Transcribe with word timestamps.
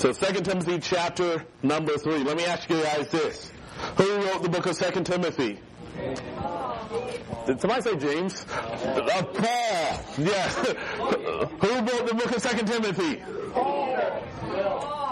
So 0.00 0.14
2 0.14 0.40
Timothy 0.40 0.78
chapter 0.78 1.44
number 1.62 1.98
3. 1.98 2.24
Let 2.24 2.34
me 2.38 2.46
ask 2.46 2.70
you 2.70 2.82
guys 2.82 3.10
this. 3.10 3.52
Who 3.98 4.16
wrote 4.16 4.42
the 4.42 4.48
book 4.48 4.64
of 4.64 4.78
2 4.78 5.02
Timothy? 5.02 5.60
Did 7.46 7.60
somebody 7.60 7.82
say 7.82 7.96
James? 7.96 8.46
Uh, 8.48 9.22
Paul. 9.34 10.00
Yes. 10.16 10.56
Who 10.56 11.68
wrote 11.68 12.06
the 12.08 12.14
book 12.14 12.34
of 12.34 12.42
2 12.42 12.64
Timothy? 12.64 13.22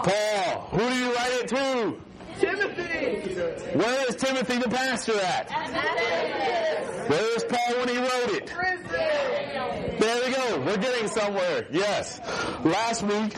Paul. 0.01 0.67
Who 0.71 0.79
do 0.79 0.95
you 0.95 1.13
write 1.13 1.33
it 1.33 1.47
to? 1.49 2.01
Timothy! 2.39 3.77
Where 3.77 4.09
is 4.09 4.15
Timothy 4.15 4.57
the 4.57 4.69
pastor 4.69 5.19
at? 5.19 5.51
Where 7.09 7.35
is 7.35 7.43
Paul 7.43 7.75
when 7.77 7.89
he 7.89 7.97
wrote 7.97 8.41
it? 8.41 8.53
There 9.99 10.28
go. 10.28 10.28
We're 10.69 10.77
getting 10.77 11.07
somewhere. 11.07 11.65
Yes. 11.71 12.19
Last 12.63 13.01
week, 13.01 13.35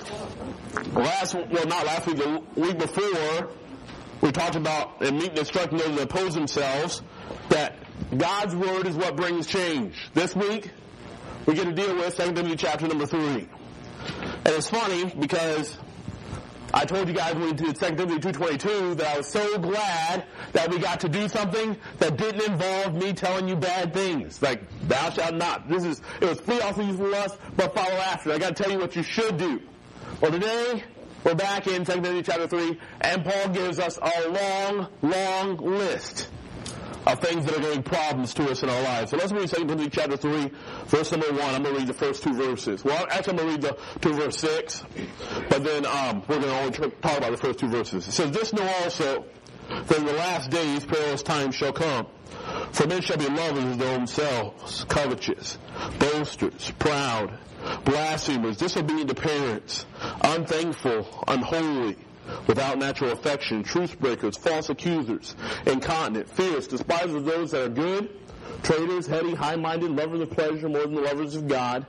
last 0.94 1.34
well 1.34 1.66
not 1.66 1.86
last 1.86 2.06
week, 2.06 2.18
the 2.18 2.44
week 2.58 2.78
before, 2.78 3.50
we 4.20 4.34
talked 4.34 4.58
about 4.58 5.02
and 5.02 5.18
meeting 5.18 5.38
instructing 5.38 5.78
those 5.78 5.96
that 5.96 6.02
oppose 6.02 6.34
themselves 6.34 7.02
that 7.48 7.78
God's 8.18 8.54
word 8.54 8.86
is 8.86 8.98
what 8.98 9.16
brings 9.16 9.48
change. 9.48 9.96
This 10.14 10.36
week, 10.36 10.72
we 11.46 11.54
get 11.54 11.68
to 11.68 11.72
deal 11.72 11.96
with 11.96 12.18
2 12.18 12.34
Timothy 12.34 12.58
chapter 12.58 12.90
number 12.90 13.06
three. 13.06 13.48
And 14.44 14.48
it's 14.48 14.70
funny 14.70 15.14
because 15.18 15.78
I 16.74 16.86
told 16.86 17.08
you 17.08 17.14
guys 17.14 17.34
when 17.34 17.48
we 17.48 17.54
did 17.54 17.76
2 17.76 17.96
Timothy 17.96 18.20
2.22 18.32 18.98
that 18.98 19.08
I 19.08 19.18
was 19.18 19.28
so 19.28 19.58
glad 19.58 20.26
that 20.54 20.70
we 20.70 20.80
got 20.80 21.02
to 21.02 21.10
do 21.10 21.28
something 21.28 21.76
that 22.00 22.16
didn't 22.18 22.42
involve 22.42 22.96
me 22.96 23.12
telling 23.12 23.50
you 23.50 23.58
bad 23.58 23.94
things. 23.94 24.42
Like, 24.42 24.62
thou 24.88 25.10
shalt 25.10 25.36
not. 25.36 25.68
This 25.68 25.84
is, 25.84 26.02
it 26.22 26.26
was 26.30 26.40
flee 26.40 26.62
also 26.62 26.82
you 26.82 26.94
lust, 26.94 27.38
but 27.58 27.76
follow 27.76 27.96
after. 27.96 28.32
I 28.32 28.38
got 28.38 28.56
to 28.56 28.64
tell 28.64 28.72
you 28.72 28.80
what 28.80 28.96
you 28.96 29.04
should 29.04 29.38
do. 29.38 29.62
Well, 30.22 30.32
today, 30.32 30.84
we're 31.26 31.36
back 31.36 31.68
in 31.68 31.84
2 31.84 31.94
Timothy 31.94 32.24
chapter 32.24 32.48
3, 32.48 32.80
and 33.02 33.26
Paul 33.26 33.50
gives 33.50 33.78
us 33.78 33.98
a 34.02 34.30
long, 34.30 34.88
long 35.02 35.58
list 35.58 36.30
of 37.06 37.20
things 37.20 37.46
that 37.46 37.58
are 37.58 37.62
going 37.62 37.84
problems 37.84 38.34
to 38.36 38.50
us 38.50 38.64
in 38.64 38.70
our 38.70 38.82
lives. 38.84 39.12
So 39.12 39.18
let's 39.18 39.32
read 39.32 39.50
2 39.50 39.68
Timothy 39.68 39.90
chapter 39.90 40.18
3, 40.18 40.52
verse 40.86 41.12
number 41.12 41.32
1. 41.32 41.42
I'm 41.42 41.64
going 41.64 41.76
to 41.76 41.80
read 41.80 41.88
the 41.88 41.94
first 41.94 42.24
two 42.24 42.34
verses. 42.34 42.84
Well, 42.84 43.08
actually, 43.10 43.32
I'm 43.32 43.38
going 43.38 43.62
to 43.62 43.68
read 43.68 43.78
the 43.78 44.00
two 44.00 44.14
verse 44.14 44.38
6, 44.38 44.84
but 45.50 45.64
then 45.64 45.86
um, 45.86 46.24
we're 46.28 46.40
going 46.40 46.44
to 46.44 46.60
only 46.60 46.72
talk 46.72 47.18
about 47.18 47.32
the 47.32 47.38
first 47.38 47.60
two 47.60 47.68
verses. 47.68 48.08
It 48.08 48.12
says, 48.12 48.32
This 48.32 48.54
know 48.54 48.68
also 48.84 49.26
that 49.70 49.98
in 49.98 50.06
the 50.06 50.14
last 50.14 50.50
days 50.52 50.86
perilous 50.86 51.24
times 51.24 51.56
shall 51.56 51.74
come. 51.74 52.08
For 52.72 52.88
men 52.88 53.02
shall 53.02 53.18
be 53.18 53.28
lovers 53.28 53.64
of 53.64 53.78
their 53.78 53.98
own 53.98 54.08
selves, 54.08 54.86
covetous, 54.86 55.58
boasters, 56.00 56.72
proud, 56.80 57.38
blasphemers, 57.84 58.58
disobedient 58.58 59.10
to 59.10 59.16
parents, 59.16 59.86
unthankful, 60.24 61.26
unholy, 61.28 61.98
without 62.48 62.78
natural 62.78 63.12
affection, 63.12 63.64
truth 63.64 64.00
breakers, 64.00 64.38
false 64.38 64.70
accusers, 64.70 65.36
incontinent, 65.66 66.30
fierce, 66.30 66.68
despisers 66.68 67.14
of 67.14 67.26
those 67.26 67.52
that 67.52 67.64
are 67.66 67.70
good, 67.70 68.10
traitors, 68.64 69.08
heady, 69.08 69.34
high-minded, 69.34 69.92
lovers 69.92 70.22
of 70.22 70.32
pleasure 70.32 70.70
more 70.70 70.82
than 70.82 70.96
the 70.96 71.02
lovers 71.02 71.36
of 71.36 71.48
God, 71.48 71.86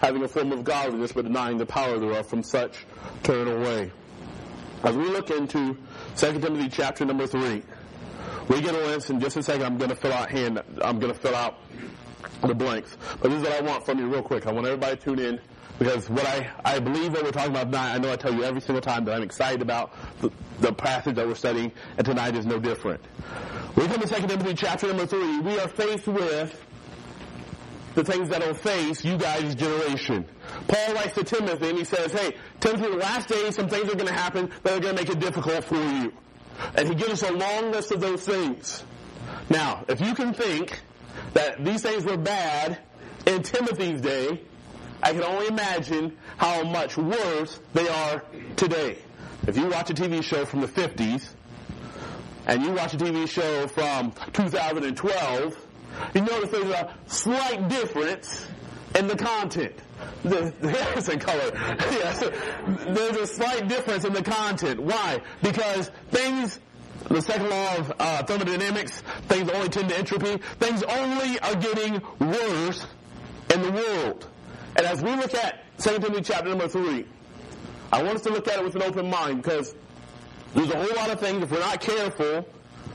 having 0.00 0.22
a 0.22 0.28
form 0.28 0.52
of 0.52 0.64
godliness 0.64 1.12
but 1.12 1.24
denying 1.24 1.58
the 1.58 1.66
power 1.66 1.98
thereof. 1.98 2.26
From 2.26 2.42
such 2.42 2.86
turn 3.22 3.48
away. 3.48 3.92
As 4.82 4.94
we 4.96 5.08
look 5.08 5.30
into 5.30 5.78
2 6.16 6.40
Timothy 6.40 6.68
chapter 6.68 7.04
number 7.04 7.26
3, 7.26 7.62
we 8.48 8.60
get 8.60 8.74
a 8.74 8.78
list 8.78 9.08
in 9.08 9.20
just 9.20 9.36
a 9.36 9.42
second. 9.42 9.64
I'm 9.64 9.78
going 9.78 9.90
to 9.90 9.96
fill 9.96 10.12
out 10.12 10.30
hand. 10.30 10.62
I'm 10.82 10.98
going 10.98 11.12
to 11.12 11.18
fill 11.18 11.34
out 11.34 11.58
the 12.42 12.54
blanks. 12.54 12.96
But 13.22 13.30
this 13.30 13.42
is 13.42 13.48
what 13.48 13.62
I 13.62 13.64
want 13.64 13.86
from 13.86 13.98
you 13.98 14.08
real 14.08 14.22
quick. 14.22 14.46
I 14.46 14.52
want 14.52 14.66
everybody 14.66 14.96
to 14.96 15.02
tune 15.02 15.18
in 15.18 15.40
because 15.78 16.08
what 16.08 16.26
I, 16.26 16.50
I 16.64 16.78
believe 16.78 17.12
that 17.12 17.22
we're 17.22 17.32
talking 17.32 17.50
about 17.50 17.64
tonight, 17.64 17.94
I 17.94 17.98
know 17.98 18.12
I 18.12 18.16
tell 18.16 18.32
you 18.32 18.44
every 18.44 18.60
single 18.60 18.80
time 18.80 19.04
that 19.06 19.16
I'm 19.16 19.22
excited 19.22 19.62
about 19.62 19.92
the, 20.20 20.30
the 20.60 20.72
passage 20.72 21.16
that 21.16 21.26
we're 21.26 21.34
studying, 21.34 21.72
and 21.96 22.06
tonight 22.06 22.36
is 22.36 22.46
no 22.46 22.58
different. 22.58 23.00
We 23.76 23.86
come 23.86 24.00
to 24.00 24.06
2 24.06 24.26
Timothy 24.26 24.54
chapter 24.54 24.86
number 24.88 25.06
3. 25.06 25.40
We 25.40 25.58
are 25.58 25.68
faced 25.68 26.06
with 26.06 26.64
the 27.94 28.04
things 28.04 28.28
that 28.28 28.44
will 28.44 28.54
face 28.54 29.04
you 29.04 29.16
guys' 29.16 29.54
generation. 29.54 30.26
Paul 30.68 30.94
writes 30.94 31.14
to 31.14 31.24
Timothy 31.24 31.70
and 31.70 31.78
he 31.78 31.84
says, 31.84 32.12
hey, 32.12 32.36
Timothy, 32.60 32.90
the 32.90 32.96
last 32.96 33.28
days 33.28 33.54
some 33.54 33.68
things 33.68 33.88
are 33.88 33.94
going 33.94 34.08
to 34.08 34.14
happen 34.14 34.50
that 34.62 34.76
are 34.76 34.80
going 34.80 34.96
to 34.96 35.02
make 35.02 35.10
it 35.10 35.20
difficult 35.20 35.64
for 35.64 35.76
you. 35.76 36.12
And 36.76 36.88
he 36.88 36.94
gives 36.94 37.22
us 37.22 37.30
a 37.30 37.32
long 37.32 37.72
list 37.72 37.92
of 37.92 38.00
those 38.00 38.24
things. 38.24 38.84
Now, 39.48 39.84
if 39.88 40.00
you 40.00 40.14
can 40.14 40.34
think 40.34 40.80
that 41.34 41.64
these 41.64 41.82
things 41.82 42.04
were 42.04 42.16
bad 42.16 42.78
in 43.26 43.42
Timothy's 43.42 44.00
day, 44.00 44.42
I 45.04 45.12
can 45.12 45.22
only 45.22 45.48
imagine 45.48 46.16
how 46.38 46.64
much 46.64 46.96
worse 46.96 47.60
they 47.74 47.86
are 47.86 48.24
today. 48.56 48.96
If 49.46 49.58
you 49.58 49.68
watch 49.68 49.90
a 49.90 49.94
TV 49.94 50.24
show 50.24 50.46
from 50.46 50.62
the 50.62 50.66
50s, 50.66 51.28
and 52.46 52.62
you 52.62 52.72
watch 52.72 52.94
a 52.94 52.96
TV 52.96 53.28
show 53.28 53.68
from 53.68 54.12
2012, 54.32 55.66
you 56.14 56.20
notice 56.22 56.50
there's 56.50 56.70
a 56.70 56.94
slight 57.06 57.68
difference 57.68 58.46
in 58.98 59.06
the 59.06 59.16
content. 59.16 59.74
The, 60.22 60.54
the 60.62 60.70
hair's 60.70 61.10
in 61.10 61.18
color. 61.18 61.50
yes, 61.52 62.20
there's 62.86 63.16
a 63.16 63.26
slight 63.26 63.68
difference 63.68 64.06
in 64.06 64.14
the 64.14 64.22
content. 64.22 64.80
Why? 64.80 65.20
Because 65.42 65.90
things 66.12 66.58
the 67.10 67.20
second 67.20 67.50
law 67.50 67.76
of 67.76 67.92
uh, 67.98 68.22
thermodynamics, 68.22 69.02
things 69.28 69.50
only 69.50 69.68
tend 69.68 69.90
to 69.90 69.98
entropy. 69.98 70.38
Things 70.60 70.82
only 70.82 71.38
are 71.40 71.56
getting 71.56 72.00
worse 72.18 72.86
in 73.52 73.60
the 73.60 73.70
world. 73.70 74.26
And 74.76 74.86
as 74.86 75.02
we 75.02 75.14
look 75.14 75.34
at 75.34 75.60
2 75.78 75.98
Timothy 75.98 76.22
chapter 76.22 76.48
number 76.48 76.68
3, 76.68 77.06
I 77.92 78.02
want 78.02 78.16
us 78.16 78.22
to 78.22 78.30
look 78.30 78.48
at 78.48 78.58
it 78.58 78.64
with 78.64 78.74
an 78.74 78.82
open 78.82 79.08
mind 79.08 79.42
because 79.42 79.74
there's 80.54 80.70
a 80.70 80.76
whole 80.76 80.96
lot 80.96 81.10
of 81.10 81.20
things, 81.20 81.42
if 81.42 81.50
we're 81.50 81.60
not 81.60 81.80
careful, 81.80 82.48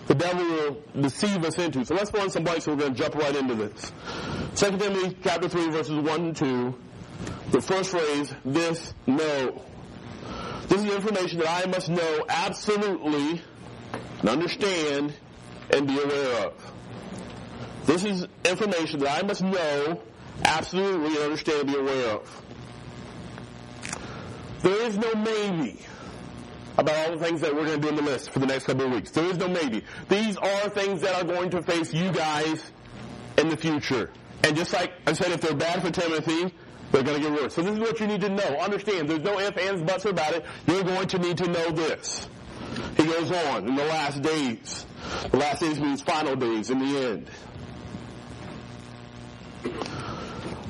the 0.07 0.15
devil 0.15 0.43
will 0.43 0.83
deceive 1.01 1.43
us 1.45 1.57
into. 1.57 1.85
So 1.85 1.95
let's 1.95 2.09
find 2.09 2.31
some 2.31 2.43
blanks 2.43 2.67
and 2.67 2.75
we're 2.75 2.83
going 2.83 2.95
to 2.95 3.01
jump 3.01 3.15
right 3.15 3.35
into 3.35 3.55
this. 3.55 3.91
2 4.55 4.77
Timothy 4.77 5.17
chapter 5.23 5.47
3 5.47 5.69
verses 5.69 5.95
1 5.95 6.19
and 6.21 6.35
2. 6.35 6.75
The 7.51 7.61
first 7.61 7.91
phrase, 7.91 8.33
this 8.43 8.93
know. 9.07 9.61
This 10.67 10.83
is 10.83 10.93
information 10.93 11.39
that 11.39 11.65
I 11.65 11.69
must 11.69 11.89
know 11.89 12.25
absolutely 12.27 13.41
and 14.19 14.29
understand 14.29 15.13
and 15.71 15.87
be 15.87 15.99
aware 15.99 16.47
of. 16.47 16.53
This 17.85 18.03
is 18.03 18.27
information 18.45 18.99
that 18.99 19.23
I 19.23 19.25
must 19.25 19.41
know 19.41 20.01
absolutely 20.43 21.15
and 21.15 21.17
understand 21.17 21.61
and 21.61 21.71
be 21.71 21.77
aware 21.77 22.15
of. 22.15 22.41
There 24.61 24.81
is 24.83 24.97
no 24.97 25.13
maybe 25.15 25.79
about 26.77 26.95
all 26.95 27.17
the 27.17 27.23
things 27.23 27.41
that 27.41 27.53
we're 27.53 27.65
going 27.65 27.81
to 27.81 27.87
do 27.87 27.89
in 27.89 27.95
the 27.95 28.01
list 28.01 28.29
for 28.31 28.39
the 28.39 28.45
next 28.45 28.65
couple 28.65 28.85
of 28.85 28.91
weeks. 28.91 29.11
There 29.11 29.25
is 29.25 29.37
no 29.37 29.47
maybe. 29.47 29.83
These 30.07 30.37
are 30.37 30.69
things 30.69 31.01
that 31.01 31.15
are 31.15 31.23
going 31.23 31.49
to 31.51 31.61
face 31.61 31.93
you 31.93 32.11
guys 32.11 32.71
in 33.37 33.49
the 33.49 33.57
future. 33.57 34.11
And 34.43 34.55
just 34.55 34.73
like 34.73 34.93
I 35.05 35.13
said, 35.13 35.31
if 35.31 35.41
they're 35.41 35.55
bad 35.55 35.81
for 35.81 35.91
Timothy, 35.91 36.53
they're 36.91 37.03
going 37.03 37.21
to 37.21 37.29
get 37.29 37.41
worse. 37.41 37.53
So 37.53 37.61
this 37.61 37.73
is 37.73 37.79
what 37.79 37.99
you 37.99 38.07
need 38.07 38.21
to 38.21 38.29
know. 38.29 38.57
Understand, 38.59 39.09
there's 39.09 39.23
no 39.23 39.39
ifs, 39.39 39.57
ands, 39.57 39.81
buts 39.81 40.05
about 40.05 40.33
it. 40.33 40.45
You're 40.67 40.83
going 40.83 41.07
to 41.07 41.19
need 41.19 41.37
to 41.39 41.47
know 41.47 41.71
this. 41.71 42.27
He 42.97 43.03
goes 43.03 43.31
on, 43.31 43.67
in 43.67 43.75
the 43.75 43.85
last 43.85 44.21
days. 44.21 44.85
The 45.31 45.37
last 45.37 45.61
days 45.61 45.79
means 45.79 46.01
final 46.01 46.35
days, 46.35 46.69
in 46.69 46.79
the 46.79 46.99
end. 46.99 47.29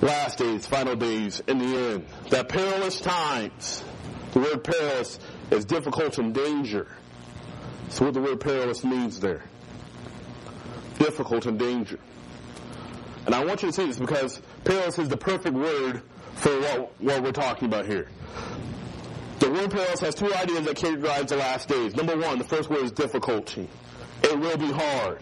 Last 0.01 0.37
days, 0.37 0.65
final 0.65 0.95
days, 0.95 1.41
in 1.47 1.57
the 1.57 1.65
end. 1.65 2.05
That 2.29 2.47
perilous 2.47 3.01
times. 3.01 3.83
The 4.31 4.39
word 4.39 4.63
perilous 4.63 5.19
is 5.51 5.65
difficult 5.65 6.17
and 6.19 6.33
danger. 6.33 6.87
That's 7.83 7.99
what 7.99 8.13
the 8.13 8.21
word 8.21 8.39
perilous 8.39 8.83
means 8.83 9.19
there. 9.19 9.43
Difficult 10.99 11.45
and 11.47 11.59
danger. 11.59 11.99
And 13.25 13.35
I 13.35 13.43
want 13.43 13.61
you 13.61 13.69
to 13.69 13.73
see 13.73 13.87
this 13.87 13.99
because 13.99 14.41
perilous 14.63 14.99
is 14.99 15.09
the 15.09 15.17
perfect 15.17 15.55
word 15.55 16.01
for 16.35 16.59
what, 16.61 17.01
what 17.01 17.23
we're 17.23 17.31
talking 17.31 17.67
about 17.67 17.85
here. 17.85 18.07
The 19.39 19.49
word 19.49 19.71
perilous 19.71 19.99
has 19.99 20.15
two 20.15 20.33
ideas 20.33 20.65
that 20.65 20.77
characterize 20.77 21.25
the 21.25 21.37
last 21.37 21.67
days. 21.67 21.95
Number 21.95 22.17
one, 22.17 22.37
the 22.37 22.43
first 22.45 22.69
word 22.69 22.83
is 22.83 22.91
difficulty. 22.91 23.67
It 24.23 24.39
will 24.39 24.57
be 24.57 24.71
hard. 24.71 25.19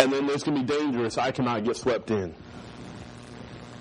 And 0.00 0.12
then 0.12 0.26
there's 0.26 0.44
going 0.44 0.58
to 0.58 0.64
be 0.64 0.78
dangerous. 0.78 1.18
I 1.18 1.32
cannot 1.32 1.64
get 1.64 1.76
swept 1.76 2.10
in. 2.10 2.34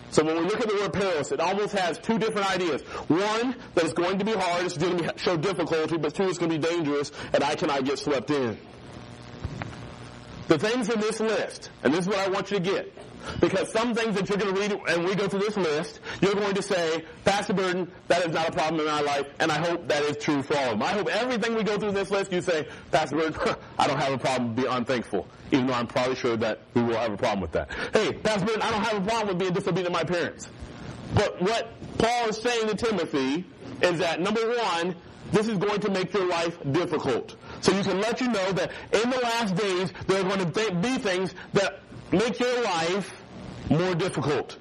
So 0.10 0.24
when 0.24 0.38
we 0.38 0.44
look 0.44 0.62
at 0.62 0.68
the 0.68 0.76
word 0.76 0.94
perilous, 0.94 1.32
it 1.32 1.40
almost 1.40 1.74
has 1.74 2.00
two 2.00 2.18
different 2.18 2.50
ideas. 2.50 2.82
One, 3.08 3.56
that 3.76 3.84
it's 3.84 3.94
going 3.94 4.20
to 4.20 4.26
be 4.26 4.32
hard, 4.32 4.66
it's 4.66 4.78
going 4.78 4.98
to 5.00 5.14
show 5.18 5.38
difficulty, 5.38 5.98
but 5.98 6.16
two, 6.16 6.24
it's 6.24 6.38
going 6.38 6.52
to 6.52 6.58
be 6.58 6.76
dangerous, 6.76 7.12
and 7.34 7.44
I 7.44 7.56
cannot 7.56 7.84
get 7.84 8.00
swept 8.00 8.32
in. 8.32 8.58
The 10.48 10.58
things 10.58 10.90
in 10.90 11.02
this 11.02 11.20
list, 11.20 11.70
and 11.84 11.94
this 11.94 12.02
is 12.02 12.08
what 12.08 12.20
I 12.20 12.30
want 12.30 12.52
you 12.52 12.58
to 12.58 12.64
get, 12.64 12.94
because 13.40 13.72
some 13.72 13.94
things 13.94 14.16
that 14.16 14.30
you're 14.30 14.38
going 14.38 14.54
to 14.54 14.60
read 14.60 14.72
and 14.90 15.06
we 15.06 15.16
go 15.16 15.28
through 15.28 15.40
this 15.40 15.58
list, 15.58 16.00
you're 16.22 16.36
going 16.36 16.56
to 16.56 16.62
say, 16.62 17.04
Pastor 17.26 17.54
Burden, 17.54 17.92
that 18.08 18.26
is 18.26 18.34
not 18.34 18.50
a 18.50 18.52
problem 18.52 18.82
in 18.82 18.88
my 18.88 19.02
life, 19.02 19.28
and 19.40 19.52
I 19.52 19.60
hope 19.60 19.88
that 19.88 20.04
is 20.04 20.18
true 20.18 20.42
for 20.42 20.58
all 20.58 20.64
of 20.74 20.80
them. 20.80 20.84
I 20.84 20.92
hope 20.94 21.08
everything 21.10 21.56
we 21.56 21.64
go 21.64 21.78
through 21.78 21.92
this 21.92 22.12
list, 22.12 22.32
you 22.32 22.42
say, 22.42 22.68
Pastor 22.92 23.18
Burden, 23.18 23.56
I 23.80 23.88
don't 23.88 24.00
have 24.00 24.14
a 24.14 24.18
problem 24.18 24.54
being 24.56 24.68
unthankful, 24.68 25.28
even 25.52 25.68
though 25.68 25.74
I'm 25.74 25.88
probably 25.88 26.16
sure 26.16 26.38
that 26.38 26.62
we 26.74 26.84
will 26.84 26.98
have 26.98 27.14
a 27.14 27.18
problem 27.18 27.42
with 27.42 27.52
that. 27.54 27.70
Hey, 27.94 28.14
Pastor 28.14 28.46
Burden, 28.46 28.62
I 28.62 28.72
don't 28.72 28.84
have 28.84 29.04
a 29.04 29.06
problem 29.06 29.28
with 29.30 29.40
being 29.40 29.54
disobedient 29.54 29.88
to 29.88 29.94
my 29.94 30.04
parents. 30.04 30.50
But 31.14 31.42
what 31.42 31.72
Paul 31.98 32.30
is 32.30 32.38
saying 32.38 32.68
to 32.68 32.76
Timothy 32.76 33.46
is 33.82 34.00
that 34.00 34.20
number 34.20 34.42
one, 34.48 34.96
this 35.32 35.48
is 35.48 35.58
going 35.58 35.80
to 35.82 35.90
make 35.92 36.14
your 36.14 36.28
life 36.28 36.58
difficult. 36.72 37.36
So 37.62 37.76
you 37.76 37.84
can 37.84 38.00
let 38.00 38.22
you 38.22 38.28
know 38.28 38.52
that 38.54 38.72
in 38.92 39.10
the 39.10 39.18
last 39.18 39.56
days, 39.56 39.92
there 40.08 40.22
are 40.22 40.24
going 40.24 40.52
to 40.52 40.72
be 40.76 40.98
things 40.98 41.34
that 41.54 41.80
make 42.12 42.40
your 42.40 42.62
life 42.64 43.17
more 43.70 43.96
difficult. 43.96 44.58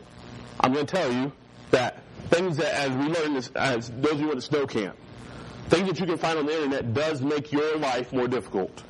I'm 0.60 0.72
going 0.72 0.86
to 0.86 0.96
tell 0.96 1.12
you 1.12 1.32
that 1.70 2.02
things 2.28 2.56
that, 2.58 2.74
as 2.74 2.90
we 2.90 3.04
learned 3.12 3.36
this, 3.36 3.50
as 3.54 3.90
those 3.90 4.12
of 4.12 4.20
you 4.20 4.30
at 4.30 4.36
the 4.36 4.42
snow 4.42 4.66
camp, 4.66 4.96
things 5.68 5.88
that 5.88 6.00
you 6.00 6.06
can 6.06 6.18
find 6.18 6.38
on 6.38 6.46
the 6.46 6.54
internet 6.54 6.94
does 6.94 7.22
make 7.22 7.52
your 7.52 7.76
life 7.76 8.12
more 8.12 8.28
difficult. 8.28 8.82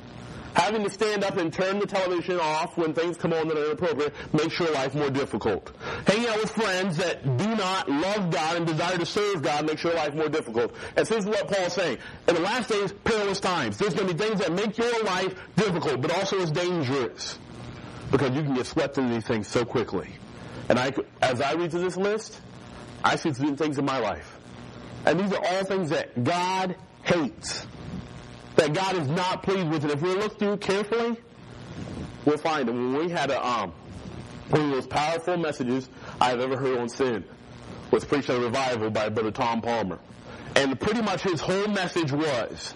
Having 0.53 0.85
to 0.85 0.89
stand 0.89 1.23
up 1.23 1.37
and 1.37 1.53
turn 1.53 1.77
the 1.77 1.85
television 1.85 2.39
off 2.39 2.77
when 2.77 2.95
things 2.95 3.15
come 3.15 3.31
on 3.31 3.47
that 3.47 3.57
are 3.57 3.65
inappropriate 3.65 4.11
makes 4.33 4.59
your 4.59 4.71
life 4.71 4.95
more 4.95 5.11
difficult. 5.11 5.71
Hanging 6.07 6.27
out 6.27 6.37
with 6.37 6.51
friends 6.51 6.97
that 6.97 7.21
do 7.37 7.55
not 7.55 7.87
love 7.87 8.31
God 8.31 8.55
and 8.57 8.65
desire 8.65 8.97
to 8.97 9.05
serve 9.05 9.43
God 9.43 9.67
makes 9.67 9.83
your 9.83 9.93
life 9.93 10.15
more 10.15 10.29
difficult. 10.29 10.73
And 10.95 11.05
this 11.05 11.19
is 11.19 11.25
what 11.25 11.47
Paul 11.47 11.67
is 11.67 11.73
saying. 11.73 11.99
In 12.27 12.35
the 12.35 12.41
last 12.41 12.69
days, 12.69 12.91
perilous 12.91 13.39
times. 13.39 13.77
There's 13.77 13.93
going 13.93 14.07
to 14.07 14.15
be 14.15 14.23
things 14.23 14.39
that 14.39 14.51
make 14.51 14.79
your 14.79 15.03
life 15.03 15.35
difficult, 15.55 16.01
but 16.01 16.11
also 16.11 16.37
is 16.37 16.49
dangerous. 16.49 17.37
Because 18.11 18.35
you 18.35 18.43
can 18.43 18.55
get 18.55 18.65
swept 18.65 18.97
into 18.97 19.13
these 19.13 19.25
things 19.25 19.47
so 19.47 19.65
quickly. 19.65 20.09
And 20.69 20.79
I, 20.79 20.91
as 21.21 21.41
I 21.41 21.53
read 21.53 21.71
through 21.71 21.81
this 21.81 21.97
list, 21.97 22.39
I 23.03 23.15
see 23.15 23.33
some 23.33 23.55
things 23.55 23.77
in 23.77 23.85
my 23.85 23.99
life. 23.99 24.37
And 25.05 25.19
these 25.19 25.31
are 25.31 25.43
all 25.43 25.63
things 25.63 25.89
that 25.89 26.23
God 26.23 26.75
hates. 27.03 27.65
That 28.55 28.73
God 28.73 28.97
is 28.97 29.07
not 29.07 29.43
pleased 29.43 29.69
with. 29.69 29.83
And 29.83 29.93
if 29.93 30.01
we 30.01 30.13
look 30.15 30.39
through 30.39 30.57
carefully, 30.57 31.17
we'll 32.25 32.37
find 32.37 32.67
them. 32.67 32.93
When 32.93 33.05
we 33.05 33.11
had 33.11 33.29
a, 33.29 33.45
um, 33.45 33.73
one 34.49 34.61
of 34.61 34.69
the 34.69 34.75
most 34.75 34.89
powerful 34.89 35.37
messages 35.37 35.87
I've 36.19 36.39
ever 36.39 36.57
heard 36.57 36.77
on 36.77 36.89
sin 36.89 37.23
was 37.91 38.03
preached 38.03 38.29
at 38.29 38.37
a 38.37 38.39
revival 38.39 38.89
by 38.89 39.09
Brother 39.09 39.31
Tom 39.31 39.61
Palmer. 39.61 39.99
And 40.55 40.79
pretty 40.79 41.01
much 41.01 41.21
his 41.21 41.39
whole 41.39 41.67
message 41.67 42.11
was, 42.11 42.73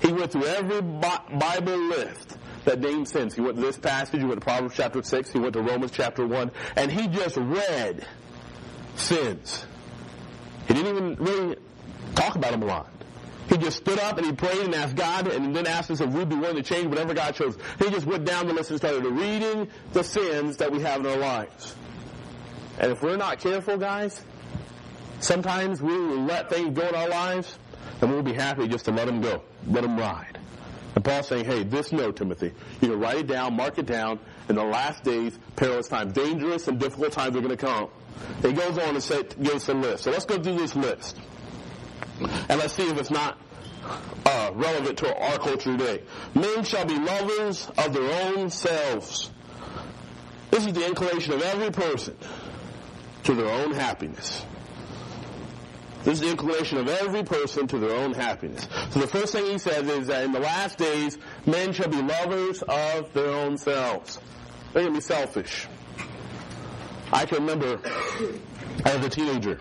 he 0.00 0.12
went 0.12 0.32
through 0.32 0.44
every 0.44 0.80
Bible 0.80 1.76
list 1.88 2.38
that 2.64 2.80
named 2.80 3.08
sins. 3.08 3.34
He 3.34 3.40
went 3.40 3.56
to 3.56 3.62
this 3.62 3.78
passage, 3.78 4.20
he 4.20 4.26
went 4.26 4.40
to 4.40 4.44
Proverbs 4.44 4.74
chapter 4.76 5.02
6, 5.02 5.30
he 5.30 5.38
went 5.38 5.52
to 5.54 5.62
Romans 5.62 5.92
chapter 5.92 6.26
1, 6.26 6.50
and 6.76 6.90
he 6.90 7.08
just 7.08 7.36
read 7.36 8.06
sins. 8.96 9.66
He 10.68 10.74
didn't 10.74 10.96
even 10.96 11.16
really 11.16 11.56
talk 12.14 12.36
about 12.36 12.52
them 12.52 12.62
a 12.62 12.66
lot. 12.66 12.90
He 13.48 13.58
just 13.58 13.76
stood 13.76 13.98
up 13.98 14.16
and 14.16 14.26
he 14.26 14.32
prayed 14.32 14.60
and 14.60 14.74
asked 14.74 14.96
God 14.96 15.28
and 15.28 15.54
then 15.54 15.66
asked 15.66 15.90
us 15.90 16.00
if 16.00 16.10
we'd 16.10 16.28
be 16.28 16.36
willing 16.36 16.56
to 16.56 16.62
change 16.62 16.86
whatever 16.86 17.12
God 17.12 17.34
chose. 17.34 17.58
He 17.78 17.90
just 17.90 18.06
went 18.06 18.24
down 18.24 18.46
the 18.46 18.54
list 18.54 18.70
and 18.70 18.78
started 18.78 19.04
reading 19.04 19.68
the 19.92 20.02
sins 20.02 20.56
that 20.58 20.72
we 20.72 20.80
have 20.80 21.00
in 21.00 21.06
our 21.06 21.18
lives. 21.18 21.74
And 22.78 22.90
if 22.90 23.02
we're 23.02 23.16
not 23.16 23.40
careful, 23.40 23.76
guys, 23.76 24.24
sometimes 25.20 25.82
we 25.82 25.92
will 25.92 26.22
let 26.22 26.48
things 26.48 26.76
go 26.76 26.88
in 26.88 26.94
our 26.94 27.08
lives 27.08 27.58
and 28.00 28.10
we'll 28.10 28.22
be 28.22 28.32
happy 28.32 28.66
just 28.66 28.86
to 28.86 28.92
let 28.92 29.06
them 29.06 29.20
go, 29.20 29.42
let 29.66 29.82
them 29.82 29.98
ride. 29.98 30.38
And 30.94 31.04
Paul's 31.04 31.28
saying, 31.28 31.44
hey, 31.44 31.64
this 31.64 31.90
note, 31.92 32.16
Timothy, 32.16 32.52
you 32.80 32.88
can 32.88 33.00
write 33.00 33.18
it 33.18 33.26
down, 33.26 33.54
mark 33.54 33.78
it 33.78 33.86
down. 33.86 34.20
In 34.48 34.56
the 34.56 34.64
last 34.64 35.02
days, 35.02 35.36
perilous 35.56 35.88
times, 35.88 36.12
dangerous 36.12 36.68
and 36.68 36.78
difficult 36.78 37.12
times 37.12 37.36
are 37.36 37.40
going 37.40 37.56
to 37.56 37.56
come. 37.56 37.88
He 38.42 38.52
goes 38.52 38.78
on 38.78 38.94
to 38.94 39.00
say, 39.00 39.24
gives 39.42 39.68
a 39.68 39.74
list. 39.74 40.04
So 40.04 40.10
let's 40.12 40.24
go 40.24 40.40
through 40.40 40.56
this 40.56 40.76
list. 40.76 41.18
And 42.20 42.60
let's 42.60 42.74
see 42.74 42.88
if 42.88 42.98
it's 42.98 43.10
not 43.10 43.38
uh, 44.24 44.50
relevant 44.54 44.98
to 44.98 45.16
our 45.16 45.38
culture 45.38 45.76
today. 45.76 46.02
Men 46.34 46.62
shall 46.62 46.84
be 46.84 46.98
lovers 46.98 47.68
of 47.76 47.92
their 47.92 48.26
own 48.26 48.50
selves. 48.50 49.30
This 50.50 50.66
is 50.66 50.72
the 50.72 50.86
inclination 50.86 51.32
of 51.32 51.42
every 51.42 51.72
person 51.72 52.16
to 53.24 53.34
their 53.34 53.48
own 53.48 53.72
happiness. 53.72 54.44
This 56.04 56.14
is 56.14 56.20
the 56.20 56.30
inclination 56.30 56.76
of 56.78 56.88
every 56.88 57.22
person 57.22 57.66
to 57.68 57.78
their 57.78 57.96
own 57.96 58.12
happiness. 58.12 58.68
So 58.90 59.00
the 59.00 59.06
first 59.06 59.32
thing 59.32 59.46
he 59.46 59.56
says 59.56 59.88
is 59.88 60.08
that 60.08 60.24
in 60.24 60.32
the 60.32 60.40
last 60.40 60.76
days, 60.76 61.16
men 61.46 61.72
shall 61.72 61.88
be 61.88 62.02
lovers 62.02 62.62
of 62.62 63.12
their 63.14 63.30
own 63.30 63.56
selves. 63.56 64.20
They're 64.72 64.82
going 64.82 64.94
to 64.94 64.98
be 64.98 65.02
selfish. 65.02 65.66
I 67.10 67.24
can 67.24 67.38
remember 67.46 67.80
as 68.84 69.04
a 69.04 69.08
teenager, 69.08 69.58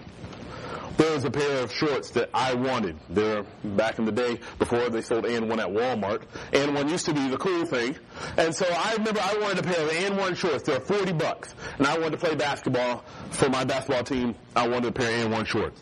there 0.97 1.13
was 1.13 1.23
a 1.23 1.31
pair 1.31 1.63
of 1.63 1.71
shorts 1.71 2.11
that 2.11 2.29
I 2.33 2.53
wanted. 2.55 2.97
They 3.09 3.41
back 3.63 3.97
in 3.97 4.05
the 4.05 4.11
day 4.11 4.39
before 4.59 4.89
they 4.89 5.01
sold 5.01 5.23
AND1 5.23 5.57
at 5.59 5.69
Walmart. 5.69 6.23
AND1 6.51 6.89
used 6.89 7.05
to 7.05 7.13
be 7.13 7.29
the 7.29 7.37
cool 7.37 7.65
thing. 7.65 7.95
And 8.37 8.53
so 8.53 8.65
I 8.69 8.93
remember 8.97 9.19
I 9.21 9.37
wanted 9.39 9.59
a 9.59 9.63
pair 9.63 9.81
of 9.85 9.91
AND1 9.91 10.35
shorts. 10.35 10.63
They 10.63 10.73
were 10.73 10.81
40 10.81 11.13
bucks. 11.13 11.55
And 11.77 11.87
I 11.87 11.97
wanted 11.97 12.11
to 12.11 12.17
play 12.17 12.35
basketball 12.35 13.05
for 13.31 13.49
my 13.49 13.63
basketball 13.63 14.03
team. 14.03 14.35
I 14.55 14.67
wanted 14.67 14.89
a 14.89 14.91
pair 14.91 15.25
of 15.25 15.31
AND1 15.31 15.45
shorts. 15.47 15.81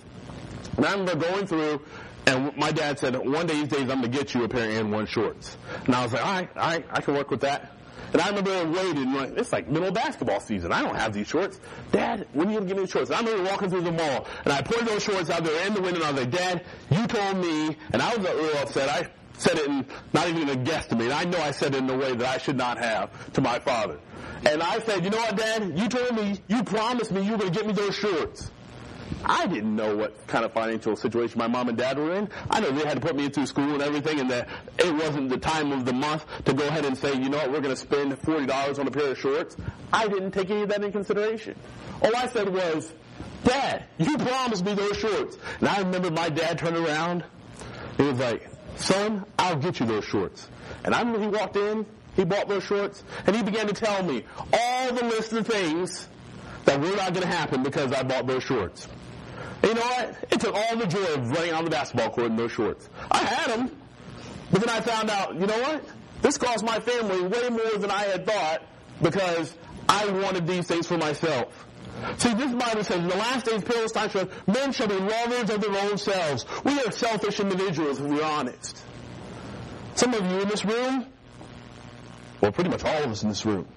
And 0.77 0.85
I 0.85 0.91
remember 0.91 1.15
going 1.15 1.47
through, 1.47 1.81
and 2.25 2.55
my 2.55 2.71
dad 2.71 2.99
said, 2.99 3.15
one 3.17 3.47
day 3.47 3.55
these 3.55 3.67
days 3.67 3.81
I'm 3.81 4.01
going 4.01 4.03
to 4.03 4.07
get 4.09 4.33
you 4.33 4.43
a 4.43 4.49
pair 4.49 4.69
of 4.79 4.85
AND1 4.87 5.07
shorts. 5.07 5.57
And 5.85 5.95
I 5.95 6.03
was 6.03 6.13
like, 6.13 6.25
all 6.25 6.33
right, 6.33 6.49
all 6.57 6.69
right, 6.69 6.85
I 6.89 7.01
can 7.01 7.15
work 7.15 7.31
with 7.31 7.41
that. 7.41 7.71
And 8.13 8.21
I 8.21 8.27
remember 8.27 8.51
and 8.51 9.15
like, 9.15 9.37
it's 9.37 9.53
like 9.53 9.69
middle 9.69 9.87
of 9.87 9.93
basketball 9.93 10.41
season. 10.41 10.71
I 10.73 10.81
don't 10.81 10.95
have 10.95 11.13
these 11.13 11.27
shorts. 11.27 11.59
Dad, 11.91 12.27
when 12.33 12.47
are 12.47 12.51
you 12.51 12.57
going 12.57 12.67
to 12.67 12.73
give 12.73 12.77
me 12.77 12.85
the 12.85 12.91
shorts? 12.91 13.09
And 13.09 13.19
I 13.19 13.21
remember 13.21 13.49
walking 13.49 13.69
through 13.69 13.83
the 13.83 13.91
mall 13.91 14.27
and 14.43 14.53
I 14.53 14.61
pointed 14.61 14.87
those 14.87 15.03
shorts 15.03 15.29
out 15.29 15.43
there 15.43 15.67
in 15.67 15.73
the 15.73 15.81
window 15.81 16.01
and 16.01 16.05
I 16.05 16.11
was 16.11 16.21
like, 16.21 16.31
Dad, 16.31 16.65
you 16.89 17.07
told 17.07 17.37
me, 17.37 17.77
and 17.93 18.01
I 18.01 18.15
was 18.15 18.19
little 18.19 18.57
upset. 18.57 18.89
I 18.89 19.09
said 19.39 19.57
it 19.57 19.67
in, 19.67 19.85
not 20.13 20.27
even 20.27 20.49
a 20.49 20.55
guesstimate. 20.55 21.13
I 21.13 21.23
know 21.23 21.39
I 21.39 21.51
said 21.51 21.73
it 21.73 21.77
in 21.79 21.89
a 21.89 21.97
way 21.97 22.13
that 22.13 22.27
I 22.27 22.37
should 22.37 22.57
not 22.57 22.77
have 22.79 23.33
to 23.33 23.41
my 23.41 23.59
father. 23.59 23.99
And 24.45 24.61
I 24.61 24.79
said, 24.79 25.03
you 25.03 25.09
know 25.09 25.17
what, 25.17 25.37
Dad? 25.37 25.77
You 25.77 25.87
told 25.87 26.15
me, 26.15 26.39
you 26.47 26.63
promised 26.63 27.11
me 27.11 27.21
you 27.21 27.31
were 27.31 27.37
going 27.37 27.53
to 27.53 27.57
get 27.57 27.67
me 27.67 27.73
those 27.73 27.95
shorts. 27.95 28.51
I 29.23 29.47
didn't 29.47 29.75
know 29.75 29.95
what 29.95 30.27
kind 30.27 30.43
of 30.45 30.53
financial 30.53 30.95
situation 30.95 31.37
my 31.37 31.47
mom 31.47 31.69
and 31.69 31.77
dad 31.77 31.97
were 31.97 32.13
in. 32.15 32.29
I 32.49 32.59
know 32.59 32.71
they 32.71 32.85
had 32.85 32.95
to 32.95 33.01
put 33.01 33.15
me 33.15 33.29
through 33.29 33.45
school 33.45 33.73
and 33.73 33.81
everything, 33.81 34.19
and 34.19 34.29
that 34.31 34.47
it 34.79 34.93
wasn't 34.93 35.29
the 35.29 35.37
time 35.37 35.71
of 35.71 35.85
the 35.85 35.93
month 35.93 36.25
to 36.45 36.53
go 36.53 36.67
ahead 36.67 36.85
and 36.85 36.97
say, 36.97 37.13
you 37.13 37.29
know 37.29 37.37
what, 37.37 37.51
we're 37.51 37.61
going 37.61 37.75
to 37.75 37.81
spend 37.81 38.17
forty 38.19 38.45
dollars 38.45 38.79
on 38.79 38.87
a 38.87 38.91
pair 38.91 39.11
of 39.11 39.17
shorts. 39.19 39.55
I 39.93 40.07
didn't 40.07 40.31
take 40.31 40.49
any 40.49 40.63
of 40.63 40.69
that 40.69 40.83
in 40.83 40.91
consideration. 40.91 41.55
All 42.01 42.15
I 42.15 42.27
said 42.27 42.49
was, 42.49 42.91
Dad, 43.43 43.85
you 43.97 44.17
promised 44.17 44.65
me 44.65 44.73
those 44.73 44.97
shorts. 44.97 45.37
And 45.59 45.69
I 45.69 45.79
remember 45.79 46.11
my 46.11 46.29
dad 46.29 46.57
turned 46.59 46.77
around. 46.77 47.23
He 47.97 48.03
was 48.03 48.19
like, 48.19 48.49
Son, 48.75 49.25
I'll 49.37 49.57
get 49.57 49.79
you 49.79 49.85
those 49.85 50.05
shorts. 50.05 50.47
And 50.83 50.95
I 50.95 50.99
remember 50.99 51.21
he 51.21 51.27
walked 51.27 51.57
in, 51.57 51.85
he 52.15 52.23
bought 52.23 52.47
those 52.47 52.63
shorts, 52.63 53.03
and 53.27 53.35
he 53.35 53.43
began 53.43 53.67
to 53.67 53.73
tell 53.73 54.03
me 54.03 54.25
all 54.53 54.93
the 54.93 55.05
list 55.05 55.33
of 55.33 55.45
things 55.45 56.07
that 56.65 56.79
were 56.79 56.95
not 56.95 57.13
going 57.13 57.21
to 57.21 57.27
happen 57.27 57.63
because 57.63 57.91
I 57.91 58.03
bought 58.03 58.27
those 58.27 58.43
shorts. 58.43 58.87
You 59.63 59.73
know 59.73 59.81
what? 59.81 60.15
It 60.31 60.39
took 60.39 60.55
all 60.55 60.77
the 60.77 60.87
joy 60.87 61.13
of 61.13 61.29
running 61.29 61.53
on 61.53 61.63
the 61.63 61.69
basketball 61.69 62.09
court 62.09 62.27
in 62.27 62.35
those 62.35 62.51
shorts. 62.51 62.89
I 63.09 63.19
had 63.19 63.57
them, 63.57 63.71
but 64.51 64.61
then 64.61 64.69
I 64.69 64.81
found 64.81 65.09
out, 65.09 65.35
you 65.35 65.45
know 65.45 65.59
what? 65.59 65.83
This 66.21 66.37
cost 66.37 66.63
my 66.63 66.79
family 66.79 67.21
way 67.23 67.49
more 67.49 67.77
than 67.77 67.91
I 67.91 68.03
had 68.03 68.25
thought 68.25 68.63
because 69.01 69.55
I 69.89 70.07
wanted 70.07 70.47
these 70.47 70.67
things 70.67 70.87
for 70.87 70.97
myself. 70.97 71.65
See, 72.17 72.33
this 72.33 72.51
Bible 72.51 72.83
says, 72.83 72.99
in 72.99 73.07
the 73.07 73.15
last 73.15 73.45
days, 73.45 73.63
perilous 73.63 73.91
times, 73.91 74.15
men 74.47 74.71
shall 74.71 74.87
be 74.87 74.95
lovers 74.95 75.49
of 75.49 75.61
their 75.61 75.77
own 75.83 75.97
selves. 75.97 76.45
We 76.63 76.79
are 76.79 76.91
selfish 76.91 77.39
individuals, 77.39 77.99
if 77.99 78.05
we're 78.05 78.23
honest. 78.23 78.81
Some 79.95 80.13
of 80.13 80.25
you 80.25 80.39
in 80.39 80.47
this 80.47 80.65
room, 80.65 81.05
well, 82.39 82.51
pretty 82.51 82.69
much 82.69 82.83
all 82.83 83.03
of 83.03 83.11
us 83.11 83.23
in 83.23 83.29
this 83.29 83.45
room, 83.45 83.67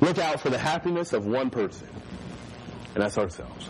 look 0.00 0.18
out 0.18 0.40
for 0.40 0.50
the 0.50 0.58
happiness 0.58 1.12
of 1.12 1.26
one 1.26 1.50
person, 1.50 1.88
and 2.94 3.02
that's 3.02 3.16
ourselves. 3.16 3.68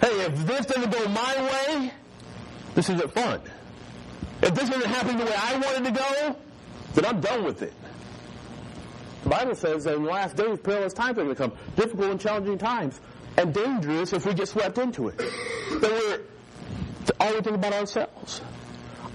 Hey, 0.00 0.20
if 0.26 0.46
this 0.46 0.66
doesn't 0.66 0.90
go 0.90 1.08
my 1.08 1.42
way, 1.42 1.92
this 2.74 2.88
isn't 2.90 3.12
fun. 3.12 3.40
If 4.42 4.54
this 4.54 4.68
isn't 4.68 4.86
happening 4.86 5.18
the 5.18 5.24
way 5.24 5.34
I 5.34 5.56
wanted 5.56 5.84
to 5.84 5.90
go, 5.98 6.36
then 6.94 7.06
I'm 7.06 7.20
done 7.20 7.44
with 7.44 7.62
it. 7.62 7.72
The 9.22 9.30
Bible 9.30 9.54
says 9.54 9.84
that 9.84 9.94
in 9.96 10.04
the 10.04 10.10
last 10.10 10.36
days, 10.36 10.58
perilous 10.60 10.92
times 10.92 11.18
are 11.18 11.24
going 11.24 11.28
to 11.28 11.34
come. 11.34 11.52
Difficult 11.74 12.10
and 12.10 12.20
challenging 12.20 12.58
times. 12.58 13.00
And 13.36 13.52
dangerous 13.52 14.12
if 14.12 14.24
we 14.24 14.34
get 14.34 14.48
swept 14.48 14.78
into 14.78 15.08
it. 15.08 15.18
That 15.18 15.90
we're 15.90 16.20
always 17.18 17.36
thinking 17.36 17.54
about 17.54 17.72
ourselves. 17.72 18.40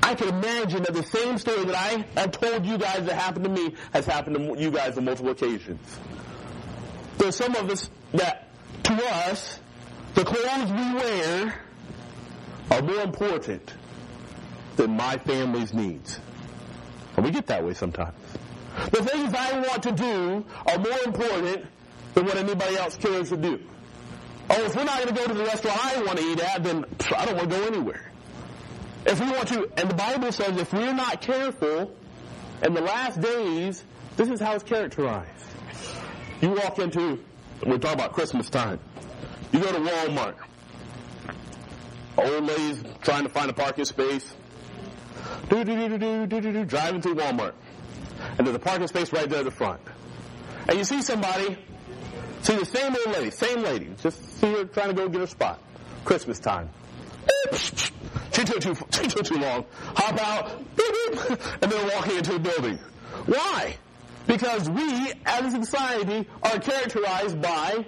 I 0.04 0.16
can 0.16 0.30
imagine 0.30 0.84
that 0.84 0.94
the 0.94 1.04
same 1.04 1.38
story 1.38 1.64
that 1.66 1.76
I 1.76 2.06
have 2.20 2.32
told 2.32 2.66
you 2.66 2.78
guys 2.78 3.06
that 3.06 3.14
happened 3.14 3.46
to 3.46 3.52
me 3.52 3.76
has 3.94 4.06
happened 4.06 4.36
to 4.36 4.62
you 4.62 4.72
guys 4.72 4.98
on 4.98 5.06
multiple 5.06 5.32
occasions. 5.32 6.00
There's 7.18 7.36
some 7.36 7.56
of 7.56 7.70
us 7.70 7.90
that, 8.14 8.50
to 8.84 8.94
us, 8.94 9.60
the 10.14 10.24
clothes 10.26 10.72
we 10.72 10.94
wear 10.96 11.56
are 12.72 12.82
more 12.82 13.02
important 13.02 13.74
than 14.76 14.96
my 14.96 15.18
family's 15.18 15.74
needs. 15.74 16.20
And 17.16 17.26
we 17.26 17.32
get 17.32 17.48
that 17.48 17.64
way 17.64 17.74
sometimes. 17.74 18.16
The 18.92 19.04
things 19.04 19.34
I 19.34 19.60
want 19.60 19.84
to 19.84 19.92
do 19.92 20.46
are 20.66 20.78
more 20.78 21.00
important 21.06 21.66
than 22.14 22.26
what 22.26 22.38
anybody 22.38 22.78
else 22.78 22.96
cares 22.98 23.30
to 23.30 23.38
do. 23.38 23.60
Oh, 24.50 24.66
if 24.66 24.76
we're 24.76 24.84
not 24.84 25.04
going 25.04 25.16
to 25.16 25.22
go 25.22 25.28
to 25.28 25.34
the 25.34 25.44
restaurant 25.44 25.80
I 25.86 26.02
want 26.04 26.18
to 26.18 26.24
eat 26.24 26.40
at, 26.40 26.64
then 26.64 26.86
I 27.16 27.26
don't 27.26 27.38
want 27.38 27.50
to 27.50 27.58
go 27.58 27.66
anywhere. 27.68 28.12
If 29.06 29.20
we 29.20 29.30
want 29.32 29.48
to, 29.50 29.70
and 29.78 29.90
the 29.90 29.96
Bible 29.96 30.32
says 30.32 30.58
if 30.58 30.74
we're 30.74 30.94
not 30.94 31.22
careful, 31.22 31.96
in 32.64 32.74
the 32.74 32.82
last 32.82 33.20
days, 33.20 33.84
this 34.18 34.30
is 34.30 34.40
how 34.40 34.54
it's 34.56 34.64
characterized. 34.64 35.46
You 36.42 36.52
walk 36.52 36.80
into, 36.80 37.20
we're 37.66 37.78
talking 37.78 38.00
about 38.00 38.14
Christmas 38.14 38.50
time. 38.50 38.80
You 39.52 39.60
go 39.60 39.72
to 39.72 39.80
Walmart. 39.80 40.36
Old 42.18 42.44
ladies 42.46 42.84
trying 43.02 43.24
to 43.24 43.30
find 43.30 43.50
a 43.50 43.54
parking 43.54 43.86
space. 43.86 44.34
Do 45.50 45.64
do 45.64 45.76
do 45.76 45.98
do 45.98 46.28
do 46.28 46.42
do 46.42 46.54
do 46.54 46.66
driving 46.66 47.02
through 47.02 47.16
Walmart. 47.16 47.54
And 48.38 48.46
there's 48.46 48.56
a 48.56 48.60
parking 48.60 48.88
space 48.88 49.12
right 49.12 49.30
there 49.30 49.40
at 49.40 49.46
the 49.46 49.52
front. 49.52 49.82
And 50.68 50.78
you 50.78 50.84
see 50.84 51.02
somebody, 51.02 51.58
see 52.42 52.56
the 52.56 52.66
same 52.66 52.96
old 52.96 53.16
lady, 53.16 53.32
same 53.32 53.62
lady, 53.62 53.90
just 54.02 54.40
see 54.40 54.52
her 54.52 54.66
trying 54.66 54.90
to 54.90 54.94
go 54.94 55.10
get 55.10 55.22
a 55.22 55.28
spot. 55.28 55.60
Christmas 56.06 56.40
time. 56.40 56.70
She 57.54 58.44
took 58.46 58.62
too 58.62 58.76
she 58.92 59.08
took 59.08 59.26
too 59.26 59.36
long. 59.36 59.66
Hop 59.96 60.20
out, 60.22 60.52
and 61.62 61.72
then 61.72 61.88
walking 61.94 62.18
into 62.18 62.36
a 62.36 62.40
building. 62.40 62.78
Why? 63.26 63.76
Because 64.28 64.70
we, 64.70 65.12
as 65.26 65.54
a 65.54 65.64
society, 65.64 66.28
are 66.42 66.60
characterized 66.60 67.42
by 67.42 67.86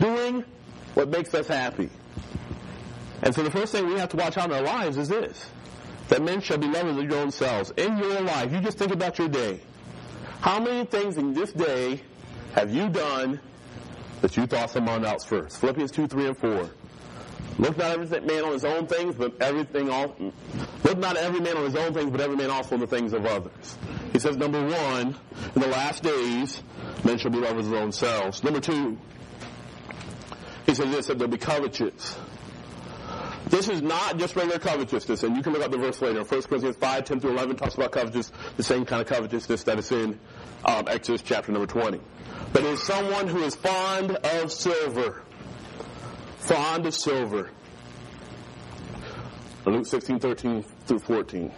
doing 0.00 0.44
what 0.96 1.10
makes 1.10 1.32
us 1.34 1.46
happy. 1.46 1.90
And 3.22 3.34
so 3.34 3.42
the 3.42 3.50
first 3.50 3.72
thing 3.72 3.86
we 3.86 3.98
have 3.98 4.08
to 4.10 4.16
watch 4.16 4.38
out 4.38 4.46
in 4.46 4.56
our 4.56 4.62
lives 4.62 4.96
is 4.96 5.08
this. 5.08 5.50
That 6.08 6.22
men 6.22 6.40
shall 6.40 6.58
be 6.58 6.68
lovers 6.68 6.96
of 6.96 7.04
your 7.04 7.18
own 7.18 7.30
selves. 7.30 7.70
In 7.76 7.98
your 7.98 8.22
life, 8.22 8.50
you 8.52 8.60
just 8.60 8.78
think 8.78 8.92
about 8.92 9.18
your 9.18 9.28
day. 9.28 9.60
How 10.40 10.58
many 10.58 10.86
things 10.86 11.18
in 11.18 11.34
this 11.34 11.52
day 11.52 12.00
have 12.54 12.72
you 12.72 12.88
done 12.88 13.40
that 14.22 14.36
you 14.36 14.46
thought 14.46 14.70
someone 14.70 15.04
else 15.04 15.24
first? 15.24 15.60
Philippians 15.60 15.90
2, 15.90 16.06
3, 16.06 16.26
and 16.28 16.38
4. 16.38 16.70
Look 17.58 17.76
not 17.76 17.90
every 17.90 18.20
man 18.20 18.44
on 18.44 18.52
his 18.52 18.64
own 18.64 18.86
things, 18.86 19.14
but 19.16 19.34
everything 19.40 19.90
all. 19.90 20.14
Look 20.84 20.98
not 20.98 21.16
every 21.16 21.40
man 21.40 21.56
on 21.56 21.64
his 21.64 21.74
own 21.74 21.92
things, 21.92 22.10
but 22.10 22.20
every 22.20 22.36
man 22.36 22.50
also 22.50 22.74
on 22.74 22.80
the 22.80 22.86
things 22.86 23.12
of 23.12 23.26
others. 23.26 23.76
He 24.12 24.18
says, 24.18 24.36
number 24.36 24.62
one, 24.62 25.14
in 25.54 25.60
the 25.60 25.68
last 25.68 26.02
days, 26.02 26.62
men 27.04 27.18
shall 27.18 27.30
be 27.30 27.38
lovers 27.38 27.66
of 27.66 27.72
their 27.72 27.82
own 27.82 27.92
selves. 27.92 28.44
Number 28.44 28.60
two, 28.60 28.98
says 30.76 30.94
this, 30.94 31.06
that 31.06 31.18
they'll 31.18 31.28
be 31.28 31.38
covetous. 31.38 32.16
This 33.48 33.68
is 33.68 33.80
not 33.80 34.18
just 34.18 34.34
regular 34.34 34.58
covetousness, 34.58 35.22
and 35.22 35.36
you 35.36 35.42
can 35.42 35.52
look 35.52 35.62
up 35.62 35.70
the 35.70 35.78
verse 35.78 36.00
later. 36.02 36.24
1 36.24 36.42
Corinthians 36.42 36.76
5, 36.76 37.04
10 37.04 37.20
through 37.20 37.30
11 37.30 37.56
talks 37.56 37.74
about 37.74 37.92
covetousness, 37.92 38.32
the 38.56 38.62
same 38.62 38.84
kind 38.84 39.00
of 39.02 39.08
covetousness 39.08 39.62
that 39.64 39.78
is 39.78 39.92
in 39.92 40.18
um, 40.64 40.88
Exodus 40.88 41.22
chapter 41.22 41.52
number 41.52 41.66
20. 41.66 42.00
But 42.52 42.64
it 42.64 42.70
is 42.70 42.82
someone 42.82 43.28
who 43.28 43.42
is 43.42 43.54
fond 43.54 44.12
of 44.16 44.50
silver 44.50 45.22
fond 46.46 46.86
of 46.86 46.94
silver. 46.94 47.50
Luke 49.66 49.86
16, 49.86 50.20
13 50.20 50.62
through 50.86 51.00
14. 51.00 51.52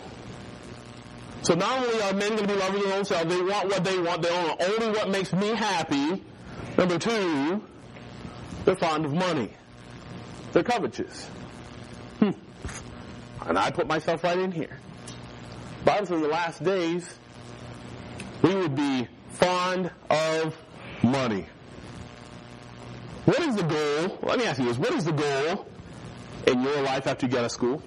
So 1.42 1.54
not 1.54 1.84
only 1.84 2.02
are 2.02 2.14
men 2.14 2.30
going 2.30 2.48
to 2.48 2.48
be 2.48 2.58
loving 2.58 2.82
their 2.82 2.98
own 2.98 3.04
self, 3.04 3.28
they 3.28 3.40
want 3.40 3.68
what 3.68 3.84
they 3.84 3.98
want, 3.98 4.22
they 4.22 4.30
want 4.30 4.62
only 4.62 4.88
what 4.88 5.10
makes 5.10 5.32
me 5.32 5.48
happy. 5.48 6.24
Number 6.78 6.98
two, 6.98 7.62
they're 8.68 8.76
fond 8.76 9.06
of 9.06 9.14
money. 9.14 9.48
They're 10.52 10.62
covetous. 10.62 11.24
Hmm. 12.18 12.32
And 13.46 13.58
I 13.58 13.70
put 13.70 13.86
myself 13.86 14.22
right 14.22 14.38
in 14.38 14.52
here. 14.52 14.78
Bible 15.86 16.04
says 16.04 16.16
in 16.16 16.20
the 16.20 16.28
last 16.28 16.62
days, 16.62 17.18
we 18.42 18.54
would 18.54 18.74
be 18.74 19.08
fond 19.30 19.90
of 20.10 20.54
money. 21.02 21.46
What 23.24 23.40
is 23.40 23.56
the 23.56 23.62
goal? 23.62 24.18
Let 24.22 24.38
me 24.38 24.44
ask 24.44 24.58
you 24.58 24.66
this. 24.66 24.76
What 24.76 24.92
is 24.92 25.04
the 25.04 25.12
goal 25.12 25.66
in 26.46 26.60
your 26.60 26.82
life 26.82 27.06
after 27.06 27.24
you 27.24 27.32
get 27.32 27.38
out 27.38 27.44
of 27.46 27.52
school? 27.52 27.82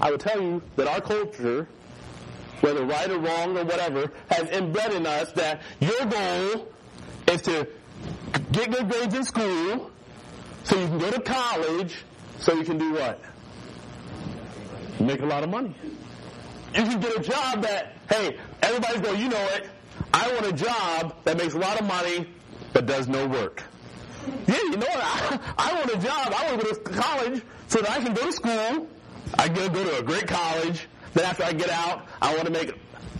I 0.00 0.10
would 0.10 0.20
tell 0.20 0.40
you 0.40 0.62
that 0.76 0.88
our 0.88 1.02
culture, 1.02 1.68
whether 2.62 2.82
right 2.82 3.10
or 3.10 3.18
wrong 3.18 3.58
or 3.58 3.64
whatever, 3.66 4.10
has 4.30 4.48
inbred 4.48 4.94
in 4.94 5.06
us 5.06 5.32
that 5.32 5.60
your 5.80 6.06
goal 6.06 6.72
is 7.28 7.42
to 7.42 7.68
get 8.52 8.70
good 8.70 8.90
grades 8.90 9.14
in 9.14 9.24
school 9.24 9.90
so 10.64 10.78
you 10.78 10.86
can 10.88 10.98
go 10.98 11.10
to 11.10 11.20
college 11.20 12.04
so 12.38 12.54
you 12.54 12.64
can 12.64 12.78
do 12.78 12.92
what? 12.94 13.20
Make 15.00 15.20
a 15.20 15.26
lot 15.26 15.42
of 15.42 15.50
money. 15.50 15.74
You 16.74 16.82
can 16.82 17.00
get 17.00 17.16
a 17.16 17.20
job 17.20 17.62
that, 17.62 17.94
hey, 18.10 18.38
everybody's 18.62 19.00
going, 19.00 19.20
you 19.20 19.28
know 19.28 19.48
it. 19.54 19.68
I 20.12 20.32
want 20.32 20.46
a 20.46 20.52
job 20.52 21.14
that 21.24 21.36
makes 21.36 21.54
a 21.54 21.58
lot 21.58 21.80
of 21.80 21.86
money 21.86 22.28
but 22.72 22.86
does 22.86 23.08
no 23.08 23.26
work. 23.26 23.62
Yeah, 24.46 24.56
you 24.56 24.76
know 24.76 24.86
what? 24.86 25.00
I, 25.00 25.40
I 25.58 25.74
want 25.74 25.94
a 25.94 25.98
job. 25.98 26.34
I 26.36 26.48
want 26.50 26.60
to 26.60 26.66
go 26.66 26.72
to 26.74 26.80
college 27.00 27.42
so 27.68 27.80
that 27.80 27.90
I 27.90 28.02
can 28.02 28.12
go 28.14 28.26
to 28.26 28.32
school. 28.32 28.86
I 29.38 29.48
can 29.48 29.72
go 29.72 29.84
to 29.84 29.98
a 29.98 30.02
great 30.02 30.26
college. 30.26 30.88
Then 31.14 31.24
after 31.24 31.44
I 31.44 31.52
get 31.52 31.70
out, 31.70 32.06
I 32.20 32.34
want 32.34 32.46
to 32.46 32.52
make 32.52 32.74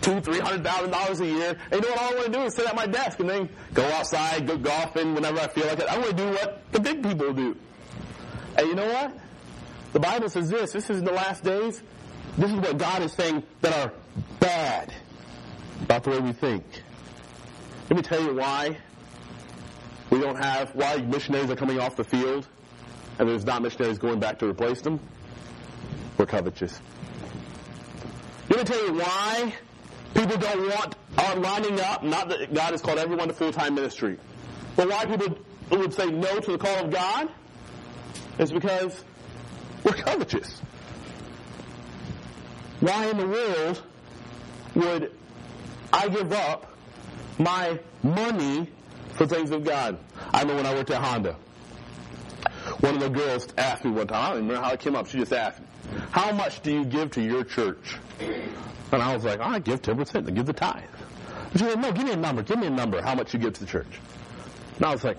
two, 0.07 0.21
three 0.21 0.39
hundred 0.39 0.63
thousand 0.63 0.91
dollars 0.91 1.19
a 1.19 1.25
year. 1.25 1.57
And 1.71 1.81
you 1.81 1.81
know 1.81 1.89
what 1.89 2.01
All 2.01 2.11
I 2.11 2.15
want 2.15 2.25
to 2.27 2.31
do 2.31 2.41
is 2.45 2.55
sit 2.55 2.65
at 2.65 2.75
my 2.75 2.85
desk 2.85 3.19
and 3.19 3.29
then 3.29 3.49
go 3.73 3.83
outside, 3.83 4.47
go 4.47 4.57
golfing 4.57 5.13
whenever 5.13 5.39
I 5.39 5.47
feel 5.47 5.67
like 5.67 5.79
it. 5.79 5.87
I 5.87 5.97
want 5.97 6.11
to 6.11 6.15
do 6.15 6.29
what 6.29 6.71
the 6.71 6.79
big 6.79 7.03
people 7.03 7.33
do. 7.33 7.55
And 8.57 8.67
you 8.67 8.75
know 8.75 8.87
what? 8.87 9.17
The 9.93 9.99
Bible 9.99 10.29
says 10.29 10.49
this. 10.49 10.71
This 10.71 10.89
is 10.89 10.99
in 10.99 11.05
the 11.05 11.11
last 11.11 11.43
days. 11.43 11.81
This 12.37 12.51
is 12.51 12.57
what 12.57 12.77
God 12.77 13.01
is 13.01 13.13
saying 13.13 13.43
that 13.61 13.73
are 13.73 13.93
bad 14.39 14.93
about 15.83 16.03
the 16.03 16.11
way 16.11 16.19
we 16.19 16.33
think. 16.33 16.63
Let 17.89 17.97
me 17.97 18.01
tell 18.01 18.21
you 18.21 18.35
why 18.35 18.77
we 20.09 20.19
don't 20.19 20.41
have, 20.41 20.73
why 20.75 20.97
missionaries 20.97 21.49
are 21.49 21.55
coming 21.55 21.79
off 21.79 21.95
the 21.95 22.03
field 22.03 22.47
and 23.19 23.27
there's 23.27 23.45
not 23.45 23.61
missionaries 23.61 23.97
going 23.97 24.19
back 24.19 24.39
to 24.39 24.47
replace 24.47 24.81
them? 24.81 24.99
We're 26.17 26.25
covetous. 26.25 26.79
Let 28.49 28.59
me 28.59 28.63
tell 28.65 28.85
you 28.87 28.93
why 28.93 29.53
people 30.13 30.37
don't 30.37 30.69
want, 30.69 30.95
are 31.17 31.35
lining 31.35 31.79
up, 31.79 32.03
not 32.03 32.29
that 32.29 32.53
God 32.53 32.71
has 32.71 32.81
called 32.81 32.99
everyone 32.99 33.27
to 33.27 33.33
full-time 33.33 33.75
ministry, 33.75 34.17
but 34.75 34.89
why 34.89 35.05
people 35.05 35.37
would 35.71 35.93
say 35.93 36.07
no 36.07 36.39
to 36.39 36.51
the 36.51 36.57
call 36.57 36.85
of 36.85 36.91
God 36.91 37.29
is 38.39 38.51
because 38.51 39.03
we're 39.83 39.93
covetous. 39.93 40.61
Why 42.79 43.07
in 43.07 43.17
the 43.17 43.27
world 43.27 43.81
would 44.75 45.11
I 45.91 46.09
give 46.09 46.31
up 46.31 46.77
my 47.39 47.79
money 48.03 48.69
for 49.13 49.25
things 49.25 49.51
of 49.51 49.63
God. 49.63 49.97
I 50.33 50.43
know 50.43 50.55
when 50.55 50.65
I 50.65 50.73
worked 50.73 50.91
at 50.91 51.01
Honda, 51.01 51.35
one 52.79 52.95
of 52.95 53.01
the 53.01 53.09
girls 53.09 53.47
asked 53.57 53.83
me 53.83 53.91
one 53.91 54.07
time, 54.07 54.23
I 54.23 54.27
don't 54.29 54.47
remember 54.47 54.61
how 54.63 54.73
it 54.73 54.79
came 54.79 54.95
up, 54.95 55.07
she 55.07 55.17
just 55.17 55.33
asked 55.33 55.59
me, 55.59 55.65
how 56.11 56.31
much 56.31 56.61
do 56.61 56.71
you 56.71 56.85
give 56.85 57.11
to 57.11 57.21
your 57.21 57.43
church? 57.43 57.97
And 58.91 59.01
I 59.01 59.13
was 59.13 59.23
like, 59.23 59.39
I 59.39 59.59
give 59.59 59.81
10%, 59.81 60.27
I 60.27 60.31
give 60.31 60.45
the 60.45 60.53
tithe. 60.53 60.83
she 61.53 61.59
said, 61.59 61.79
no, 61.79 61.91
give 61.91 62.05
me 62.05 62.13
a 62.13 62.15
number, 62.17 62.43
give 62.43 62.59
me 62.59 62.67
a 62.67 62.71
number, 62.71 63.01
how 63.01 63.15
much 63.15 63.33
you 63.33 63.39
give 63.39 63.53
to 63.53 63.59
the 63.61 63.65
church. 63.65 63.99
And 64.77 64.85
I 64.85 64.91
was 64.91 65.03
like, 65.03 65.17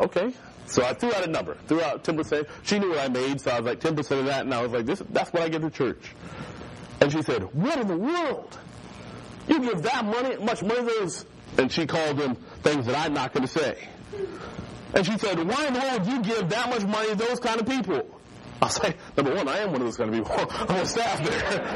okay. 0.00 0.32
So 0.66 0.82
I 0.82 0.94
threw 0.94 1.12
out 1.12 1.24
a 1.24 1.30
number, 1.30 1.56
threw 1.66 1.82
out 1.82 2.04
10%. 2.04 2.46
She 2.62 2.78
knew 2.78 2.90
what 2.90 2.98
I 2.98 3.08
made, 3.08 3.40
so 3.40 3.50
I 3.50 3.60
was 3.60 3.66
like, 3.66 3.80
10% 3.80 3.98
of 4.18 4.26
that, 4.26 4.44
and 4.44 4.54
I 4.54 4.62
was 4.62 4.72
like, 4.72 4.86
this, 4.86 5.02
that's 5.10 5.32
what 5.32 5.42
I 5.42 5.48
give 5.48 5.62
to 5.62 5.70
church. 5.70 6.14
And 7.00 7.12
she 7.12 7.20
said, 7.22 7.42
what 7.54 7.78
in 7.78 7.88
the 7.88 7.96
world? 7.96 8.56
You 9.46 9.60
give 9.60 9.82
that 9.82 10.04
money, 10.06 10.36
much 10.36 10.62
money 10.62 10.82
those 10.82 11.26
and 11.58 11.70
she 11.70 11.86
called 11.86 12.16
them 12.16 12.34
things 12.62 12.86
that 12.86 12.96
I'm 12.96 13.14
not 13.14 13.32
going 13.32 13.46
to 13.46 13.52
say. 13.52 13.88
And 14.94 15.04
she 15.04 15.18
said, 15.18 15.38
why 15.38 15.66
in 15.66 15.74
the 15.74 15.80
world 15.80 16.04
do 16.04 16.10
you 16.10 16.22
give 16.22 16.48
that 16.50 16.68
much 16.68 16.84
money 16.84 17.08
to 17.10 17.14
those 17.16 17.40
kind 17.40 17.60
of 17.60 17.66
people? 17.66 18.20
I 18.64 18.66
was 18.66 18.82
like, 18.82 18.96
number 19.14 19.34
one, 19.34 19.46
I 19.46 19.58
am 19.58 19.72
one 19.72 19.82
of 19.82 19.86
those 19.86 19.98
going 19.98 20.10
to 20.10 20.22
be 20.22 20.24
on 20.24 20.86
staff 20.86 21.22
there. 21.22 21.68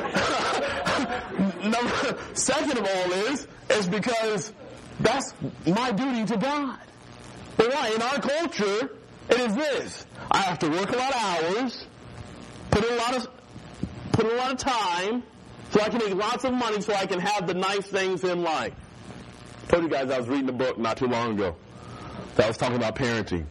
number, 1.70 2.18
second 2.32 2.78
of 2.78 2.84
all 2.86 3.12
is, 3.12 3.46
is 3.68 3.86
because 3.86 4.54
that's 5.00 5.34
my 5.66 5.92
duty 5.92 6.24
to 6.24 6.38
God. 6.38 6.78
But 7.58 7.74
why? 7.74 7.90
In 7.90 8.00
our 8.00 8.18
culture, 8.20 8.90
it 9.28 9.38
is 9.38 9.54
this. 9.54 10.06
I 10.30 10.38
have 10.38 10.58
to 10.60 10.70
work 10.70 10.90
a 10.90 10.96
lot 10.96 11.14
of 11.14 11.20
hours, 11.22 11.84
put 12.70 12.82
in 12.86 12.92
a 12.94 12.96
lot 12.96 13.16
of, 13.16 13.28
put 14.12 14.24
in 14.24 14.32
a 14.32 14.36
lot 14.36 14.52
of 14.52 14.56
time, 14.58 15.22
so 15.72 15.82
I 15.82 15.90
can 15.90 15.98
make 15.98 16.14
lots 16.14 16.44
of 16.44 16.54
money 16.54 16.80
so 16.80 16.94
I 16.94 17.04
can 17.04 17.20
have 17.20 17.46
the 17.46 17.52
nice 17.52 17.86
things 17.86 18.24
in 18.24 18.42
life 18.42 18.72
I 19.62 19.66
told 19.70 19.82
you 19.82 19.90
guys 19.90 20.10
I 20.10 20.18
was 20.18 20.26
reading 20.28 20.48
a 20.48 20.52
book 20.52 20.78
not 20.78 20.96
too 20.96 21.08
long 21.08 21.32
ago 21.32 21.54
that 22.36 22.48
was 22.48 22.56
talking 22.56 22.76
about 22.76 22.94
parenting. 22.96 23.44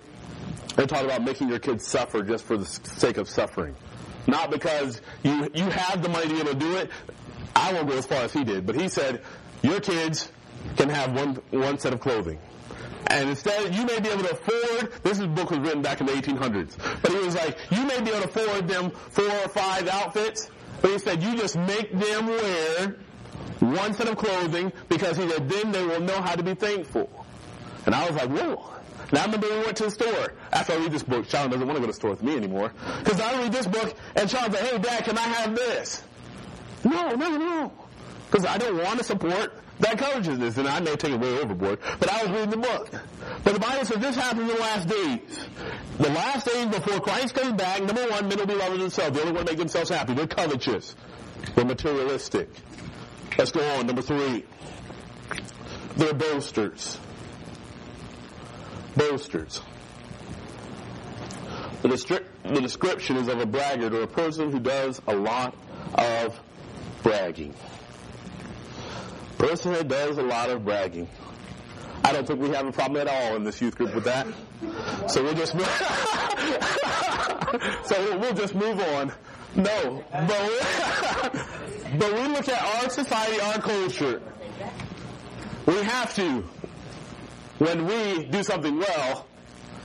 They 0.77 0.86
talked 0.86 1.05
about 1.05 1.24
making 1.24 1.50
your 1.50 1.57
kids 1.57 1.86
suffer 1.86 2.22
just 2.22 2.46
for 2.46 2.55
the 2.55 2.65
sake 2.65 3.17
of 3.17 3.27
suffering. 3.27 3.75
Not 4.27 4.51
because 4.51 5.01
you, 5.24 5.50
you 5.53 5.63
have 5.63 6.03
the 6.03 6.07
money 6.10 6.27
to 6.27 6.34
be 6.36 6.39
able 6.39 6.51
to 6.51 6.55
do 6.60 6.75
it. 6.77 6.91
I 7.55 7.74
won't 7.74 7.89
go 7.89 7.98
as 7.98 8.05
far 8.05 8.19
as 8.19 8.31
he 8.31 8.43
did, 8.43 8.67
but 8.67 8.75
he 8.75 8.88
said, 8.88 9.24
your 9.63 9.79
kids 9.79 10.31
can 10.75 10.89
have 10.89 11.13
one, 11.15 11.36
one 11.50 11.79
set 11.79 11.93
of 11.93 12.00
clothing. 12.00 12.38
And 13.07 13.29
instead, 13.29 13.74
you 13.74 13.86
may 13.86 14.00
be 14.00 14.10
able 14.10 14.24
to 14.24 14.31
afford, 14.31 15.01
this 15.01 15.17
book 15.19 15.50
was 15.50 15.60
written 15.60 15.81
back 15.81 16.00
in 16.00 16.05
the 16.05 16.13
1800s, 16.13 16.77
but 17.01 17.12
he 17.12 17.17
was 17.17 17.36
like, 17.36 17.57
you 17.72 17.84
may 17.84 18.00
be 18.01 18.12
able 18.12 18.22
to 18.22 18.27
afford 18.27 18.67
them 18.67 18.91
four 18.91 19.25
or 19.25 19.48
five 19.50 19.88
outfits, 19.88 20.51
but 20.81 20.91
he 20.91 21.00
said, 21.00 21.24
you 21.24 21.36
just 21.38 21.55
make 21.55 21.91
them 21.91 22.27
wear 22.27 22.96
one 23.62 23.93
set 23.96 24.07
of 24.10 24.17
clothing 24.17 24.72
because 24.89 25.17
he 25.17 25.27
said, 25.27 25.50
then 25.50 25.72
they 25.72 25.84
will 25.84 26.01
know 26.01 26.22
how 26.22 26.36
to 26.36 26.43
be 26.43 26.53
thankful. 26.53 27.10
And 27.88 27.96
I 27.96 28.07
was 28.07 28.15
like, 28.15 28.29
whoa. 28.29 28.76
Now 29.12 29.22
I 29.22 29.26
remember 29.26 29.48
we 29.50 29.58
went 29.66 29.78
to 29.78 29.86
the 29.86 29.92
store. 29.92 30.34
After 30.52 30.74
I 30.74 30.78
read 30.78 30.92
this 30.92 31.04
book, 31.04 31.30
Sean 31.30 31.50
doesn't 31.50 31.66
want 31.66 31.78
to 31.78 31.82
go 31.82 31.88
to 31.88 31.92
the 31.92 31.98
store 31.98 32.10
with 32.12 32.24
me 32.24 32.36
anymore. 32.36 32.74
Because 33.04 33.20
I 33.20 33.42
read 33.42 33.54
this 33.54 33.68
book 33.68 33.96
and 34.16 34.30
Sean's 34.30 34.54
like, 34.54 34.64
hey 34.64 34.78
dad, 34.78 35.06
can 35.06 35.18
I 35.18 35.22
have 35.22 35.56
this? 35.56 36.04
No, 36.84 37.16
no, 37.16 37.38
no. 37.38 37.74
Because 38.30 38.46
I 38.46 38.58
don't 38.58 38.84
want 38.84 38.98
to 39.00 39.06
support 39.06 39.54
that 39.80 39.98
covetousness. 39.98 40.58
And 40.58 40.68
I 40.68 40.80
may 40.82 40.96
take 40.96 41.12
it 41.12 41.20
way 41.20 41.38
overboard, 41.38 41.80
but 42.00 42.12
I 42.12 42.24
was 42.24 42.32
reading 42.32 42.50
the 42.50 42.58
book. 42.58 42.90
But 43.44 43.54
the 43.54 43.60
Bible 43.60 43.86
says 43.86 43.98
this 44.00 44.16
happens 44.16 44.42
in 44.42 44.56
the 44.56 44.62
last 44.62 44.88
days. 44.88 45.48
The 45.98 46.10
last 46.10 46.46
days 46.46 46.66
before 46.68 47.00
Christ 47.00 47.36
comes 47.36 47.54
back, 47.54 47.82
number 47.84 48.06
one, 48.10 48.28
men 48.28 48.38
will 48.38 48.46
be 48.46 48.56
lovers 48.56 48.80
themselves. 48.80 49.16
They 49.16 49.22
only 49.22 49.34
want 49.34 49.48
to 49.48 49.54
make 49.54 49.60
themselves 49.60 49.90
happy. 49.90 50.14
They're 50.14 50.28
covetous. 50.28 50.96
They're 51.56 51.66
materialistic. 51.66 52.50
Let's 53.38 53.52
go 53.52 53.62
on. 53.76 53.88
Number 53.88 54.02
three. 54.02 54.44
They're 55.96 56.14
boasters. 56.14 57.00
Boasters. 58.98 59.62
The, 61.82 61.89
distri- 61.89 62.25
the 62.44 62.62
description 62.62 63.18
is 63.18 63.27
of 63.27 63.39
a 63.39 63.46
braggart 63.46 63.94
or 63.94 64.01
a 64.01 64.08
person 64.08 64.51
who 64.51 64.60
does 64.60 65.00
a 65.08 65.16
lot 65.16 65.56
of 65.94 66.39
bragging. 67.04 67.54
Person 69.38 69.74
that 69.74 69.88
does 69.88 70.18
a 70.18 70.24
lot 70.24 70.50
of 70.50 70.66
bragging. 70.66 71.08
I 72.04 72.12
don't 72.12 72.25
think 72.25 72.42
we 72.42 72.50
have 72.50 72.66
a 72.66 72.72
problem 72.72 73.06
at 73.06 73.08
all 73.08 73.36
in 73.36 73.44
this 73.44 73.62
youth 73.62 73.75
group 73.75 73.94
with 73.94 74.06
that. 74.06 74.25
So 75.08 75.24
we'll 75.24 75.36
just 75.36 75.51
so 77.88 78.18
we'll 78.18 78.34
just 78.34 78.56
move 78.56 78.80
on. 78.80 79.12
No, 79.56 80.04
but 80.12 80.48
we, 80.48 80.60
but 81.98 82.13
we 82.13 82.27
look 82.27 82.50
at 82.50 82.84
our 82.84 82.89
society, 82.89 83.39
our 83.42 83.60
culture. 83.60 84.22
We 85.66 85.82
have 85.84 86.13
to 86.16 86.44
when 87.60 87.86
we 87.86 88.26
do 88.26 88.44
something 88.44 88.78
well, 88.78 89.28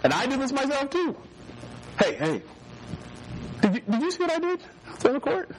and 0.04 0.12
I 0.12 0.26
do 0.26 0.36
this 0.36 0.52
myself 0.52 0.90
too. 0.90 1.16
Hey, 1.98 2.14
hey, 2.14 2.42
did 3.60 3.74
you, 3.74 3.80
did 3.80 4.02
you 4.02 4.10
see 4.10 4.22
what 4.22 4.32
I 4.32 4.38
did 4.38 4.60
on 5.04 5.12
the 5.14 5.20
court? 5.20 5.50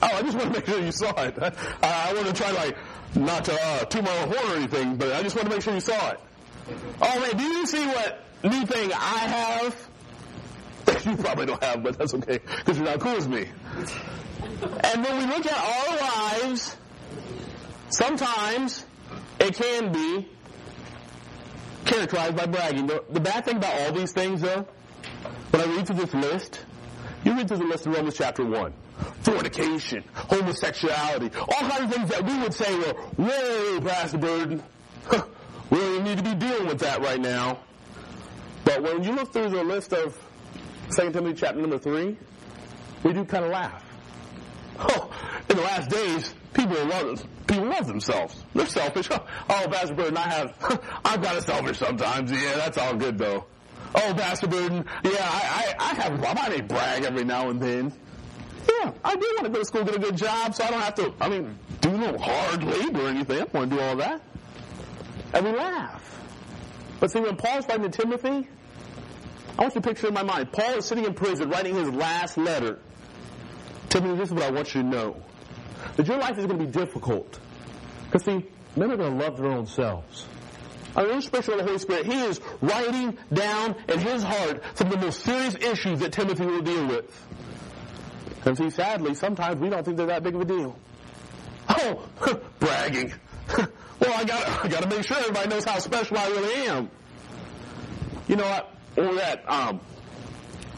Oh, 0.00 0.06
I 0.06 0.22
just 0.22 0.36
want 0.36 0.54
to 0.54 0.60
make 0.60 0.66
sure 0.66 0.80
you 0.80 0.92
saw 0.92 1.10
it. 1.22 1.34
I, 1.82 2.10
I 2.10 2.12
want 2.14 2.26
to 2.26 2.32
try 2.32 2.50
like 2.52 2.76
not 3.14 3.44
to 3.46 3.58
uh, 3.60 3.84
toot 3.84 4.04
my 4.04 4.16
own 4.18 4.32
horn 4.32 4.52
or 4.52 4.56
anything, 4.56 4.96
but 4.96 5.12
I 5.12 5.22
just 5.22 5.34
want 5.34 5.48
to 5.48 5.54
make 5.54 5.62
sure 5.62 5.74
you 5.74 5.80
saw 5.80 6.10
it. 6.10 6.20
Oh 7.00 7.20
man, 7.20 7.36
do 7.36 7.42
you 7.42 7.66
see 7.66 7.86
what 7.86 8.24
new 8.44 8.66
thing 8.66 8.92
I 8.92 8.96
have? 8.96 9.88
you 11.06 11.16
probably 11.16 11.46
don't 11.46 11.62
have, 11.62 11.82
but 11.82 11.98
that's 11.98 12.14
okay 12.14 12.38
because 12.38 12.76
you're 12.76 12.86
not 12.86 13.00
cool 13.00 13.16
as 13.16 13.28
me. 13.28 13.46
And 14.84 15.04
when 15.04 15.18
we 15.18 15.26
look 15.26 15.46
at 15.46 15.58
our 15.58 16.40
lives, 16.40 16.76
sometimes 17.90 18.84
it 19.40 19.54
can 19.54 19.92
be 19.92 20.28
characterized 21.88 22.36
by 22.36 22.46
bragging. 22.46 22.86
The, 22.86 23.02
the 23.10 23.20
bad 23.20 23.44
thing 23.44 23.56
about 23.56 23.80
all 23.80 23.92
these 23.92 24.12
things, 24.12 24.40
though, 24.40 24.66
when 25.50 25.62
I 25.62 25.64
read 25.74 25.86
through 25.86 25.96
this 25.96 26.14
list, 26.14 26.64
you 27.24 27.34
read 27.34 27.48
through 27.48 27.58
the 27.58 27.64
list 27.64 27.86
in 27.86 27.92
Romans 27.92 28.14
chapter 28.16 28.44
1. 28.44 28.72
Fornication, 29.22 30.04
homosexuality, 30.14 31.30
all 31.36 31.68
kinds 31.68 31.84
of 31.84 31.94
things 31.94 32.08
that 32.10 32.24
we 32.24 32.38
would 32.38 32.54
say 32.54 32.76
were, 32.76 32.92
whoa, 33.16 33.80
Pastor 33.80 34.18
Burden, 34.18 34.62
we 35.70 35.78
don't 35.78 36.04
need 36.04 36.18
to 36.18 36.24
be 36.24 36.34
dealing 36.34 36.66
with 36.66 36.80
that 36.80 37.00
right 37.00 37.20
now. 37.20 37.58
But 38.64 38.82
when 38.82 39.04
you 39.04 39.12
look 39.12 39.32
through 39.32 39.50
the 39.50 39.62
list 39.62 39.92
of 39.92 40.16
2 40.96 41.12
Timothy 41.12 41.34
chapter 41.34 41.60
number 41.60 41.78
3, 41.78 42.16
we 43.04 43.12
do 43.12 43.24
kind 43.24 43.44
of 43.44 43.52
laugh. 43.52 43.84
Oh, 44.80 45.10
in 45.48 45.56
the 45.56 45.62
last 45.62 45.90
days, 45.90 46.34
people 46.52 46.84
love 46.86 47.24
people 47.48 47.66
love 47.66 47.86
themselves. 47.86 48.44
They're 48.54 48.66
selfish. 48.66 49.08
Oh, 49.50 49.66
Pastor 49.70 49.94
Burden, 49.94 50.16
I 50.16 50.28
have 50.28 51.00
I've 51.04 51.22
got 51.22 51.36
a 51.36 51.42
selfish 51.42 51.78
sometimes. 51.78 52.30
Yeah, 52.30 52.56
that's 52.56 52.76
all 52.78 52.94
good 52.94 53.18
though. 53.18 53.46
Oh, 53.94 54.14
Pastor 54.16 54.46
Burden, 54.46 54.84
yeah, 55.02 55.10
I, 55.18 55.74
I, 55.78 55.90
I 55.90 55.94
have. 55.94 56.22
I 56.24 56.48
may 56.50 56.60
brag 56.60 57.04
every 57.04 57.24
now 57.24 57.48
and 57.48 57.60
then. 57.60 57.92
Yeah, 58.68 58.92
I 59.02 59.16
do 59.16 59.26
want 59.36 59.44
to 59.44 59.50
go 59.50 59.58
to 59.60 59.64
school, 59.64 59.84
get 59.84 59.96
a 59.96 59.98
good 59.98 60.16
job, 60.16 60.54
so 60.54 60.64
I 60.64 60.70
don't 60.70 60.80
have 60.80 60.94
to, 60.96 61.14
I 61.20 61.28
mean, 61.30 61.58
do 61.80 61.96
no 61.96 62.18
hard 62.18 62.62
labor 62.62 63.06
or 63.06 63.08
anything. 63.08 63.36
I 63.36 63.40
don't 63.40 63.54
want 63.54 63.70
to 63.70 63.76
do 63.76 63.82
all 63.82 63.96
that. 63.96 64.20
And 65.32 65.46
we 65.46 65.52
laugh. 65.52 66.04
But 67.00 67.10
see, 67.10 67.20
when 67.20 67.36
Paul's 67.36 67.66
writing 67.66 67.90
to 67.90 68.02
Timothy, 68.02 68.48
I 69.58 69.62
want 69.62 69.74
you 69.74 69.80
to 69.80 69.88
picture 69.88 70.08
in 70.08 70.14
my 70.14 70.22
mind. 70.22 70.52
Paul 70.52 70.74
is 70.74 70.84
sitting 70.84 71.04
in 71.04 71.14
prison 71.14 71.48
writing 71.48 71.74
his 71.74 71.88
last 71.88 72.36
letter. 72.36 72.78
Timothy, 73.88 74.16
this 74.18 74.28
is 74.28 74.34
what 74.34 74.44
I 74.44 74.50
want 74.50 74.74
you 74.74 74.82
to 74.82 74.88
know. 74.88 75.22
That 75.96 76.06
your 76.06 76.18
life 76.18 76.38
is 76.38 76.46
going 76.46 76.58
to 76.58 76.64
be 76.66 76.70
difficult. 76.70 77.38
Because 78.04 78.24
see, 78.24 78.46
men 78.76 78.90
are 78.90 78.96
going 78.96 79.18
to 79.18 79.24
love 79.24 79.36
their 79.36 79.50
own 79.50 79.66
selves. 79.66 80.26
Under 80.96 81.12
inspiration 81.12 81.52
of 81.52 81.58
the 81.58 81.64
Holy 81.64 81.78
Spirit, 81.78 82.06
he 82.06 82.20
is 82.20 82.40
writing 82.60 83.16
down 83.32 83.76
in 83.88 83.98
his 83.98 84.22
heart 84.22 84.62
some 84.74 84.88
of 84.88 84.94
the 84.94 85.06
most 85.06 85.20
serious 85.20 85.54
issues 85.54 86.00
that 86.00 86.12
Timothy 86.12 86.46
will 86.46 86.62
deal 86.62 86.86
with. 86.86 87.26
And 88.44 88.56
see, 88.56 88.70
sadly, 88.70 89.14
sometimes 89.14 89.60
we 89.60 89.68
don't 89.68 89.84
think 89.84 89.96
they're 89.96 90.06
that 90.06 90.22
big 90.22 90.34
of 90.34 90.40
a 90.40 90.44
deal. 90.44 90.76
Oh, 91.68 92.08
bragging. 92.58 93.12
well, 93.56 93.68
I 94.14 94.24
got 94.24 94.64
I 94.64 94.68
got 94.68 94.82
to 94.82 94.88
make 94.88 95.06
sure 95.06 95.18
everybody 95.18 95.48
knows 95.48 95.64
how 95.64 95.78
special 95.78 96.16
I 96.18 96.28
really 96.28 96.66
am. 96.68 96.90
You 98.26 98.36
know 98.36 98.44
what? 98.44 98.74
Over 98.96 99.14
that 99.16 99.48
um, 99.48 99.80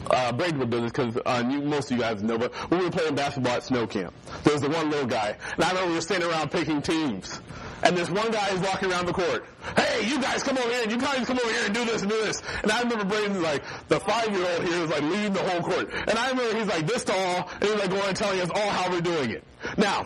uh, 0.09 0.31
Bradenwood 0.33 0.69
business, 0.69 0.91
because 0.91 1.17
uh, 1.25 1.43
most 1.43 1.91
of 1.91 1.97
you 1.97 2.03
guys 2.03 2.23
know, 2.23 2.37
but 2.37 2.53
we 2.71 2.77
were 2.77 2.91
playing 2.91 3.15
basketball 3.15 3.53
at 3.53 3.63
snow 3.63 3.87
camp, 3.87 4.13
there 4.43 4.53
was 4.53 4.61
the 4.61 4.69
one 4.69 4.89
little 4.89 5.07
guy, 5.07 5.37
and 5.55 5.63
I 5.63 5.69
remember 5.69 5.89
we 5.89 5.95
were 5.95 6.01
standing 6.01 6.29
around 6.29 6.51
picking 6.51 6.81
teams. 6.81 7.39
And 7.83 7.97
this 7.97 8.11
one 8.11 8.29
guy 8.31 8.47
is 8.53 8.59
walking 8.59 8.91
around 8.91 9.07
the 9.07 9.13
court. 9.13 9.43
Hey, 9.75 10.07
you 10.07 10.21
guys 10.21 10.43
come 10.43 10.55
over 10.55 10.69
here, 10.69 10.83
and 10.83 10.91
you 10.91 10.99
guys 10.99 11.25
come 11.25 11.39
over 11.39 11.51
here 11.51 11.65
and 11.65 11.73
do 11.73 11.83
this 11.83 12.03
and 12.03 12.11
do 12.11 12.21
this. 12.21 12.39
And 12.61 12.71
I 12.71 12.83
remember 12.83 13.05
Braden's 13.05 13.39
like, 13.41 13.63
the 13.87 13.99
five-year-old 13.99 14.63
here 14.67 14.83
is 14.83 14.89
like 14.91 15.01
leading 15.01 15.33
the 15.33 15.41
whole 15.41 15.61
court. 15.61 15.91
And 15.91 16.11
I 16.11 16.29
remember 16.29 16.59
he's 16.59 16.67
like 16.67 16.85
this 16.85 17.03
tall, 17.03 17.49
and 17.59 17.63
he's 17.63 17.79
like 17.79 17.89
going 17.89 18.03
and 18.03 18.15
telling 18.15 18.39
us 18.39 18.49
all 18.53 18.69
how 18.69 18.91
we're 18.91 19.01
doing 19.01 19.31
it. 19.31 19.43
Now, 19.77 20.05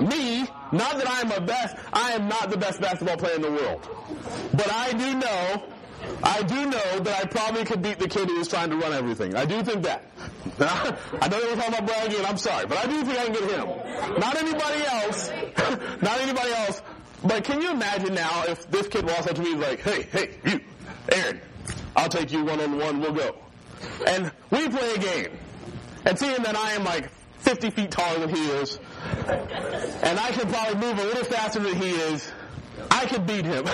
me, 0.00 0.42
not 0.70 0.98
that 0.98 1.08
I 1.08 1.22
am 1.22 1.32
a 1.32 1.40
best, 1.40 1.76
I 1.92 2.12
am 2.12 2.28
not 2.28 2.50
the 2.50 2.56
best 2.56 2.80
basketball 2.80 3.16
player 3.16 3.34
in 3.34 3.42
the 3.42 3.50
world. 3.50 3.88
But 4.52 4.70
I 4.70 4.92
do 4.92 5.14
know, 5.16 5.64
I 6.22 6.42
do 6.42 6.66
know 6.66 6.98
that 7.00 7.22
I 7.22 7.26
probably 7.26 7.64
could 7.64 7.82
beat 7.82 7.98
the 7.98 8.08
kid 8.08 8.28
who 8.28 8.38
was 8.38 8.48
trying 8.48 8.70
to 8.70 8.76
run 8.76 8.92
everything. 8.92 9.36
I 9.36 9.44
do 9.44 9.62
think 9.62 9.82
that. 9.84 10.04
I 10.58 11.28
know 11.28 11.38
we're 11.38 11.56
talking 11.56 11.74
about 11.74 11.86
bragging, 11.86 12.18
and 12.18 12.26
I'm 12.26 12.38
sorry, 12.38 12.66
but 12.66 12.78
I 12.78 12.86
do 12.86 13.04
think 13.04 13.18
I 13.18 13.24
can 13.24 13.32
get 13.32 13.50
him. 13.50 14.18
Not 14.18 14.36
anybody 14.36 14.84
else. 14.86 15.30
not 16.02 16.20
anybody 16.20 16.52
else. 16.52 16.82
But 17.24 17.44
can 17.44 17.60
you 17.62 17.70
imagine 17.70 18.14
now 18.14 18.44
if 18.44 18.70
this 18.70 18.88
kid 18.88 19.06
walks 19.06 19.26
up 19.26 19.36
to 19.36 19.42
me 19.42 19.50
is 19.50 19.56
like, 19.56 19.80
hey, 19.80 20.02
hey, 20.02 20.30
you, 20.44 20.60
Aaron, 21.10 21.40
I'll 21.96 22.08
take 22.08 22.32
you 22.32 22.44
one 22.44 22.60
on 22.60 22.78
one, 22.78 23.00
we'll 23.00 23.12
go. 23.12 23.36
And 24.06 24.30
we 24.50 24.68
play 24.68 24.94
a 24.94 24.98
game. 24.98 25.38
And 26.04 26.18
seeing 26.18 26.42
that 26.42 26.56
I 26.56 26.72
am 26.72 26.84
like 26.84 27.10
50 27.38 27.70
feet 27.70 27.90
taller 27.90 28.20
than 28.20 28.34
he 28.34 28.46
is, 28.46 28.78
and 29.26 30.18
I 30.18 30.30
can 30.32 30.48
probably 30.48 30.74
move 30.76 30.98
a 30.98 31.04
little 31.04 31.24
faster 31.24 31.60
than 31.60 31.74
he 31.74 31.90
is, 31.90 32.30
I 32.90 33.06
could 33.06 33.26
beat 33.26 33.44
him. 33.44 33.64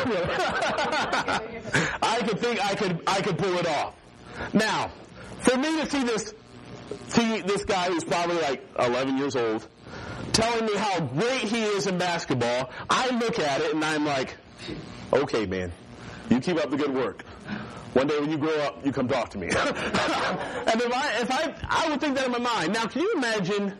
I 2.02 2.20
could 2.26 2.38
think 2.40 2.64
I 2.64 2.74
could 2.74 3.02
I 3.06 3.20
could 3.20 3.38
pull 3.38 3.56
it 3.56 3.66
off. 3.66 3.94
Now, 4.52 4.90
for 5.40 5.56
me 5.56 5.80
to 5.80 5.90
see 5.90 6.02
this 6.04 6.34
see 7.08 7.40
this 7.42 7.64
guy 7.64 7.88
who's 7.88 8.04
probably 8.04 8.36
like 8.40 8.64
11 8.78 9.18
years 9.18 9.36
old 9.36 9.66
telling 10.32 10.64
me 10.66 10.74
how 10.76 11.00
great 11.00 11.42
he 11.42 11.62
is 11.62 11.86
in 11.86 11.98
basketball, 11.98 12.70
I 12.88 13.10
look 13.10 13.38
at 13.38 13.60
it 13.60 13.74
and 13.74 13.84
I'm 13.84 14.04
like, 14.04 14.36
okay, 15.12 15.46
man, 15.46 15.72
you 16.30 16.40
keep 16.40 16.56
up 16.56 16.70
the 16.70 16.76
good 16.76 16.94
work. 16.94 17.22
One 17.92 18.06
day 18.06 18.18
when 18.18 18.30
you 18.30 18.38
grow 18.38 18.58
up, 18.60 18.84
you 18.86 18.92
come 18.92 19.06
talk 19.06 19.30
to 19.30 19.38
me. 19.38 19.48
and 19.54 19.54
if 19.56 20.92
I, 20.94 21.20
if 21.20 21.30
I, 21.30 21.54
I 21.68 21.90
would 21.90 22.00
think 22.00 22.16
that 22.16 22.24
in 22.24 22.32
my 22.32 22.38
mind. 22.38 22.72
Now, 22.72 22.86
can 22.86 23.02
you 23.02 23.12
imagine 23.12 23.74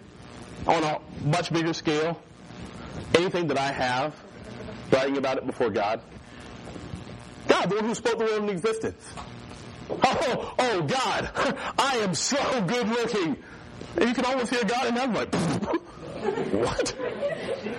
on 0.66 0.84
a 0.84 1.00
much 1.24 1.50
bigger 1.50 1.72
scale 1.72 2.20
anything 3.14 3.46
that 3.48 3.58
I 3.58 3.72
have 3.72 4.14
writing 4.92 5.16
about 5.16 5.38
it 5.38 5.46
before 5.46 5.70
God? 5.70 6.00
God, 7.48 7.70
the 7.70 7.76
one 7.76 7.84
who 7.86 7.94
spoke 7.94 8.18
the 8.18 8.24
world 8.24 8.42
into 8.42 8.52
existence. 8.52 9.02
Oh, 9.90 10.54
oh 10.58 10.82
God, 10.82 11.30
I 11.78 11.96
am 11.98 12.14
so 12.14 12.62
good 12.62 12.88
looking. 12.88 13.36
And 13.96 14.08
you 14.08 14.14
can 14.14 14.24
almost 14.24 14.50
hear 14.50 14.64
God 14.64 14.86
in 14.86 14.94
heaven 14.96 15.14
like, 15.14 15.34
what? 16.54 16.94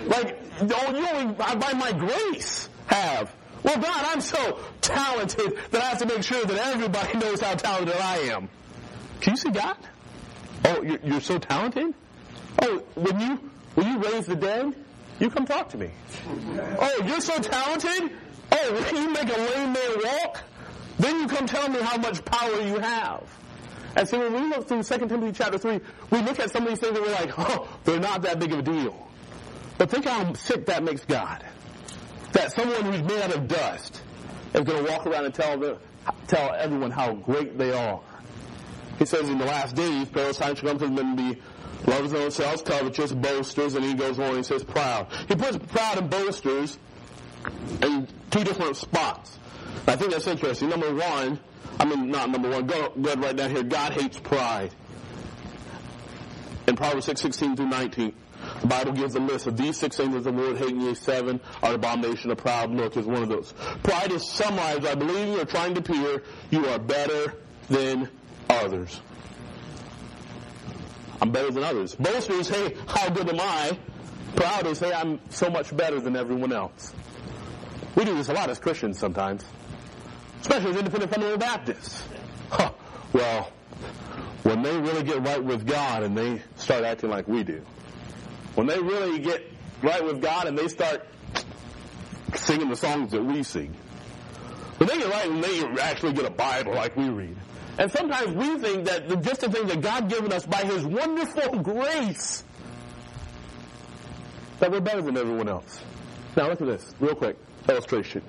Like, 0.06 0.40
oh, 0.60 0.96
you 0.96 1.08
only 1.08 1.34
by 1.34 1.72
my 1.72 1.92
grace 1.92 2.68
have. 2.86 3.34
Well, 3.62 3.78
God, 3.78 4.04
I'm 4.08 4.20
so 4.20 4.60
talented 4.82 5.58
that 5.70 5.82
I 5.82 5.86
have 5.86 5.98
to 5.98 6.06
make 6.06 6.22
sure 6.22 6.44
that 6.44 6.66
everybody 6.66 7.18
knows 7.18 7.40
how 7.40 7.54
talented 7.54 7.96
I 7.96 8.18
am. 8.18 8.50
Can 9.20 9.32
you 9.32 9.36
see 9.38 9.50
God? 9.50 9.76
Oh, 10.66 10.82
you're, 10.82 11.00
you're 11.02 11.20
so 11.20 11.38
talented? 11.38 11.94
Oh, 12.60 12.82
when 12.94 13.20
you 13.20 13.50
when 13.74 13.88
you 13.88 13.98
raise 13.98 14.26
the 14.26 14.36
dead, 14.36 14.74
you 15.20 15.30
come 15.30 15.46
talk 15.46 15.68
to 15.70 15.78
me. 15.78 15.90
Oh, 16.78 17.02
you're 17.06 17.20
so 17.20 17.38
talented? 17.40 18.10
Oh, 18.52 18.90
you 18.94 19.10
make 19.10 19.34
a 19.34 19.38
lame 19.38 19.72
man 19.72 19.92
walk, 20.02 20.42
then 20.98 21.20
you 21.20 21.28
come 21.28 21.46
tell 21.46 21.68
me 21.68 21.80
how 21.80 21.96
much 21.96 22.24
power 22.24 22.60
you 22.60 22.78
have. 22.78 23.24
And 23.96 24.08
so 24.08 24.18
when 24.18 24.32
we 24.32 24.48
look 24.48 24.66
through 24.66 24.82
2 24.82 25.06
Timothy 25.06 25.32
chapter 25.32 25.58
3, 25.58 25.80
we 26.10 26.20
look 26.22 26.40
at 26.40 26.50
some 26.50 26.64
of 26.64 26.68
these 26.70 26.80
things 26.80 26.96
and 26.96 27.06
we're 27.06 27.12
like, 27.12 27.38
oh, 27.38 27.68
they're 27.84 28.00
not 28.00 28.22
that 28.22 28.40
big 28.40 28.52
of 28.52 28.58
a 28.58 28.62
deal. 28.62 29.08
But 29.78 29.90
think 29.90 30.04
how 30.06 30.32
sick 30.34 30.66
that 30.66 30.82
makes 30.82 31.04
God. 31.04 31.44
That 32.32 32.52
someone 32.52 32.84
who's 32.84 33.02
made 33.02 33.22
out 33.22 33.34
of 33.34 33.46
dust 33.46 34.02
is 34.52 34.62
going 34.62 34.84
to 34.84 34.90
walk 34.90 35.06
around 35.06 35.26
and 35.26 35.34
tell, 35.34 35.58
the, 35.58 35.78
tell 36.26 36.54
everyone 36.54 36.90
how 36.90 37.12
great 37.14 37.56
they 37.56 37.72
are. 37.72 38.00
He 38.98 39.04
says 39.04 39.28
in 39.28 39.38
the 39.38 39.44
last 39.44 39.74
days, 39.76 40.08
perilous 40.08 40.38
times 40.38 40.58
shall 40.58 40.70
come 40.70 40.78
to 40.78 40.88
men 40.88 41.16
be 41.16 41.40
lovers 41.86 42.12
of 42.12 42.20
themselves, 42.20 42.62
covetous, 42.62 43.12
boasters, 43.12 43.74
and 43.74 43.84
he 43.84 43.94
goes 43.94 44.18
on 44.18 44.36
and 44.36 44.46
says 44.46 44.64
proud. 44.64 45.06
He 45.28 45.34
puts 45.34 45.56
proud 45.72 45.98
and 45.98 46.10
boasters 46.10 46.78
in 47.82 48.08
two 48.30 48.44
different 48.44 48.76
spots. 48.76 49.38
I 49.86 49.96
think 49.96 50.12
that's 50.12 50.26
interesting. 50.26 50.68
Number 50.70 50.94
one, 50.94 51.38
I 51.78 51.84
mean, 51.84 52.10
not 52.10 52.30
number 52.30 52.48
one, 52.48 52.66
go, 52.66 52.90
go 52.90 53.14
right 53.14 53.36
down 53.36 53.50
here. 53.50 53.62
God 53.62 53.92
hates 53.92 54.18
pride. 54.18 54.70
In 56.66 56.76
Proverbs 56.76 57.04
6, 57.06 57.20
16 57.20 57.56
through 57.56 57.68
19, 57.68 58.14
the 58.60 58.66
Bible 58.66 58.92
gives 58.92 59.14
a 59.14 59.20
list 59.20 59.46
of 59.46 59.56
these 59.56 59.76
six 59.76 59.96
things 59.96 60.14
that 60.14 60.22
the 60.22 60.32
Lord 60.32 60.56
hates, 60.56 60.72
ye 60.72 60.94
seven 60.94 61.40
are 61.62 61.74
abomination 61.74 62.30
of 62.30 62.38
proud 62.38 62.70
look 62.70 62.96
is 62.96 63.06
one 63.06 63.22
of 63.22 63.28
those. 63.28 63.52
Pride 63.82 64.12
is 64.12 64.26
summarized 64.26 64.86
I 64.86 64.94
believe 64.94 65.28
you 65.28 65.40
are 65.40 65.44
trying 65.46 65.74
to 65.74 65.80
appear 65.80 66.22
you 66.50 66.66
are 66.66 66.78
better 66.78 67.34
than 67.68 68.08
others. 68.48 69.00
I'm 71.24 71.30
better 71.30 71.50
than 71.50 71.64
others. 71.64 71.94
Boasters, 71.94 72.48
hey, 72.48 72.76
how 72.86 73.08
good 73.08 73.26
am 73.30 73.40
I? 73.40 73.78
Proud 74.36 74.66
is, 74.66 74.78
hey, 74.78 74.92
I'm 74.92 75.18
so 75.30 75.48
much 75.48 75.74
better 75.74 75.98
than 75.98 76.16
everyone 76.16 76.52
else. 76.52 76.92
We 77.96 78.04
do 78.04 78.14
this 78.14 78.28
a 78.28 78.34
lot 78.34 78.50
as 78.50 78.58
Christians 78.58 78.98
sometimes, 78.98 79.42
especially 80.42 80.72
as 80.72 80.76
independent 80.76 81.10
fundamental 81.10 81.38
Baptists. 81.38 82.06
Huh. 82.50 82.72
Well, 83.14 83.50
when 84.42 84.62
they 84.62 84.76
really 84.76 85.02
get 85.02 85.26
right 85.26 85.42
with 85.42 85.66
God 85.66 86.02
and 86.02 86.14
they 86.14 86.42
start 86.56 86.84
acting 86.84 87.08
like 87.08 87.26
we 87.26 87.42
do, 87.42 87.62
when 88.54 88.66
they 88.66 88.78
really 88.78 89.18
get 89.18 89.50
right 89.82 90.04
with 90.04 90.20
God 90.20 90.46
and 90.46 90.58
they 90.58 90.68
start 90.68 91.08
singing 92.34 92.68
the 92.68 92.76
songs 92.76 93.12
that 93.12 93.24
we 93.24 93.42
sing, 93.44 93.74
when 94.76 94.90
they 94.90 94.98
get 94.98 95.08
right 95.08 95.30
and 95.30 95.42
they 95.42 95.80
actually 95.80 96.12
get 96.12 96.26
a 96.26 96.30
Bible 96.30 96.74
like 96.74 96.94
we 96.98 97.08
read, 97.08 97.36
and 97.78 97.90
sometimes 97.90 98.34
we 98.34 98.58
think 98.58 98.86
that 98.86 99.08
the, 99.08 99.16
just 99.16 99.40
the 99.40 99.50
things 99.50 99.68
that 99.68 99.80
God 99.80 100.08
given 100.08 100.32
us 100.32 100.46
by 100.46 100.58
His 100.64 100.84
wonderful 100.84 101.58
grace, 101.60 102.44
that 104.60 104.70
we're 104.70 104.80
better 104.80 105.02
than 105.02 105.16
everyone 105.16 105.48
else. 105.48 105.80
Now 106.36 106.48
look 106.48 106.60
at 106.60 106.66
this, 106.66 106.94
real 107.00 107.14
quick 107.14 107.36
illustration. 107.68 108.22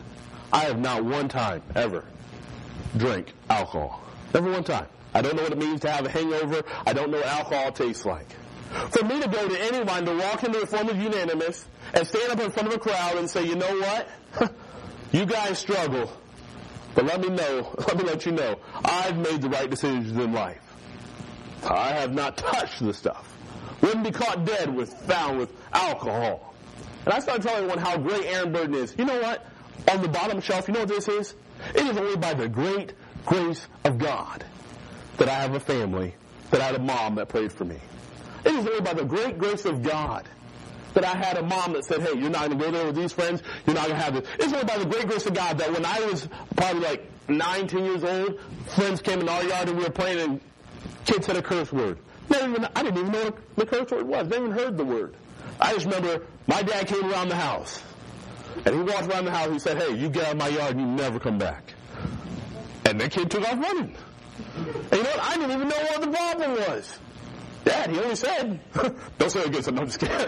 I 0.52 0.60
have 0.66 0.80
not 0.80 1.04
one 1.04 1.28
time 1.28 1.62
ever 1.76 2.06
drank 2.98 3.34
alcohol. 3.50 4.02
Never 4.34 4.52
one 4.52 4.64
time. 4.64 4.88
I 5.14 5.22
don't 5.22 5.36
know 5.36 5.44
what 5.44 5.52
it 5.52 5.58
means 5.58 5.82
to 5.82 5.90
have 5.90 6.06
a 6.06 6.10
hangover. 6.10 6.64
I 6.86 6.94
don't 6.94 7.12
know 7.12 7.18
what 7.18 7.28
alcohol 7.28 7.72
tastes 7.72 8.06
like. 8.06 8.28
For 8.92 9.06
me 9.06 9.22
to 9.22 9.28
go 9.28 9.48
to 9.48 9.62
anyone 9.74 10.06
to 10.06 10.16
walk 10.16 10.44
into 10.44 10.60
the 10.60 10.80
of 10.80 10.98
unanimous 11.02 11.66
and 11.94 12.06
stand 12.08 12.32
up 12.32 12.40
in 12.40 12.52
front 12.52 12.68
of 12.68 12.74
a 12.74 12.80
crowd 12.80 13.18
and 13.18 13.30
say, 13.30 13.46
you 13.46 13.56
know 13.56 13.80
what? 13.80 14.54
you 15.14 15.26
guys 15.26 15.60
struggle. 15.60 16.12
But 16.96 17.06
let 17.06 17.22
me 17.22 17.30
know, 17.30 17.76
let 17.88 17.98
me 17.98 18.04
let 18.04 18.26
you 18.26 18.32
know, 18.32 18.58
I've 18.84 19.18
made 19.18 19.42
the 19.42 19.50
right 19.50 19.70
decisions 19.70 20.12
in 20.12 20.34
life. 20.34 20.62
I 21.64 21.90
have 21.90 22.14
not 22.14 22.38
touched 22.38 22.84
the 22.84 22.94
stuff. 22.94 23.32
Wouldn't 23.82 24.04
be 24.04 24.12
caught 24.12 24.46
dead 24.46 24.74
with 24.74 24.94
found 25.02 25.38
with 25.38 25.52
alcohol. 25.74 26.54
And 27.06 27.14
I 27.14 27.20
started 27.20 27.44
telling 27.44 27.64
everyone 27.64 27.80
how 27.80 27.98
great 27.98 28.26
Aaron 28.26 28.52
Burden 28.52 28.76
is. 28.76 28.96
You 28.98 29.06
know 29.06 29.20
what? 29.22 29.46
On 29.92 30.02
the 30.02 30.08
bottom 30.08 30.42
shelf, 30.42 30.68
you 30.68 30.74
know 30.74 30.82
what 30.82 30.90
this 30.90 31.08
is? 31.08 31.36
It 31.74 31.86
is 31.86 31.98
only 31.98 32.18
by 32.18 32.34
the 32.34 32.48
great 32.48 32.94
grace 33.26 33.68
of 33.84 33.98
God 33.98 34.44
that 35.18 35.28
I 35.28 35.34
have 35.34 35.54
a 35.54 35.60
family, 35.60 36.16
that 36.52 36.62
I 36.62 36.66
had 36.66 36.76
a 36.76 36.80
mom 36.80 37.16
that 37.16 37.30
prayed 37.30 37.52
for 37.52 37.66
me. 37.66 37.78
It 38.44 38.54
is 38.54 38.68
only 38.68 38.82
by 38.82 38.94
the 38.94 39.06
great 39.06 39.38
grace 39.38 39.66
of 39.66 39.84
God 39.84 40.28
that 40.96 41.06
I 41.06 41.16
had 41.16 41.38
a 41.38 41.44
mom 41.44 41.74
that 41.74 41.86
said, 41.86 42.02
hey, 42.02 42.18
you're 42.18 42.30
not 42.30 42.48
going 42.48 42.58
to 42.58 42.66
go 42.66 42.72
there 42.72 42.86
with 42.88 42.96
these 42.96 43.12
friends. 43.12 43.44
You're 43.68 43.76
not 43.76 43.88
going 43.88 43.98
to 43.98 44.04
have 44.04 44.14
this. 44.16 44.28
It's 44.40 44.52
only 44.52 44.66
by 44.66 44.78
the 44.78 44.86
great 44.86 45.08
grace 45.08 45.26
of 45.26 45.34
God 45.34 45.60
that 45.60 45.72
when 45.72 45.86
I 45.86 46.00
was 46.02 46.28
probably 46.56 46.82
like 46.82 47.12
nine, 47.30 47.68
ten 47.68 47.84
years 47.86 48.04
old, 48.04 48.40
friends 48.76 49.02
came 49.02 49.20
in 49.20 49.30
our 49.30 49.44
yard 49.44 49.70
and 49.70 49.78
we 49.78 49.84
were 49.84 49.92
playing 49.92 50.20
and 50.20 50.42
kids 51.06 51.28
said 51.28 51.36
a 51.36 51.42
curse 51.42 51.72
word. 51.72 52.00
Even, 52.34 52.68
I 52.76 52.84
didn't 52.84 52.98
even 52.98 53.12
know 53.12 53.26
what 53.26 53.38
the 53.56 53.66
curse 53.66 53.92
word 53.92 54.08
was. 54.08 54.28
Never 54.28 54.46
even 54.46 54.58
heard 54.58 54.78
the 54.78 54.86
word. 54.86 55.16
I 55.60 55.74
just 55.74 55.86
remember 55.86 56.26
my 56.48 56.64
dad 56.64 56.88
came 56.88 57.06
around 57.12 57.30
the 57.30 57.36
house. 57.36 57.82
And 58.66 58.74
he 58.74 58.82
walked 58.82 59.08
around 59.10 59.26
the 59.26 59.32
house. 59.32 59.52
He 59.52 59.60
said, 59.60 59.78
hey, 59.78 59.96
you 59.96 60.10
get 60.10 60.26
out 60.26 60.32
of 60.32 60.38
my 60.38 60.48
yard 60.48 60.76
and 60.76 60.82
you 60.82 60.88
never 60.88 61.20
come 61.20 61.38
back. 61.38 61.74
And 62.86 63.00
the 63.00 63.10
kid 63.10 63.30
took 63.30 63.42
off 63.42 63.60
running. 63.60 63.96
And 64.66 64.94
you 64.94 65.04
know 65.04 65.10
what? 65.10 65.20
I 65.20 65.36
didn't 65.36 65.52
even 65.52 65.68
know 65.68 65.76
what 65.76 66.02
the 66.02 66.08
problem 66.08 66.52
was. 66.52 67.00
Dad, 67.66 67.90
he 67.90 68.00
only 68.00 68.16
said, 68.16 68.60
don't 69.18 69.30
say 69.30 69.42
it 69.42 69.48
again, 69.48 69.80
I'm 69.80 69.88
just 69.88 70.00
kidding. 70.00 70.16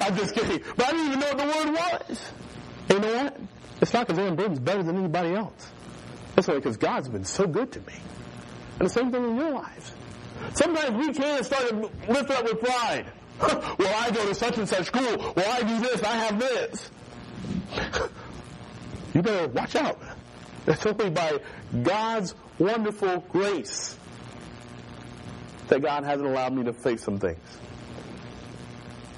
I'm 0.00 0.16
just 0.16 0.34
kidding. 0.34 0.62
But 0.74 0.86
I 0.86 0.90
didn't 0.90 1.06
even 1.06 1.20
know 1.20 1.26
what 1.28 1.38
the 1.38 1.44
word 1.44 1.76
was. 2.08 2.30
And 2.88 3.04
you 3.04 3.10
know 3.10 3.24
what? 3.24 3.40
It's 3.82 3.92
not 3.92 4.06
because 4.06 4.18
Aaron 4.18 4.36
Burden's 4.36 4.58
better 4.58 4.82
than 4.82 4.96
anybody 4.96 5.34
else. 5.34 5.70
It's 6.36 6.48
only 6.48 6.60
because 6.60 6.78
God's 6.78 7.08
been 7.08 7.24
so 7.24 7.46
good 7.46 7.70
to 7.72 7.80
me. 7.80 7.92
And 8.78 8.88
the 8.88 8.92
same 8.92 9.12
thing 9.12 9.22
in 9.22 9.36
your 9.36 9.50
lives. 9.50 9.92
Sometimes 10.54 11.06
we 11.06 11.12
can 11.12 11.44
start 11.44 11.68
to 11.68 11.74
lift 12.08 12.30
up 12.30 12.44
with 12.44 12.60
pride. 12.60 13.12
well, 13.78 13.94
I 14.02 14.10
go 14.10 14.26
to 14.26 14.34
such 14.34 14.56
and 14.56 14.68
such 14.68 14.86
school. 14.86 15.34
Well, 15.36 15.46
I 15.46 15.62
do 15.62 15.78
this. 15.80 16.02
I 16.02 16.16
have 16.16 16.40
this. 16.40 16.90
you 19.14 19.22
better 19.22 19.48
watch 19.48 19.76
out. 19.76 20.00
It's 20.66 20.84
only 20.86 21.10
by 21.10 21.40
God's 21.82 22.34
wonderful 22.58 23.24
grace 23.30 23.96
that 25.70 25.80
God 25.82 26.04
hasn't 26.04 26.28
allowed 26.28 26.52
me 26.52 26.64
to 26.64 26.72
face 26.72 27.02
some 27.02 27.18
things. 27.18 27.38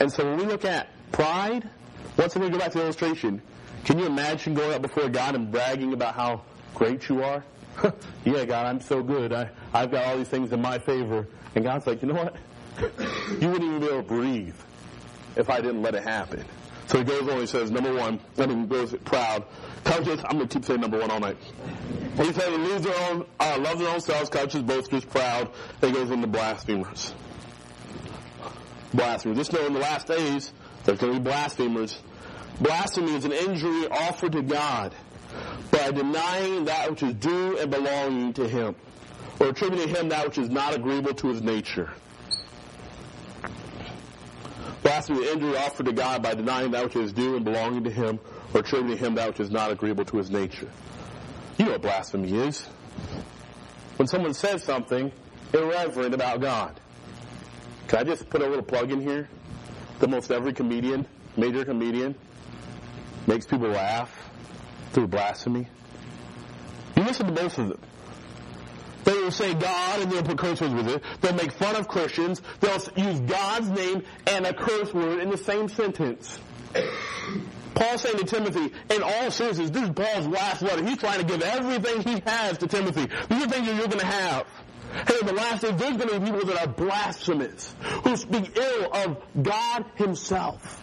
And 0.00 0.12
so 0.12 0.24
when 0.24 0.38
we 0.38 0.44
look 0.44 0.64
at 0.64 0.88
pride, 1.10 1.68
once 2.16 2.36
again, 2.36 2.50
go 2.50 2.58
back 2.58 2.72
to 2.72 2.78
the 2.78 2.84
illustration. 2.84 3.42
Can 3.84 3.98
you 3.98 4.06
imagine 4.06 4.54
going 4.54 4.72
up 4.72 4.82
before 4.82 5.08
God 5.08 5.34
and 5.34 5.50
bragging 5.50 5.92
about 5.92 6.14
how 6.14 6.42
great 6.74 7.08
you 7.08 7.22
are? 7.22 7.44
yeah, 8.24 8.44
God, 8.44 8.66
I'm 8.66 8.80
so 8.80 9.02
good. 9.02 9.32
I, 9.32 9.50
I've 9.72 9.90
got 9.90 10.06
all 10.06 10.16
these 10.18 10.28
things 10.28 10.52
in 10.52 10.60
my 10.60 10.78
favor. 10.78 11.26
And 11.54 11.64
God's 11.64 11.86
like, 11.86 12.02
you 12.02 12.08
know 12.08 12.14
what? 12.14 12.36
you 13.40 13.48
wouldn't 13.48 13.62
even 13.62 13.80
be 13.80 13.86
able 13.86 13.96
to 13.98 14.02
breathe 14.02 14.56
if 15.36 15.50
I 15.50 15.60
didn't 15.60 15.82
let 15.82 15.94
it 15.94 16.02
happen. 16.02 16.44
So 16.86 16.98
he 16.98 17.04
goes 17.04 17.28
on, 17.28 17.40
he 17.40 17.46
says, 17.46 17.70
number 17.70 17.94
one, 17.94 18.20
I 18.38 18.46
mean, 18.46 18.66
goes 18.66 18.94
proud. 19.04 19.44
Covetous, 19.84 20.22
I'm 20.24 20.36
going 20.36 20.48
to 20.48 20.54
keep 20.58 20.64
saying 20.64 20.80
number 20.80 20.98
one 20.98 21.10
all 21.10 21.20
night. 21.20 21.36
He 22.16 22.32
said, 22.32 22.52
lose 22.52 22.82
their 22.82 23.10
own, 23.10 23.26
uh, 23.40 23.58
love 23.60 23.78
their 23.78 23.88
own 23.88 24.00
selves, 24.00 24.28
covetous, 24.28 24.62
boasters, 24.62 25.04
proud. 25.04 25.50
He 25.80 25.90
goes 25.90 26.10
into 26.10 26.26
blasphemers. 26.26 27.14
Blasphemers. 28.94 29.38
Just 29.38 29.52
know 29.52 29.66
in 29.66 29.72
the 29.72 29.80
last 29.80 30.06
days, 30.06 30.52
there's 30.84 30.98
going 30.98 31.14
to 31.14 31.20
be 31.20 31.24
blasphemers. 31.24 31.98
Blasphemy 32.60 33.14
is 33.14 33.24
an 33.24 33.32
injury 33.32 33.88
offered 33.88 34.32
to 34.32 34.42
God 34.42 34.94
by 35.70 35.90
denying 35.90 36.66
that 36.66 36.90
which 36.90 37.02
is 37.02 37.14
due 37.14 37.58
and 37.58 37.70
belonging 37.70 38.32
to 38.34 38.46
Him, 38.46 38.74
or 39.40 39.48
attributing 39.48 39.88
Him 39.88 40.10
that 40.10 40.26
which 40.26 40.38
is 40.38 40.50
not 40.50 40.74
agreeable 40.74 41.14
to 41.14 41.28
His 41.28 41.42
nature. 41.42 41.90
Blasphemy 44.82 45.20
is 45.20 45.30
an 45.30 45.38
injury 45.38 45.56
offered 45.56 45.86
to 45.86 45.92
God 45.92 46.22
by 46.22 46.34
denying 46.34 46.72
that 46.72 46.84
which 46.84 46.96
is 46.96 47.12
due 47.12 47.36
and 47.36 47.44
belonging 47.44 47.84
to 47.84 47.90
Him, 47.90 48.20
or 48.54 48.60
attributing 48.60 48.98
Him 48.98 49.14
that 49.14 49.28
which 49.28 49.40
is 49.40 49.50
not 49.50 49.70
agreeable 49.70 50.04
to 50.06 50.16
His 50.18 50.30
nature. 50.30 50.68
You 51.58 51.66
know 51.66 51.72
what 51.72 51.82
blasphemy 51.82 52.32
is. 52.32 52.62
When 53.96 54.08
someone 54.08 54.34
says 54.34 54.62
something 54.64 55.12
irreverent 55.52 56.14
about 56.14 56.40
God. 56.40 56.80
Can 57.88 57.98
I 58.00 58.04
just 58.04 58.28
put 58.30 58.42
a 58.42 58.46
little 58.46 58.64
plug 58.64 58.90
in 58.90 59.00
here? 59.00 59.28
That 60.00 60.08
most 60.08 60.30
every 60.30 60.52
comedian, 60.52 61.06
major 61.36 61.64
comedian, 61.64 62.14
makes 63.26 63.46
people 63.46 63.68
laugh 63.68 64.10
through 64.92 65.08
blasphemy. 65.08 65.68
You 66.96 67.04
listen 67.04 67.26
to 67.26 67.32
both 67.32 67.58
of 67.58 67.68
them. 67.68 67.80
They 69.04 69.14
will 69.14 69.30
say 69.30 69.54
God 69.54 70.00
and 70.00 70.10
they'll 70.10 70.22
put 70.22 70.38
curse 70.38 70.60
words 70.60 70.74
with 70.74 70.88
it. 70.88 71.02
They'll 71.20 71.34
make 71.34 71.52
fun 71.52 71.76
of 71.76 71.88
Christians. 71.88 72.40
They'll 72.60 72.80
use 72.96 73.20
God's 73.20 73.68
name 73.70 74.04
and 74.26 74.46
a 74.46 74.54
curse 74.54 74.94
word 74.94 75.20
in 75.20 75.30
the 75.30 75.38
same 75.38 75.68
sentence. 75.68 76.38
Paul 77.74 77.98
saying 77.98 78.18
to 78.18 78.24
Timothy, 78.24 78.72
in 78.94 79.02
all 79.02 79.30
seriousness, 79.30 79.70
this 79.70 79.82
is 79.82 79.90
Paul's 79.90 80.26
last 80.26 80.62
letter. 80.62 80.84
He's 80.84 80.98
trying 80.98 81.20
to 81.20 81.24
give 81.24 81.42
everything 81.42 82.02
he 82.02 82.22
has 82.26 82.58
to 82.58 82.66
Timothy. 82.66 83.06
These 83.28 83.44
are 83.44 83.48
things 83.48 83.66
that 83.66 83.76
you're 83.76 83.86
going 83.86 84.00
to 84.00 84.06
have. 84.06 84.46
Hey, 85.06 85.24
the 85.24 85.32
last 85.32 85.62
days, 85.62 85.76
there's 85.76 85.96
going 85.96 86.08
to 86.10 86.20
be 86.20 86.26
people 86.26 86.46
that 86.46 86.66
are 86.66 86.72
blasphemous, 86.72 87.74
who 88.04 88.16
speak 88.16 88.56
ill 88.56 88.92
of 88.92 89.22
God 89.42 89.86
himself. 89.94 90.82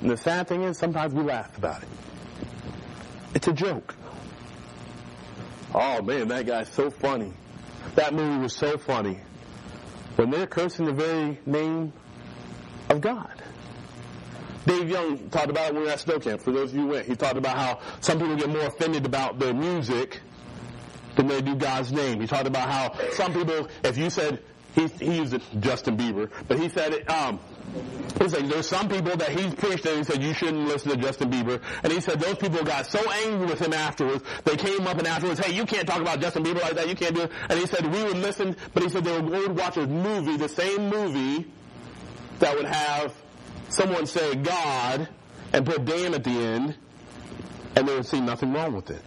And 0.00 0.10
the 0.10 0.16
sad 0.16 0.46
thing 0.46 0.62
is, 0.62 0.78
sometimes 0.78 1.12
we 1.12 1.22
laugh 1.22 1.56
about 1.58 1.82
it. 1.82 1.88
It's 3.34 3.48
a 3.48 3.52
joke. 3.52 3.96
Oh 5.74 6.02
man, 6.02 6.28
that 6.28 6.46
guy's 6.46 6.68
so 6.68 6.88
funny. 6.90 7.32
That 7.96 8.14
movie 8.14 8.40
was 8.40 8.54
so 8.54 8.78
funny. 8.78 9.18
When 10.14 10.30
they're 10.30 10.46
cursing 10.46 10.86
the 10.86 10.92
very 10.92 11.40
name 11.46 11.92
of 12.90 13.00
God. 13.00 13.42
Dave 14.66 14.88
Young 14.88 15.28
talked 15.30 15.50
about 15.50 15.68
it 15.68 15.74
when 15.74 15.82
we 15.82 15.88
were 15.88 15.92
at 15.92 16.22
camp. 16.22 16.40
For 16.40 16.52
those 16.52 16.70
of 16.70 16.76
you 16.76 16.82
who 16.82 16.88
went, 16.88 17.06
he 17.06 17.16
talked 17.16 17.36
about 17.36 17.56
how 17.56 17.80
some 18.00 18.18
people 18.18 18.36
get 18.36 18.48
more 18.48 18.66
offended 18.66 19.04
about 19.06 19.38
their 19.38 19.54
music 19.54 20.20
than 21.16 21.28
they 21.28 21.40
do 21.40 21.54
God's 21.54 21.92
name. 21.92 22.20
He 22.20 22.26
talked 22.26 22.46
about 22.46 22.68
how 22.68 23.10
some 23.12 23.32
people, 23.32 23.68
if 23.82 23.96
you 23.98 24.10
said, 24.10 24.42
he, 24.74 24.86
he 24.86 25.16
used 25.16 25.36
Justin 25.60 25.96
Bieber, 25.96 26.30
but 26.48 26.58
he 26.58 26.68
said 26.68 26.92
it, 26.92 27.08
um, 27.08 27.38
He's 28.20 28.32
like, 28.32 28.48
there's 28.48 28.68
some 28.68 28.88
people 28.88 29.16
that 29.16 29.30
he's 29.30 29.54
preached 29.54 29.84
and 29.86 29.98
he 29.98 30.04
said, 30.04 30.22
you 30.22 30.32
shouldn't 30.32 30.68
listen 30.68 30.92
to 30.92 30.96
Justin 30.96 31.30
Bieber. 31.30 31.60
And 31.82 31.92
he 31.92 32.00
said 32.00 32.20
those 32.20 32.36
people 32.36 32.62
got 32.62 32.86
so 32.86 33.00
angry 33.26 33.46
with 33.46 33.58
him 33.60 33.72
afterwards, 33.72 34.22
they 34.44 34.56
came 34.56 34.86
up 34.86 34.98
and 34.98 35.06
afterwards, 35.06 35.40
hey, 35.40 35.52
you 35.52 35.66
can't 35.66 35.86
talk 35.86 36.00
about 36.00 36.20
Justin 36.20 36.44
Bieber 36.44 36.62
like 36.62 36.74
that, 36.74 36.88
you 36.88 36.94
can't 36.94 37.14
do 37.14 37.22
it. 37.22 37.32
And 37.48 37.58
he 37.58 37.66
said, 37.66 37.84
we 37.92 38.04
would 38.04 38.18
listen, 38.18 38.56
but 38.72 38.82
he 38.82 38.88
said 38.88 39.04
they 39.04 39.20
would 39.20 39.56
watch 39.56 39.76
a 39.76 39.86
movie, 39.86 40.36
the 40.36 40.48
same 40.48 40.88
movie, 40.88 41.50
that 42.38 42.54
would 42.54 42.66
have 42.66 43.12
someone 43.68 44.06
say 44.06 44.34
God 44.34 45.08
and 45.52 45.66
put 45.66 45.84
damn 45.84 46.14
at 46.14 46.24
the 46.24 46.30
end. 46.30 46.76
And 47.76 47.88
they 47.88 47.94
would 47.94 48.06
see 48.06 48.20
nothing 48.20 48.52
wrong 48.52 48.72
with 48.74 48.90
it. 48.90 49.02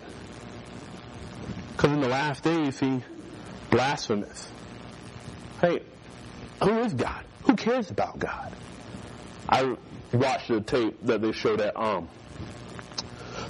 Because 1.71 1.91
in 1.91 2.01
the 2.01 2.09
last 2.09 2.43
days, 2.43 2.77
see, 2.77 3.01
blasphemous. 3.69 4.49
Hey, 5.61 5.81
who 6.61 6.79
is 6.79 6.93
God? 6.93 7.23
Who 7.43 7.55
cares 7.55 7.89
about 7.91 8.19
God? 8.19 8.53
I 9.47 9.77
watched 10.11 10.49
the 10.49 10.61
tape 10.61 10.97
that 11.03 11.21
they 11.21 11.31
showed 11.31 11.61
at 11.61 11.77
um 11.77 12.09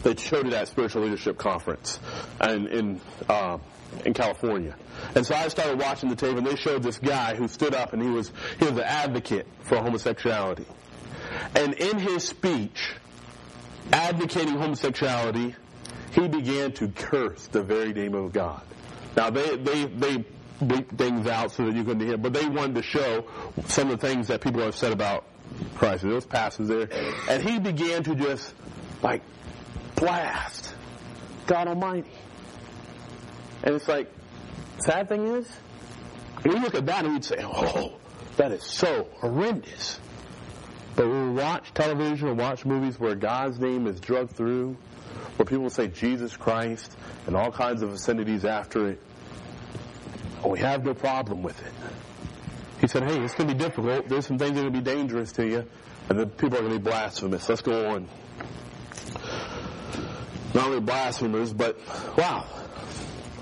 they 0.03 0.15
showed 0.15 0.47
it 0.47 0.53
at 0.53 0.67
spiritual 0.67 1.03
leadership 1.03 1.37
conference 1.37 1.99
and 2.39 2.67
in 2.67 3.01
uh, 3.27 3.57
in 4.05 4.13
California. 4.13 4.75
And 5.15 5.25
so 5.25 5.35
I 5.35 5.47
started 5.47 5.79
watching 5.79 6.09
the 6.09 6.15
tape 6.15 6.37
and 6.37 6.45
they 6.45 6.55
showed 6.55 6.83
this 6.83 6.99
guy 6.99 7.35
who 7.35 7.47
stood 7.47 7.73
up 7.73 7.93
and 7.93 8.01
he 8.01 8.09
was 8.09 8.31
he 8.59 8.65
was 8.65 8.73
an 8.73 8.83
advocate 8.83 9.47
for 9.63 9.77
homosexuality. 9.77 10.65
And 11.55 11.73
in 11.73 11.99
his 11.99 12.23
speech 12.23 12.93
advocating 13.91 14.55
homosexuality, 14.57 15.55
he 16.11 16.27
began 16.27 16.71
to 16.73 16.87
curse 16.89 17.47
the 17.47 17.61
very 17.61 17.93
name 17.93 18.15
of 18.15 18.33
God. 18.33 18.61
Now 19.15 19.29
they 19.29 19.57
they 19.57 19.85
they 19.85 20.25
bleep 20.61 20.97
things 20.97 21.27
out 21.27 21.51
so 21.51 21.65
that 21.65 21.75
you 21.75 21.83
couldn't 21.83 22.05
hear, 22.05 22.17
but 22.17 22.33
they 22.33 22.47
wanted 22.47 22.75
to 22.75 22.83
show 22.83 23.25
some 23.67 23.89
of 23.91 23.99
the 23.99 24.07
things 24.07 24.27
that 24.27 24.41
people 24.41 24.61
have 24.61 24.75
said 24.75 24.91
about 24.91 25.25
Christ. 25.75 26.03
Was 26.03 26.25
passages 26.25 26.67
there, 26.67 26.89
and 27.29 27.43
he 27.43 27.59
began 27.59 28.03
to 28.03 28.15
just 28.15 28.53
like 29.01 29.21
blast 29.95 30.73
God 31.47 31.67
Almighty. 31.67 32.11
And 33.63 33.75
it's 33.75 33.87
like, 33.87 34.11
sad 34.79 35.09
thing 35.09 35.27
is, 35.27 35.49
we 36.43 36.51
look 36.51 36.75
at 36.75 36.85
that 36.85 37.05
and 37.05 37.13
we'd 37.15 37.25
say, 37.25 37.37
oh, 37.41 37.95
that 38.37 38.51
is 38.51 38.63
so 38.63 39.07
horrendous. 39.15 39.99
But 40.97 41.07
we 41.07 41.29
watch 41.29 41.71
television 41.75 42.27
or 42.27 42.33
watch 42.33 42.65
movies 42.65 42.99
where 42.99 43.13
God's 43.13 43.59
name 43.59 43.85
is 43.85 43.99
drugged 43.99 44.31
through, 44.31 44.75
where 45.35 45.45
people 45.45 45.69
say 45.69 45.89
Jesus 45.89 46.35
Christ 46.35 46.91
and 47.27 47.35
all 47.35 47.51
kinds 47.51 47.83
of 47.83 47.91
obscenities 47.91 48.43
after 48.43 48.89
it, 48.89 49.01
and 50.41 50.51
we 50.51 50.57
have 50.57 50.83
no 50.83 50.95
problem 50.95 51.43
with 51.43 51.61
it. 51.63 51.71
He 52.81 52.87
said, 52.87 53.03
hey, 53.03 53.23
it's 53.23 53.35
going 53.35 53.47
to 53.47 53.53
be 53.53 53.63
difficult. 53.63 54.09
There's 54.09 54.25
some 54.25 54.39
things 54.39 54.55
that 54.55 54.61
are 54.61 54.69
going 54.71 54.73
to 54.73 54.81
be 54.81 54.95
dangerous 54.95 55.31
to 55.33 55.45
you, 55.45 55.65
and 56.09 56.19
then 56.19 56.29
people 56.31 56.57
are 56.57 56.61
going 56.61 56.73
to 56.73 56.79
be 56.79 56.83
blasphemous. 56.83 57.47
Let's 57.47 57.61
go 57.61 57.91
on. 57.91 58.07
Not 60.55 60.65
only 60.65 60.79
blasphemers, 60.79 61.53
but 61.53 61.77
wow. 62.17 62.47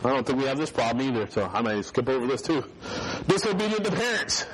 I 0.04 0.10
don't 0.10 0.28
think 0.28 0.39
we 0.39 0.46
have 0.46 0.58
this 0.58 0.72
problem 0.72 1.08
either, 1.08 1.32
so 1.32 1.50
I 1.52 1.62
might 1.62 1.86
skip 1.86 2.10
over 2.10 2.28
this 2.28 2.41
too. 2.41 2.65
Disobedient 3.28 3.86
to 3.86 3.91
parents. 3.91 4.46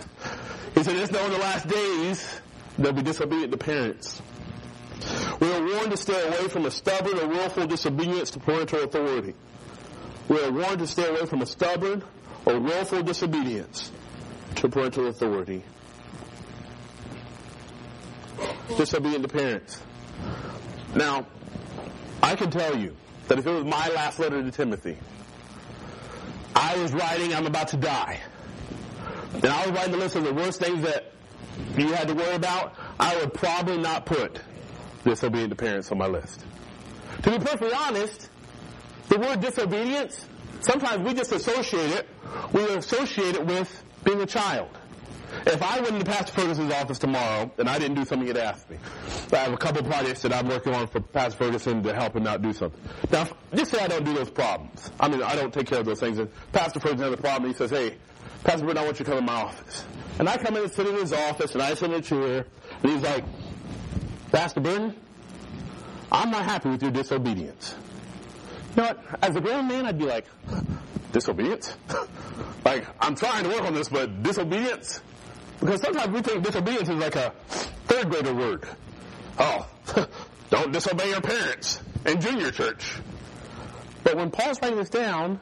He 0.76 0.84
said, 0.84 0.98
it's 0.98 1.10
in 1.10 1.32
the 1.32 1.38
last 1.40 1.68
days 1.68 2.42
they'll 2.84 2.94
be 2.94 3.02
disobedient 3.02 3.52
to 3.52 3.58
parents. 3.58 4.22
We 5.40 5.52
are 5.52 5.62
warned 5.62 5.92
to 5.92 5.98
stay 5.98 6.28
away 6.28 6.48
from 6.48 6.66
a 6.66 6.72
stubborn 6.72 7.18
or 7.18 7.28
willful 7.28 7.68
disobedience 7.68 8.32
to 8.32 8.40
parental 8.40 8.84
authority. 8.84 9.34
We 10.30 10.44
are 10.44 10.52
warned 10.52 10.80
to 10.80 10.88
stay 10.88 11.08
away 11.08 11.26
from 11.26 11.42
a 11.42 11.46
stubborn 11.46 12.04
or 12.46 12.60
willful 12.60 13.04
disobedience 13.04 13.92
to 14.56 14.70
parental 14.70 15.08
authority. 15.08 15.64
Disobedient 18.78 19.24
to 19.24 19.30
parents. 19.30 19.82
Now, 20.96 21.28
I 22.22 22.36
can 22.36 22.52
tell 22.52 22.78
you 22.78 22.96
that 23.28 23.40
if 23.40 23.48
it 23.48 23.52
was 23.52 23.66
my 23.66 23.90
last 23.90 24.20
letter 24.20 24.42
to 24.42 24.52
Timothy, 24.52 24.98
I 26.56 26.78
was 26.78 26.94
writing, 26.94 27.34
I'm 27.34 27.48
about 27.48 27.70
to 27.70 27.78
die. 27.78 28.20
And 29.34 29.46
I 29.46 29.66
was 29.66 29.76
writing 29.76 29.92
the 29.94 29.98
list 29.98 30.16
of 30.16 30.24
the 30.24 30.34
worst 30.34 30.60
things 30.60 30.84
that 30.84 31.11
you 31.78 31.94
had 31.94 32.08
to 32.08 32.14
worry 32.14 32.36
about, 32.36 32.76
I 33.00 33.16
would 33.18 33.34
probably 33.34 33.78
not 33.78 34.06
put 34.06 34.40
disobedient 35.04 35.58
parents 35.58 35.92
on 35.92 35.98
my 35.98 36.08
list. 36.08 36.46
To 37.24 37.32
be 37.32 37.38
perfectly 37.40 37.74
honest, 37.74 38.30
the 39.10 39.20
word 39.20 39.42
disobedience, 39.42 40.26
sometimes 40.62 41.06
we 41.06 41.14
just 41.14 41.32
associate 41.32 41.92
it, 41.92 42.08
we 42.54 42.64
associate 42.64 43.36
it 43.36 43.46
with 43.46 43.84
being 44.04 44.22
a 44.22 44.26
child. 44.26 44.70
If 45.46 45.62
I 45.62 45.80
went 45.80 45.94
into 45.94 46.06
Pastor 46.06 46.34
Ferguson's 46.34 46.74
office 46.74 47.00
tomorrow 47.00 47.50
and 47.58 47.70
I 47.70 47.80
didn't 47.80 47.96
do 47.96 48.04
something 48.04 48.28
he'd 48.28 48.38
asked 48.38 48.70
me, 48.70 48.78
I 49.32 49.38
have 49.38 49.54
a 49.54 49.58
couple 49.58 49.82
projects 49.84 50.24
that 50.24 50.34
I'm 50.34 50.48
working 50.50 50.74
on 50.74 50.88
for 50.88 51.00
Pastor 51.00 51.46
Ferguson 51.46 51.84
to 51.84 51.94
help 51.94 52.16
him 52.16 52.28
out 52.28 52.42
do 52.42 52.52
something. 52.52 52.80
Now, 53.12 53.28
just 53.56 53.72
say 53.72 53.80
I 53.80 53.88
don't 53.88 54.04
do 54.04 54.14
those 54.14 54.30
problems. 54.30 54.92
I 55.00 55.08
mean, 55.08 55.24
I 55.24 55.36
don't 55.36 55.54
take 55.54 55.68
care 55.68 55.80
of 55.80 55.86
those 55.86 56.02
things. 56.02 56.20
And 56.20 56.30
Pastor 56.52 56.82
Ferguson 56.82 57.06
has 57.06 57.14
a 57.14 57.22
problem. 57.22 57.50
He 57.50 57.56
says, 57.56 57.70
hey, 57.70 57.96
Pastor 58.44 58.66
Britton, 58.66 58.82
I 58.82 58.86
want 58.86 59.00
you 59.00 59.06
to 59.06 59.12
come 59.12 59.20
to 59.20 59.26
my 59.26 59.42
office. 59.42 59.86
And 60.18 60.28
I 60.28 60.38
come 60.38 60.56
in 60.58 60.64
and 60.64 60.72
sit 60.72 60.88
in 60.88 60.96
his 60.96 61.14
office 61.14 61.54
and 61.54 61.62
I 61.62 61.74
sit 61.74 61.92
in 61.92 61.98
a 61.98 62.02
chair 62.02 62.46
and 62.84 62.92
he's 62.92 63.02
like, 63.02 63.24
Pastor 64.32 64.62
Burden, 64.62 64.96
I'm 66.12 66.32
not 66.32 66.44
happy 66.44 66.70
with 66.70 66.82
your 66.82 66.92
disobedience. 66.92 67.76
You 68.76 68.84
know 68.84 68.90
what? 68.90 69.04
As 69.22 69.36
a 69.36 69.42
grown 69.42 69.68
man, 69.68 69.86
I'd 69.86 69.98
be 69.98 70.06
like, 70.06 70.26
disobedience? 71.12 71.76
like, 72.66 72.88
I'm 73.00 73.16
trying 73.16 73.44
to 73.44 73.50
work 73.50 73.62
on 73.62 73.74
this, 73.74 73.90
but 73.90 74.24
disobedience? 74.24 75.02
Because 75.60 75.82
sometimes 75.82 76.12
we 76.12 76.22
think 76.22 76.44
disobedience 76.44 76.90
is 76.90 76.96
like 76.96 77.16
a 77.16 77.34
third 77.86 78.10
grader 78.10 78.34
word. 78.34 78.68
Oh, 79.38 79.68
don't 80.50 80.72
disobey 80.72 81.10
your 81.10 81.22
parents 81.22 81.80
in 82.06 82.20
junior 82.20 82.52
church. 82.52 82.96
But 84.04 84.16
when 84.16 84.32
Paul's 84.32 84.60
writing 84.62 84.80
this 84.80 84.90
down, 84.90 85.40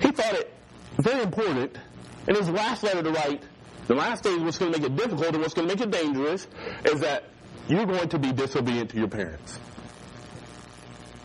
he 0.00 0.10
thought 0.10 0.34
it 0.34 0.52
very 0.98 1.22
important 1.22 1.76
in 2.28 2.34
his 2.34 2.48
last 2.48 2.82
letter 2.82 3.02
to 3.02 3.10
write, 3.10 3.42
the 3.86 3.94
last 3.94 4.24
thing 4.24 4.44
what's 4.44 4.58
going 4.58 4.72
to 4.72 4.78
make 4.78 4.88
it 4.88 4.96
difficult 4.96 5.28
and 5.28 5.40
what's 5.40 5.54
going 5.54 5.68
to 5.68 5.74
make 5.74 5.82
it 5.82 5.90
dangerous 5.90 6.46
is 6.84 7.00
that 7.00 7.24
you're 7.68 7.86
going 7.86 8.08
to 8.08 8.18
be 8.18 8.32
disobedient 8.32 8.90
to 8.90 8.98
your 8.98 9.08
parents. 9.08 9.58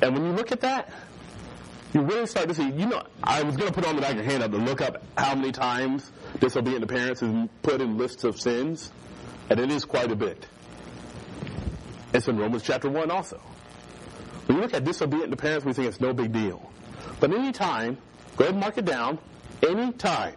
And 0.01 0.13
when 0.13 0.25
you 0.25 0.31
look 0.31 0.51
at 0.51 0.61
that, 0.61 0.91
you 1.93 2.01
really 2.01 2.25
start 2.25 2.47
to 2.47 2.55
see, 2.55 2.69
you 2.69 2.85
know, 2.85 3.03
I 3.23 3.43
was 3.43 3.57
going 3.57 3.67
to 3.67 3.73
put 3.73 3.85
on 3.85 3.95
the 3.95 4.01
back 4.01 4.11
of 4.11 4.17
your 4.17 4.25
hand 4.25 4.43
up 4.43 4.51
to 4.51 4.57
look 4.57 4.81
up 4.81 5.03
how 5.17 5.35
many 5.35 5.51
times 5.51 6.09
disobedient 6.39 6.87
to 6.87 6.87
parents 6.87 7.21
is 7.21 7.49
put 7.61 7.81
in 7.81 7.97
lists 7.97 8.23
of 8.23 8.39
sins, 8.39 8.91
and 9.49 9.59
it 9.59 9.69
is 9.71 9.83
quite 9.83 10.11
a 10.11 10.15
bit. 10.15 10.47
It's 12.13 12.27
in 12.27 12.37
Romans 12.37 12.63
chapter 12.63 12.89
1 12.89 13.11
also. 13.11 13.41
When 14.45 14.57
you 14.57 14.63
look 14.63 14.73
at 14.73 14.83
disobedient 14.83 15.31
to 15.31 15.37
parents, 15.37 15.65
we 15.65 15.73
think 15.73 15.87
it's 15.87 16.01
no 16.01 16.13
big 16.13 16.31
deal. 16.31 16.71
But 17.19 17.33
any 17.33 17.51
time, 17.51 17.97
go 18.37 18.45
ahead 18.45 18.53
and 18.53 18.61
mark 18.61 18.77
it 18.77 18.85
down, 18.85 19.19
any 19.67 19.91
time 19.93 20.35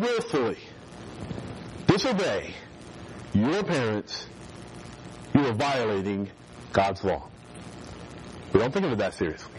willfully 0.00 0.58
disobey 1.86 2.54
your 3.34 3.62
parents, 3.62 4.26
you 5.34 5.46
are 5.46 5.52
violating 5.52 6.30
God's 6.72 7.02
law. 7.04 7.28
We 8.52 8.60
don't 8.60 8.72
think 8.72 8.84
of 8.84 8.92
it 8.92 8.98
that 8.98 9.14
seriously. 9.14 9.52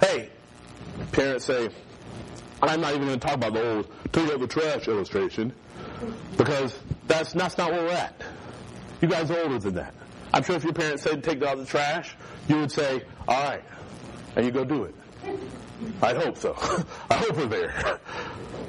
Hey, 0.00 0.30
parents 1.12 1.44
say, 1.44 1.68
I'm 2.60 2.80
not 2.80 2.94
even 2.94 3.06
going 3.06 3.20
to 3.20 3.26
talk 3.26 3.36
about 3.36 3.52
the 3.54 3.76
old 3.76 3.92
take 4.12 4.30
out 4.30 4.40
the 4.40 4.46
trash 4.48 4.88
illustration 4.88 5.52
because 6.36 6.76
that's, 7.06 7.32
that's 7.32 7.56
not 7.56 7.70
where 7.70 7.82
we're 7.84 7.90
at. 7.90 8.20
You 9.00 9.08
guys 9.08 9.30
are 9.30 9.38
older 9.38 9.58
than 9.58 9.74
that. 9.74 9.94
I'm 10.32 10.42
sure 10.42 10.56
if 10.56 10.64
your 10.64 10.72
parents 10.72 11.02
said 11.04 11.22
take 11.22 11.42
out 11.42 11.56
the 11.58 11.64
trash, 11.64 12.16
you 12.48 12.56
would 12.58 12.72
say, 12.72 13.02
all 13.28 13.42
right, 13.44 13.62
and 14.34 14.44
you 14.44 14.50
go 14.50 14.64
do 14.64 14.84
it. 14.84 14.94
I'd 16.02 16.16
hope 16.16 16.36
so. 16.36 16.54
I 17.10 17.14
hope 17.14 17.36
we're 17.36 17.46
there. 17.46 18.00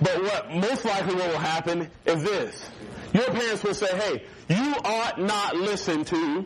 But 0.02 0.22
what 0.24 0.52
most 0.52 0.86
likely 0.86 1.16
what 1.16 1.28
will 1.30 1.40
happen 1.40 1.90
is 2.06 2.24
this. 2.24 2.70
Your 3.14 3.26
parents 3.26 3.64
will 3.64 3.74
say, 3.74 3.88
hey, 3.88 4.24
you 4.48 4.76
ought 4.84 5.20
not 5.20 5.56
listen 5.56 6.06
to, 6.06 6.46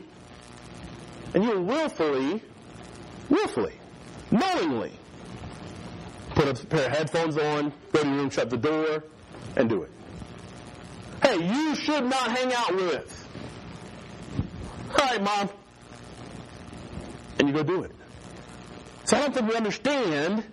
and 1.34 1.43
you 1.43 1.60
willfully, 1.62 2.41
willfully, 3.30 3.73
knowingly, 4.32 4.93
put 6.36 6.47
a 6.47 6.65
pair 6.65 6.88
of 6.88 6.97
headphones 6.97 7.38
on, 7.38 7.73
go 7.91 8.02
to 8.02 8.08
your 8.08 8.17
room, 8.17 8.30
shut 8.30 8.49
the 8.49 8.58
door, 8.58 9.04
and 9.56 9.69
do 9.69 9.84
it. 9.84 9.91
Hey, 11.21 11.45
you 11.45 11.76
should 11.76 12.06
not 12.06 12.32
hang 12.32 12.54
out 12.54 12.76
with. 12.76 13.28
All 14.89 15.06
right, 15.06 15.21
mom. 15.21 15.49
And 17.39 17.47
you 17.47 17.54
go 17.54 17.63
do 17.63 17.84
it. 17.84 17.91
So 19.06 19.17
I 19.17 19.21
don't 19.21 19.34
think 19.34 19.49
we 19.49 19.56
understand 19.56 20.45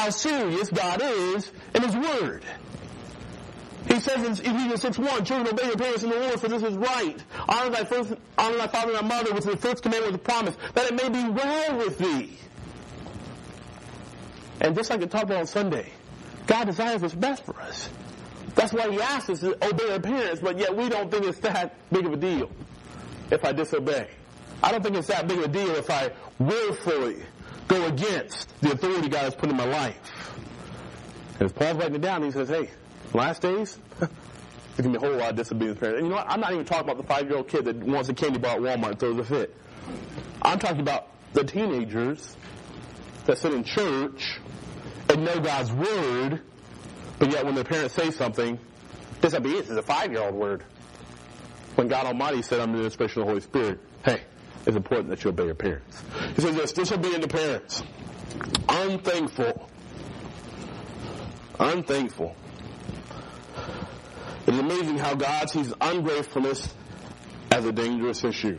how 0.00 0.10
serious 0.10 0.70
God 0.70 1.02
is 1.02 1.50
in 1.74 1.82
His 1.82 1.94
Word. 1.94 2.44
He 3.88 4.00
says 4.00 4.24
in 4.24 4.32
Ephesians 4.32 4.80
6 4.82 4.98
1, 4.98 5.24
Children, 5.24 5.54
obey 5.54 5.66
your 5.66 5.76
parents 5.76 6.02
in 6.02 6.10
the 6.10 6.16
Lord, 6.18 6.40
for 6.40 6.48
this 6.48 6.62
is 6.62 6.74
right. 6.76 7.16
Honor 7.48 7.70
thy, 7.70 7.84
first, 7.84 8.14
honor 8.38 8.56
thy 8.56 8.66
father 8.66 8.92
and 8.94 9.10
thy 9.10 9.16
mother, 9.16 9.34
which 9.34 9.44
is 9.44 9.50
the 9.50 9.56
first 9.56 9.82
commandment 9.82 10.12
with 10.12 10.22
the 10.22 10.30
promise, 10.30 10.56
that 10.74 10.90
it 10.90 10.94
may 10.94 11.08
be 11.08 11.28
well 11.28 11.78
with 11.78 11.98
thee. 11.98 12.36
And 14.60 14.74
just 14.74 14.90
like 14.90 15.02
I 15.02 15.06
talked 15.06 15.24
about 15.24 15.38
on 15.38 15.46
Sunday, 15.46 15.90
God 16.46 16.64
desires 16.66 17.02
what's 17.02 17.14
best 17.14 17.44
for 17.44 17.58
us. 17.60 17.88
That's 18.54 18.72
why 18.72 18.90
He 18.90 19.00
asks 19.00 19.30
us 19.30 19.40
to 19.40 19.52
obey 19.66 19.92
our 19.92 20.00
parents, 20.00 20.40
but 20.40 20.58
yet 20.58 20.76
we 20.76 20.88
don't 20.88 21.10
think 21.10 21.24
it's 21.24 21.38
that 21.40 21.74
big 21.90 22.06
of 22.06 22.12
a 22.12 22.16
deal 22.16 22.50
if 23.30 23.44
I 23.44 23.52
disobey. 23.52 24.08
I 24.62 24.72
don't 24.72 24.82
think 24.82 24.96
it's 24.96 25.08
that 25.08 25.26
big 25.26 25.38
of 25.38 25.44
a 25.44 25.48
deal 25.48 25.70
if 25.76 25.90
I 25.90 26.12
willfully 26.38 27.22
go 27.70 27.86
against 27.86 28.60
the 28.60 28.72
authority 28.72 29.08
God 29.08 29.22
has 29.22 29.34
put 29.36 29.48
in 29.48 29.56
my 29.56 29.64
life. 29.64 29.96
And 31.34 31.42
as 31.42 31.52
Paul's 31.52 31.76
writing 31.76 31.94
it 31.94 32.00
down, 32.00 32.24
he 32.24 32.32
says, 32.32 32.48
hey, 32.48 32.68
last 33.14 33.42
days, 33.42 33.78
there's 34.00 34.10
going 34.76 34.92
to 34.92 34.98
be 34.98 35.06
a 35.06 35.08
whole 35.08 35.16
lot 35.16 35.30
of 35.30 35.36
disobedience 35.36 35.78
parents. 35.78 35.98
And 35.98 36.06
you 36.06 36.10
know 36.10 36.16
what? 36.16 36.28
I'm 36.28 36.40
not 36.40 36.52
even 36.52 36.64
talking 36.64 36.84
about 36.84 36.96
the 36.96 37.06
five-year-old 37.06 37.46
kid 37.46 37.66
that 37.66 37.76
wants 37.76 38.08
a 38.08 38.14
candy 38.14 38.40
bar 38.40 38.56
at 38.56 38.60
Walmart 38.60 38.90
and 38.90 38.98
throws 38.98 39.18
a 39.18 39.24
fit. 39.24 39.56
I'm 40.42 40.58
talking 40.58 40.80
about 40.80 41.08
the 41.32 41.44
teenagers 41.44 42.36
that 43.26 43.38
sit 43.38 43.54
in 43.54 43.62
church 43.62 44.40
and 45.08 45.24
know 45.24 45.38
God's 45.38 45.70
word, 45.72 46.42
but 47.20 47.30
yet 47.30 47.44
when 47.44 47.54
their 47.54 47.62
parents 47.62 47.94
say 47.94 48.10
something, 48.10 48.58
disobedience 49.20 49.68
is 49.70 49.76
a 49.76 49.82
five-year-old 49.82 50.34
word. 50.34 50.64
When 51.76 51.86
God 51.86 52.06
Almighty 52.06 52.42
said 52.42 52.58
I'm 52.58 52.72
the 52.72 52.82
inspiration 52.82 53.22
of 53.22 53.26
the 53.26 53.30
Holy 53.30 53.42
Spirit, 53.42 53.78
hey, 54.04 54.22
it's 54.66 54.76
important 54.76 55.08
that 55.08 55.24
you 55.24 55.30
obey 55.30 55.46
your 55.46 55.54
parents. 55.54 56.02
He 56.36 56.42
says 56.42 56.54
this, 56.54 56.72
disobedient 56.72 57.22
to 57.22 57.28
parents, 57.28 57.82
unthankful, 58.68 59.68
unthankful. 61.58 62.36
It 64.46 64.54
is 64.54 64.60
amazing 64.60 64.98
how 64.98 65.14
God 65.14 65.48
sees 65.50 65.72
ungratefulness 65.80 66.74
as 67.50 67.64
a 67.64 67.72
dangerous 67.72 68.24
issue. 68.24 68.58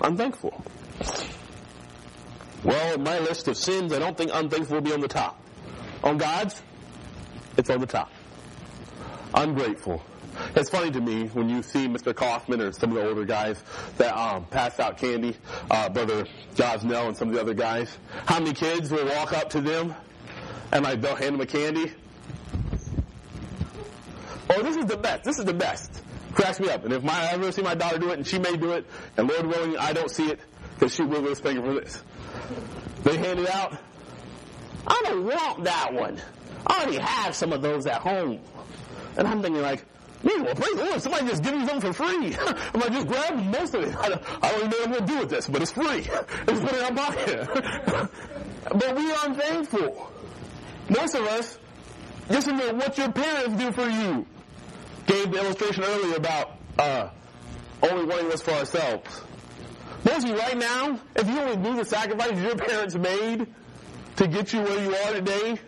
Unthankful. 0.00 0.64
Well, 2.64 2.94
in 2.94 3.02
my 3.02 3.18
list 3.20 3.48
of 3.48 3.56
sins, 3.56 3.92
I 3.92 3.98
don't 3.98 4.16
think 4.16 4.30
unthankful 4.34 4.76
will 4.76 4.82
be 4.82 4.92
on 4.92 5.00
the 5.00 5.08
top. 5.08 5.40
On 6.02 6.18
God's, 6.18 6.60
it's 7.56 7.70
on 7.70 7.80
the 7.80 7.86
top. 7.86 8.10
Ungrateful. 9.34 10.02
It's 10.54 10.70
funny 10.70 10.90
to 10.90 11.00
me 11.00 11.26
when 11.28 11.48
you 11.48 11.62
see 11.62 11.86
Mr. 11.88 12.14
Kaufman 12.14 12.60
or 12.60 12.72
some 12.72 12.90
of 12.90 12.96
the 12.96 13.08
older 13.08 13.24
guys 13.24 13.62
that 13.98 14.16
um, 14.16 14.44
pass 14.46 14.78
out 14.80 14.98
candy, 14.98 15.36
uh, 15.70 15.88
Brother 15.88 16.26
Gosnell 16.54 17.08
and 17.08 17.16
some 17.16 17.28
of 17.28 17.34
the 17.34 17.40
other 17.40 17.54
guys. 17.54 17.96
How 18.26 18.38
many 18.38 18.54
kids 18.54 18.90
will 18.90 19.06
walk 19.06 19.32
up 19.32 19.50
to 19.50 19.60
them 19.60 19.94
and 20.72 20.84
like 20.84 21.00
they'll 21.00 21.16
hand 21.16 21.34
them 21.34 21.40
a 21.40 21.46
candy? 21.46 21.92
Oh, 24.50 24.62
this 24.62 24.76
is 24.76 24.86
the 24.86 24.96
best. 24.96 25.24
This 25.24 25.38
is 25.38 25.44
the 25.44 25.54
best. 25.54 26.02
Cracks 26.32 26.60
me 26.60 26.70
up. 26.70 26.84
And 26.84 26.92
if 26.92 27.02
my, 27.02 27.12
I 27.12 27.32
ever 27.32 27.52
see 27.52 27.62
my 27.62 27.74
daughter 27.74 27.98
do 27.98 28.10
it, 28.10 28.18
and 28.18 28.26
she 28.26 28.38
may 28.38 28.56
do 28.56 28.72
it, 28.72 28.86
and 29.16 29.28
Lord 29.28 29.46
willing, 29.46 29.76
I 29.76 29.92
don't 29.92 30.10
see 30.10 30.30
it, 30.30 30.40
because 30.74 30.94
she 30.94 31.02
will 31.02 31.22
his 31.24 31.40
finger 31.40 31.62
for 31.62 31.74
this. 31.74 32.02
They 33.02 33.16
hand 33.16 33.40
it 33.40 33.50
out. 33.50 33.76
I 34.86 35.02
don't 35.04 35.24
want 35.24 35.64
that 35.64 35.92
one. 35.92 36.20
I 36.66 36.82
already 36.82 36.98
have 36.98 37.34
some 37.34 37.52
of 37.52 37.62
those 37.62 37.86
at 37.86 38.00
home. 38.00 38.40
And 39.16 39.26
I'm 39.26 39.42
thinking 39.42 39.62
like, 39.62 39.84
man, 40.22 40.44
well, 40.44 40.54
praise 40.54 40.74
the 40.74 40.84
Lord, 40.84 41.02
somebody 41.02 41.26
just 41.26 41.42
give 41.42 41.54
me 41.54 41.66
something 41.66 41.92
for 41.92 42.04
free. 42.04 42.36
I'm 42.74 42.80
like, 42.80 42.92
just 42.92 43.06
grab 43.06 43.36
most 43.36 43.74
of 43.74 43.82
it. 43.82 43.96
I 43.96 44.08
don't, 44.08 44.44
I 44.44 44.50
don't 44.50 44.58
even 44.58 44.70
know 44.70 44.76
what 44.78 44.86
I'm 44.86 44.92
going 44.92 45.06
to 45.06 45.12
do 45.12 45.18
with 45.20 45.30
this, 45.30 45.48
but 45.48 45.62
it's 45.62 45.72
free. 45.72 46.02
Just 46.46 46.62
put 46.62 46.74
in 46.74 46.80
my 46.80 46.90
pocket. 46.90 47.48
but 48.64 48.96
we 48.96 49.12
are 49.12 49.34
thankful. 49.34 50.10
Most 50.88 51.14
of 51.14 51.22
us, 51.22 51.58
listen 52.28 52.58
to 52.58 52.72
what 52.74 52.96
your 52.98 53.12
parents 53.12 53.56
do 53.56 53.72
for 53.72 53.88
you. 53.88 54.26
Gave 55.06 55.30
the 55.30 55.38
illustration 55.38 55.84
earlier 55.84 56.16
about 56.16 56.52
uh, 56.78 57.08
only 57.82 58.04
wanting 58.04 58.28
this 58.28 58.42
for 58.42 58.52
ourselves. 58.52 59.22
Most 60.04 60.24
of 60.24 60.30
you 60.30 60.38
right 60.38 60.56
now, 60.56 61.00
if 61.16 61.28
you 61.28 61.38
only 61.40 61.56
knew 61.56 61.76
the 61.76 61.84
sacrifices 61.84 62.42
your 62.42 62.56
parents 62.56 62.94
made 62.94 63.46
to 64.16 64.26
get 64.26 64.52
you 64.52 64.60
where 64.60 64.84
you 64.84 64.94
are 64.94 65.12
today, 65.14 65.58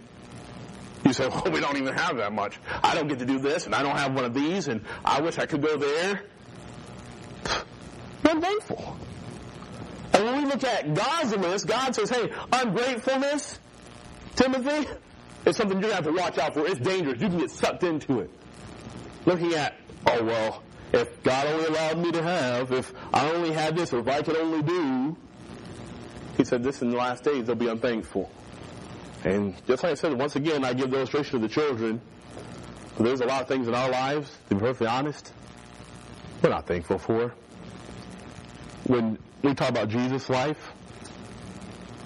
you 1.05 1.13
say, 1.13 1.29
well, 1.29 1.45
we 1.51 1.61
don't 1.61 1.77
even 1.77 1.95
have 1.95 2.17
that 2.19 2.33
much. 2.33 2.59
I 2.83 2.95
don't 2.95 3.09
get 3.09 3.19
to 3.21 3.27
do 3.27 3.39
this, 3.39 3.67
and 3.67 3.75
I 3.75 3.83
don't 3.83 3.97
have 3.97 4.15
one 4.15 4.25
of 4.25 4.35
these, 4.35 4.69
and 4.69 4.85
I 5.05 5.21
wish 5.21 5.39
I 5.39 5.47
could 5.47 5.63
go 5.63 5.77
there. 5.77 6.23
You're 8.25 8.41
thankful. 8.41 8.97
And 10.13 10.25
when 10.25 10.43
we 10.43 10.45
look 10.47 10.63
at 10.65 10.93
God's 10.95 11.37
list, 11.37 11.67
God 11.67 11.95
says, 11.95 12.11
hey, 12.11 12.33
ungratefulness, 12.53 13.59
Timothy, 14.37 14.89
is 15.47 15.57
something 15.57 15.81
you're 15.81 15.91
going 15.91 15.91
to 15.91 15.95
have 15.97 16.05
to 16.05 16.13
watch 16.13 16.39
out 16.39 16.55
for. 16.55 16.67
It's 16.67 16.81
dangerous. 16.81 17.21
You 17.21 17.29
can 17.29 17.39
get 17.39 17.51
sucked 17.51 17.83
into 17.85 18.21
it. 18.21 18.31
Looking 19.25 19.55
at, 19.55 19.77
oh, 20.07 20.25
well, 20.25 20.63
if 20.93 21.23
God 21.23 21.47
only 21.47 21.67
allowed 21.67 21.99
me 21.99 22.13
to 22.13 22.23
have, 22.23 22.73
if 22.73 22.93
I 23.13 23.31
only 23.31 23.53
had 23.53 23.77
this, 23.77 23.93
or 23.93 24.01
if 24.01 24.09
I 24.09 24.23
could 24.23 24.37
only 24.37 24.63
do, 24.63 25.17
he 26.37 26.45
said, 26.45 26.63
this 26.63 26.83
in 26.83 26.91
the 26.91 26.97
last 26.97 27.25
days 27.25 27.47
they'll 27.47 27.55
be 27.55 27.69
unthankful. 27.69 28.31
And 29.25 29.55
just 29.67 29.83
like 29.83 29.93
I 29.93 29.95
said, 29.95 30.19
once 30.19 30.37
again, 30.37 30.65
I 30.65 30.73
give 30.73 30.91
the 30.91 30.97
illustration 30.97 31.37
of 31.37 31.43
the 31.43 31.49
children. 31.49 32.01
There's 32.99 33.21
a 33.21 33.27
lot 33.27 33.43
of 33.43 33.49
things 33.49 33.69
in 33.69 33.75
our 33.75 33.91
lives, 33.91 34.31
to 34.49 34.55
be 34.55 34.61
perfectly 34.61 34.87
honest, 34.87 35.33
we're 36.43 36.51
not 36.51 36.67
thankful 36.67 36.99
for. 36.99 37.35
When 38.87 39.19
we 39.43 39.55
talk 39.55 39.71
about 39.71 39.89
Jesus' 39.89 40.29
life, 40.29 40.73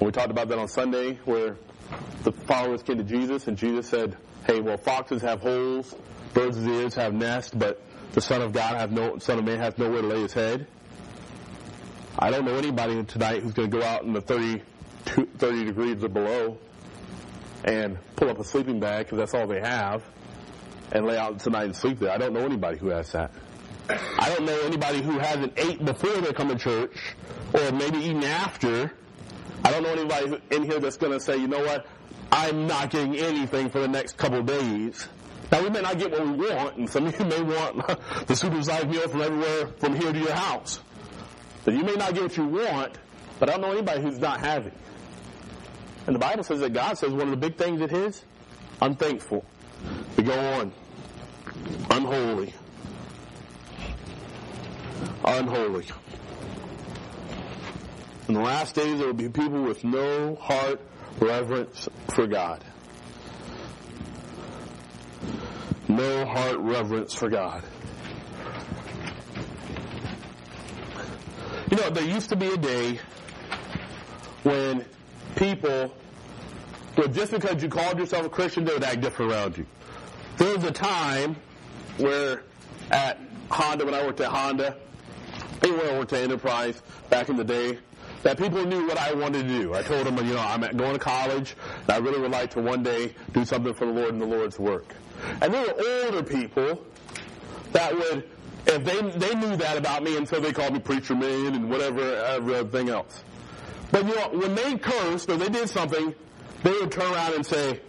we 0.01 0.11
talked 0.11 0.31
about 0.31 0.49
that 0.49 0.59
on 0.59 0.69
Sunday, 0.69 1.15
where 1.25 1.57
the 2.25 2.33
followers 2.33 2.83
came 2.83 2.99
to 2.99 3.05
Jesus 3.05 3.47
and 3.47 3.57
Jesus 3.57 3.89
said, 3.89 4.17
hey, 4.47 4.61
well, 4.61 4.77
foxes 4.77 5.23
have 5.23 5.41
holes, 5.41 5.95
birds' 6.33 6.59
of 6.59 6.67
ears 6.67 6.95
have 6.95 7.15
nests, 7.15 7.53
but 7.55 7.81
the 8.13 8.21
Son 8.21 8.43
of 8.43 8.53
God 8.53 8.77
have 8.77 8.91
no, 8.93 9.19
Son 9.19 9.39
of 9.39 9.45
Man 9.45 9.59
has 9.59 9.79
nowhere 9.79 10.03
to 10.03 10.07
lay 10.07 10.21
his 10.23 10.33
head. 10.33 10.67
I 12.19 12.31
don't 12.31 12.45
know 12.45 12.55
anybody 12.57 13.03
tonight 13.05 13.43
who's 13.43 13.53
going 13.53 13.71
to 13.71 13.77
go 13.79 13.85
out 13.85 14.03
in 14.03 14.13
the 14.13 14.21
30, 14.21 14.63
30 15.39 15.65
degrees 15.65 16.03
or 16.03 16.09
below 16.09 16.59
and 17.65 17.99
pull 18.17 18.29
up 18.29 18.39
a 18.39 18.45
sleeping 18.45 18.79
bag 18.79 19.07
because 19.07 19.19
that's 19.19 19.35
all 19.35 19.47
they 19.47 19.61
have 19.61 20.05
and 20.93 21.07
lay 21.07 21.17
out 21.17 21.39
tonight 21.41 21.65
and 21.65 21.77
sleep 21.77 21.99
there. 21.99 22.11
I 22.11 22.19
don't 22.19 22.33
know 22.33 22.45
anybody 22.45 22.79
who 22.79 22.89
has 22.91 23.11
that. 23.13 23.33
I 23.89 24.29
don't 24.35 24.47
know 24.47 24.59
anybody 24.65 25.03
who 25.03 25.19
hasn't 25.19 25.55
ate 25.59 25.85
before 25.85 26.13
they 26.21 26.33
come 26.33 26.49
to 26.49 26.57
church 26.57 27.15
or 27.53 27.73
maybe 27.73 27.99
even 27.99 28.23
after. 28.25 28.93
I 29.65 29.71
don't 29.71 29.83
know 29.83 29.91
anybody 29.93 30.41
in 30.51 30.65
here 30.65 30.79
that's 30.79 30.97
going 30.97 31.13
to 31.13 31.21
say, 31.21 31.37
you 31.37 31.49
know 31.49 31.61
what, 31.61 31.87
I'm 32.31 32.67
not 32.67 32.91
getting 32.91 33.17
anything 33.17 33.71
for 33.71 33.81
the 33.81 33.89
next 33.89 34.17
couple 34.17 34.43
days. 34.43 35.09
Now 35.51 35.63
we 35.63 35.71
may 35.71 35.81
not 35.83 35.99
get 35.99 36.11
what 36.11 36.27
we 36.27 36.33
want, 36.49 36.77
and 36.77 36.89
some 36.89 37.07
of 37.07 37.19
you 37.19 37.25
may 37.27 37.43
want 37.43 37.87
the 38.27 38.35
supersized 38.35 38.91
meal 38.91 39.09
from 39.09 39.23
everywhere 39.23 39.69
from 39.79 39.95
here 39.95 40.13
to 40.13 40.19
your 40.19 40.35
house. 40.35 40.81
So 41.65 41.71
you 41.71 41.83
may 41.83 41.95
not 41.95 42.13
get 42.15 42.23
what 42.25 42.37
you 42.37 42.47
want, 42.47 42.99
but 43.39 43.49
I 43.49 43.53
don't 43.53 43.63
know 43.63 43.73
anybody 43.73 44.03
who's 44.03 44.19
not 44.19 44.41
having. 44.41 44.73
And 46.07 46.15
the 46.15 46.21
Bible 46.21 46.45
says 46.45 46.61
that 46.61 46.73
God 46.73 46.99
says 46.99 47.13
one 47.13 47.23
of 47.23 47.31
the 47.31 47.37
big 47.37 47.57
things 47.57 47.81
it 47.81 47.93
is 47.93 48.25
unthankful. 48.81 49.45
We 50.17 50.25
go 50.25 50.39
on. 50.39 50.73
Unholy. 51.91 52.53
Unholy. 55.25 55.87
In 58.29 58.35
the 58.35 58.41
last 58.41 58.75
days, 58.75 58.99
there 58.99 59.07
will 59.07 59.15
be 59.15 59.29
people 59.29 59.63
with 59.63 59.85
no 59.85 60.35
heart 60.37 60.81
reverence 61.21 61.89
for 62.15 62.27
God. 62.27 62.65
No 65.89 66.25
heart 66.27 66.59
reverence 66.59 67.15
for 67.15 67.29
God. 67.29 67.63
You 71.71 71.77
know, 71.77 71.91
there 71.91 72.05
used 72.05 72.29
to 72.31 72.37
be 72.37 72.49
a 72.49 72.57
day 72.57 73.01
when 74.43 74.85
people 75.37 75.95
would, 76.97 77.13
just 77.13 77.33
because 77.33 77.63
you 77.63 77.69
called 77.69 77.99
yourself 77.99 78.27
a 78.27 78.29
Christian, 78.29 78.65
they 78.65 78.73
would 78.73 78.85
act 78.85 79.01
different 79.01 79.33
around 79.33 79.59
you. 79.59 79.67
There 80.37 80.55
was 80.55 80.65
a 80.65 80.71
time 80.73 81.37
where 81.99 82.43
at 82.91 83.19
Honda, 83.51 83.85
when 83.85 83.95
I 83.95 84.05
worked 84.05 84.21
at 84.21 84.31
Honda, 84.31 84.77
when 85.61 85.81
I 85.81 85.99
worked 85.99 86.13
at 86.13 86.23
Enterprise 86.23 86.83
back 87.11 87.29
in 87.29 87.37
the 87.37 87.45
day, 87.45 87.79
that 88.23 88.39
people 88.39 88.65
knew 88.65 88.87
what 88.87 88.99
I 88.99 89.13
wanted 89.13 89.47
to 89.47 89.49
do. 89.49 89.75
I 89.75 89.83
told 89.83 90.07
them, 90.07 90.17
you 90.27 90.35
know, 90.35 90.41
I'm 90.41 90.61
going 90.77 90.95
to 90.95 90.99
college, 90.99 91.55
and 91.83 91.91
I 91.91 91.99
really 91.99 92.21
would 92.21 92.31
like 92.31 92.51
to 92.53 92.61
one 92.63 92.83
day 92.83 93.15
do 93.33 93.45
something 93.45 93.75
for 93.75 93.87
the 93.87 93.93
Lord 93.93 94.11
and 94.11 94.21
the 94.21 94.27
Lord's 94.27 94.59
work. 94.59 94.95
And 95.41 95.53
there 95.53 95.63
were 95.63 96.05
older 96.05 96.23
people 96.23 96.85
that 97.73 97.95
would, 97.95 98.29
if 98.67 98.85
they 98.85 99.01
they 99.19 99.35
knew 99.35 99.57
that 99.57 99.77
about 99.77 100.03
me, 100.03 100.17
and 100.17 100.27
so 100.27 100.41
they 100.41 100.53
called 100.53 100.73
me 100.73 100.79
preacher 100.79 101.15
man 101.15 101.55
and 101.55 101.69
whatever 101.71 102.03
everything 102.03 102.89
else. 102.89 103.23
But 103.91 104.07
you 104.07 104.15
know, 104.15 104.29
when 104.31 104.55
they 104.55 104.77
cursed 104.77 105.29
or 105.31 105.37
they 105.37 105.49
did 105.49 105.69
something, 105.69 106.15
they 106.63 106.71
would 106.71 106.91
turn 106.91 107.13
around 107.13 107.35
and 107.35 107.47
say, 107.47 107.81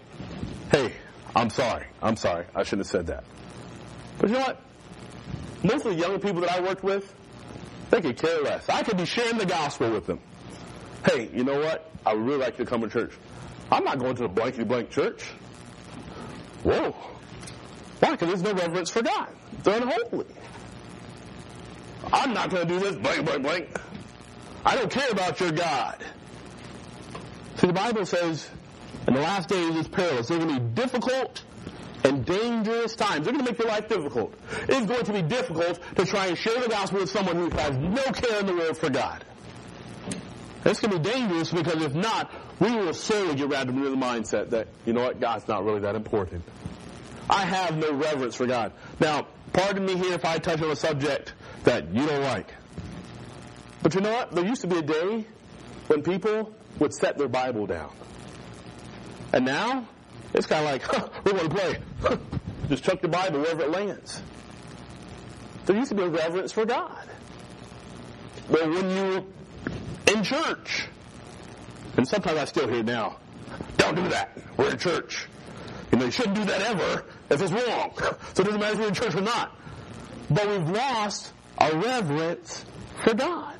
"Hey, 0.71 0.93
I'm 1.35 1.49
sorry. 1.49 1.85
I'm 2.01 2.15
sorry. 2.15 2.45
I 2.55 2.63
shouldn't 2.63 2.87
have 2.87 2.91
said 2.91 3.07
that." 3.07 3.23
But 4.19 4.29
you 4.29 4.35
know 4.35 4.41
what? 4.41 4.61
Most 5.63 5.85
of 5.85 5.95
the 5.95 5.99
young 6.01 6.19
people 6.19 6.41
that 6.41 6.51
I 6.51 6.59
worked 6.59 6.83
with, 6.83 7.13
they 7.89 8.01
could 8.01 8.17
care 8.17 8.41
less. 8.41 8.69
I 8.69 8.83
could 8.83 8.97
be 8.97 9.05
sharing 9.05 9.37
the 9.37 9.45
gospel 9.45 9.89
with 9.89 10.05
them. 10.05 10.19
Hey, 11.05 11.29
you 11.33 11.43
know 11.43 11.59
what? 11.59 11.91
I 12.05 12.13
would 12.13 12.25
really 12.25 12.39
like 12.39 12.59
you 12.59 12.65
to 12.65 12.69
come 12.69 12.81
to 12.81 12.87
church. 12.87 13.13
I'm 13.71 13.83
not 13.83 13.97
going 13.99 14.15
to 14.17 14.23
the 14.23 14.29
blankety 14.29 14.63
blank 14.63 14.91
church. 14.91 15.23
Whoa. 16.63 16.91
Why? 17.99 18.11
Because 18.11 18.27
there's 18.27 18.43
no 18.43 18.53
reverence 18.53 18.89
for 18.89 19.01
God. 19.01 19.29
They're 19.63 19.81
unholy. 19.81 20.25
I'm 22.13 22.33
not 22.33 22.49
going 22.49 22.67
to 22.67 22.73
do 22.73 22.79
this, 22.79 22.95
blank, 22.95 23.25
blank, 23.25 23.43
blank. 23.43 23.81
I 24.65 24.75
don't 24.75 24.89
care 24.89 25.09
about 25.11 25.39
your 25.39 25.51
God. 25.51 26.03
See, 27.57 27.67
the 27.67 27.73
Bible 27.73 28.05
says 28.05 28.49
in 29.07 29.13
the 29.13 29.21
last 29.21 29.47
days 29.47 29.75
it's 29.75 29.87
perilous. 29.87 30.27
They're 30.27 30.39
going 30.39 30.55
to 30.55 30.59
be 30.59 30.81
difficult 30.81 31.43
and 32.03 32.25
dangerous 32.25 32.95
times. 32.95 33.25
They're 33.25 33.33
going 33.33 33.45
to 33.45 33.51
make 33.51 33.59
your 33.59 33.67
life 33.67 33.87
difficult. 33.87 34.33
It's 34.67 34.85
going 34.85 35.05
to 35.05 35.13
be 35.13 35.21
difficult 35.21 35.79
to 35.95 36.05
try 36.05 36.27
and 36.27 36.37
share 36.37 36.59
the 36.61 36.69
gospel 36.69 36.99
with 36.99 37.09
someone 37.09 37.35
who 37.35 37.49
has 37.51 37.77
no 37.77 38.03
care 38.11 38.39
in 38.39 38.47
the 38.47 38.55
world 38.55 38.77
for 38.77 38.89
God. 38.89 39.23
It's 40.65 40.79
going 40.79 40.93
to 40.93 40.99
be 40.99 41.09
dangerous 41.11 41.51
because 41.51 41.83
if 41.83 41.93
not, 41.93 42.31
we 42.59 42.71
will 42.71 42.93
slowly 42.93 43.35
get 43.35 43.49
wrapped 43.49 43.69
into 43.69 43.87
the 43.89 43.95
mindset 43.95 44.49
that, 44.49 44.67
you 44.85 44.93
know 44.93 45.03
what, 45.03 45.19
God's 45.19 45.47
not 45.47 45.63
really 45.63 45.81
that 45.81 45.95
important. 45.95 46.43
I 47.29 47.45
have 47.45 47.77
no 47.77 47.93
reverence 47.93 48.35
for 48.35 48.47
God. 48.47 48.71
Now, 48.99 49.27
pardon 49.53 49.85
me 49.85 49.95
here 49.95 50.13
if 50.13 50.25
I 50.25 50.39
touch 50.39 50.61
on 50.61 50.71
a 50.71 50.75
subject 50.75 51.33
that 51.63 51.93
you 51.93 52.05
don't 52.05 52.23
like. 52.23 52.51
But 53.85 53.93
you 53.93 54.01
know 54.01 54.13
what? 54.13 54.31
There 54.31 54.43
used 54.43 54.61
to 54.61 54.67
be 54.67 54.79
a 54.79 54.81
day 54.81 55.25
when 55.85 56.01
people 56.01 56.51
would 56.79 56.91
set 56.91 57.19
their 57.19 57.27
Bible 57.27 57.67
down. 57.67 57.93
And 59.31 59.45
now, 59.45 59.87
it's 60.33 60.47
kind 60.47 60.65
of 60.65 60.71
like, 60.71 60.81
huh, 60.85 61.07
we 61.23 61.31
want 61.33 61.51
to 61.51 61.55
play. 61.55 62.17
Just 62.67 62.83
chuck 62.83 63.03
your 63.03 63.11
Bible 63.11 63.41
wherever 63.41 63.61
it 63.61 63.69
lands. 63.69 64.23
There 65.67 65.75
used 65.75 65.89
to 65.89 65.95
be 65.95 66.01
a 66.01 66.09
reverence 66.09 66.51
for 66.51 66.65
God. 66.65 67.07
But 68.49 68.67
when 68.67 68.89
you 68.89 69.03
were 69.03 69.23
in 70.15 70.23
church, 70.23 70.87
and 71.95 72.07
sometimes 72.07 72.39
I 72.39 72.45
still 72.45 72.67
hear 72.67 72.81
now, 72.81 73.17
don't 73.77 73.93
do 73.93 74.09
that. 74.09 74.35
We're 74.57 74.71
in 74.71 74.79
church. 74.79 75.27
You 75.91 75.99
know, 75.99 76.05
you 76.05 76.11
shouldn't 76.11 76.37
do 76.37 76.45
that 76.45 76.61
ever 76.63 77.05
if 77.29 77.39
it's 77.39 77.51
wrong. 77.51 77.93
So 78.33 78.41
it 78.41 78.45
doesn't 78.45 78.59
matter 78.59 78.73
if 78.73 78.79
you're 78.79 78.87
in 78.87 78.95
church 78.95 79.13
or 79.13 79.21
not. 79.21 79.55
But 80.31 80.47
we've 80.47 80.69
lost 80.71 81.31
our 81.59 81.75
reverence 81.75 82.65
for 83.03 83.13
God. 83.13 83.59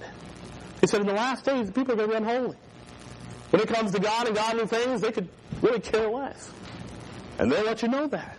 He 0.86 0.88
said 0.88 1.02
in 1.02 1.08
the 1.08 1.14
last 1.14 1.44
days, 1.44 1.72
people 1.72 1.94
are 1.94 1.96
going 1.96 2.10
to 2.12 2.20
be 2.20 2.24
unholy. 2.24 2.56
When 3.50 3.60
it 3.60 3.68
comes 3.68 3.92
to 3.94 4.00
God 4.00 4.28
and 4.28 4.36
godly 4.36 4.68
things, 4.68 5.02
they 5.02 5.12
could 5.12 5.28
really 5.64 5.80
care 5.80 6.08
less. 6.08 6.52
And 7.40 7.52
they'll 7.52 7.66
let 7.66 7.82
you 7.82 7.88
know 7.88 8.06
that. 8.06 8.38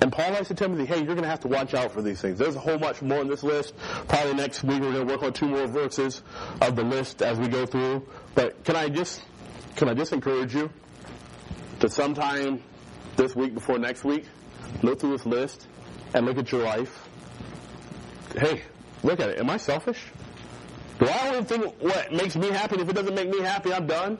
And 0.00 0.10
Paul 0.10 0.30
writes 0.30 0.48
to 0.48 0.54
Timothy, 0.54 0.86
hey, 0.86 0.96
you're 0.96 1.14
going 1.14 1.20
to 1.20 1.28
have 1.28 1.40
to 1.40 1.48
watch 1.48 1.74
out 1.74 1.92
for 1.92 2.00
these 2.00 2.18
things. 2.22 2.38
There's 2.38 2.56
a 2.56 2.60
whole 2.60 2.78
much 2.78 3.02
more 3.02 3.20
in 3.20 3.28
this 3.28 3.42
list. 3.42 3.74
Probably 4.08 4.32
next 4.32 4.64
week 4.64 4.80
we're 4.80 4.92
going 4.92 5.06
to 5.06 5.12
work 5.12 5.22
on 5.22 5.34
two 5.34 5.46
more 5.46 5.66
verses 5.66 6.22
of 6.62 6.76
the 6.76 6.82
list 6.82 7.20
as 7.20 7.38
we 7.38 7.48
go 7.48 7.66
through. 7.66 8.08
But 8.34 8.64
can 8.64 8.76
I 8.76 8.88
just, 8.88 9.22
can 9.76 9.90
I 9.90 9.92
just 9.92 10.14
encourage 10.14 10.54
you 10.54 10.70
to 11.80 11.90
sometime 11.90 12.62
this 13.16 13.36
week 13.36 13.52
before 13.52 13.78
next 13.78 14.02
week, 14.02 14.24
look 14.82 14.98
through 14.98 15.18
this 15.18 15.26
list 15.26 15.66
and 16.14 16.24
look 16.24 16.38
at 16.38 16.50
your 16.50 16.62
life. 16.62 17.06
Hey, 18.34 18.62
look 19.02 19.20
at 19.20 19.28
it. 19.28 19.40
Am 19.40 19.50
I 19.50 19.58
selfish? 19.58 20.00
Do 20.98 21.08
I 21.08 21.28
only 21.28 21.44
think 21.44 21.74
what 21.80 22.12
makes 22.12 22.36
me 22.36 22.50
happy? 22.50 22.80
If 22.80 22.88
it 22.88 22.92
doesn't 22.92 23.14
make 23.14 23.28
me 23.28 23.40
happy, 23.40 23.72
I'm 23.72 23.86
done. 23.86 24.18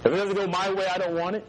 If 0.00 0.06
it 0.06 0.16
doesn't 0.16 0.34
go 0.34 0.46
my 0.46 0.72
way, 0.72 0.86
I 0.86 0.98
don't 0.98 1.14
want 1.14 1.36
it. 1.36 1.46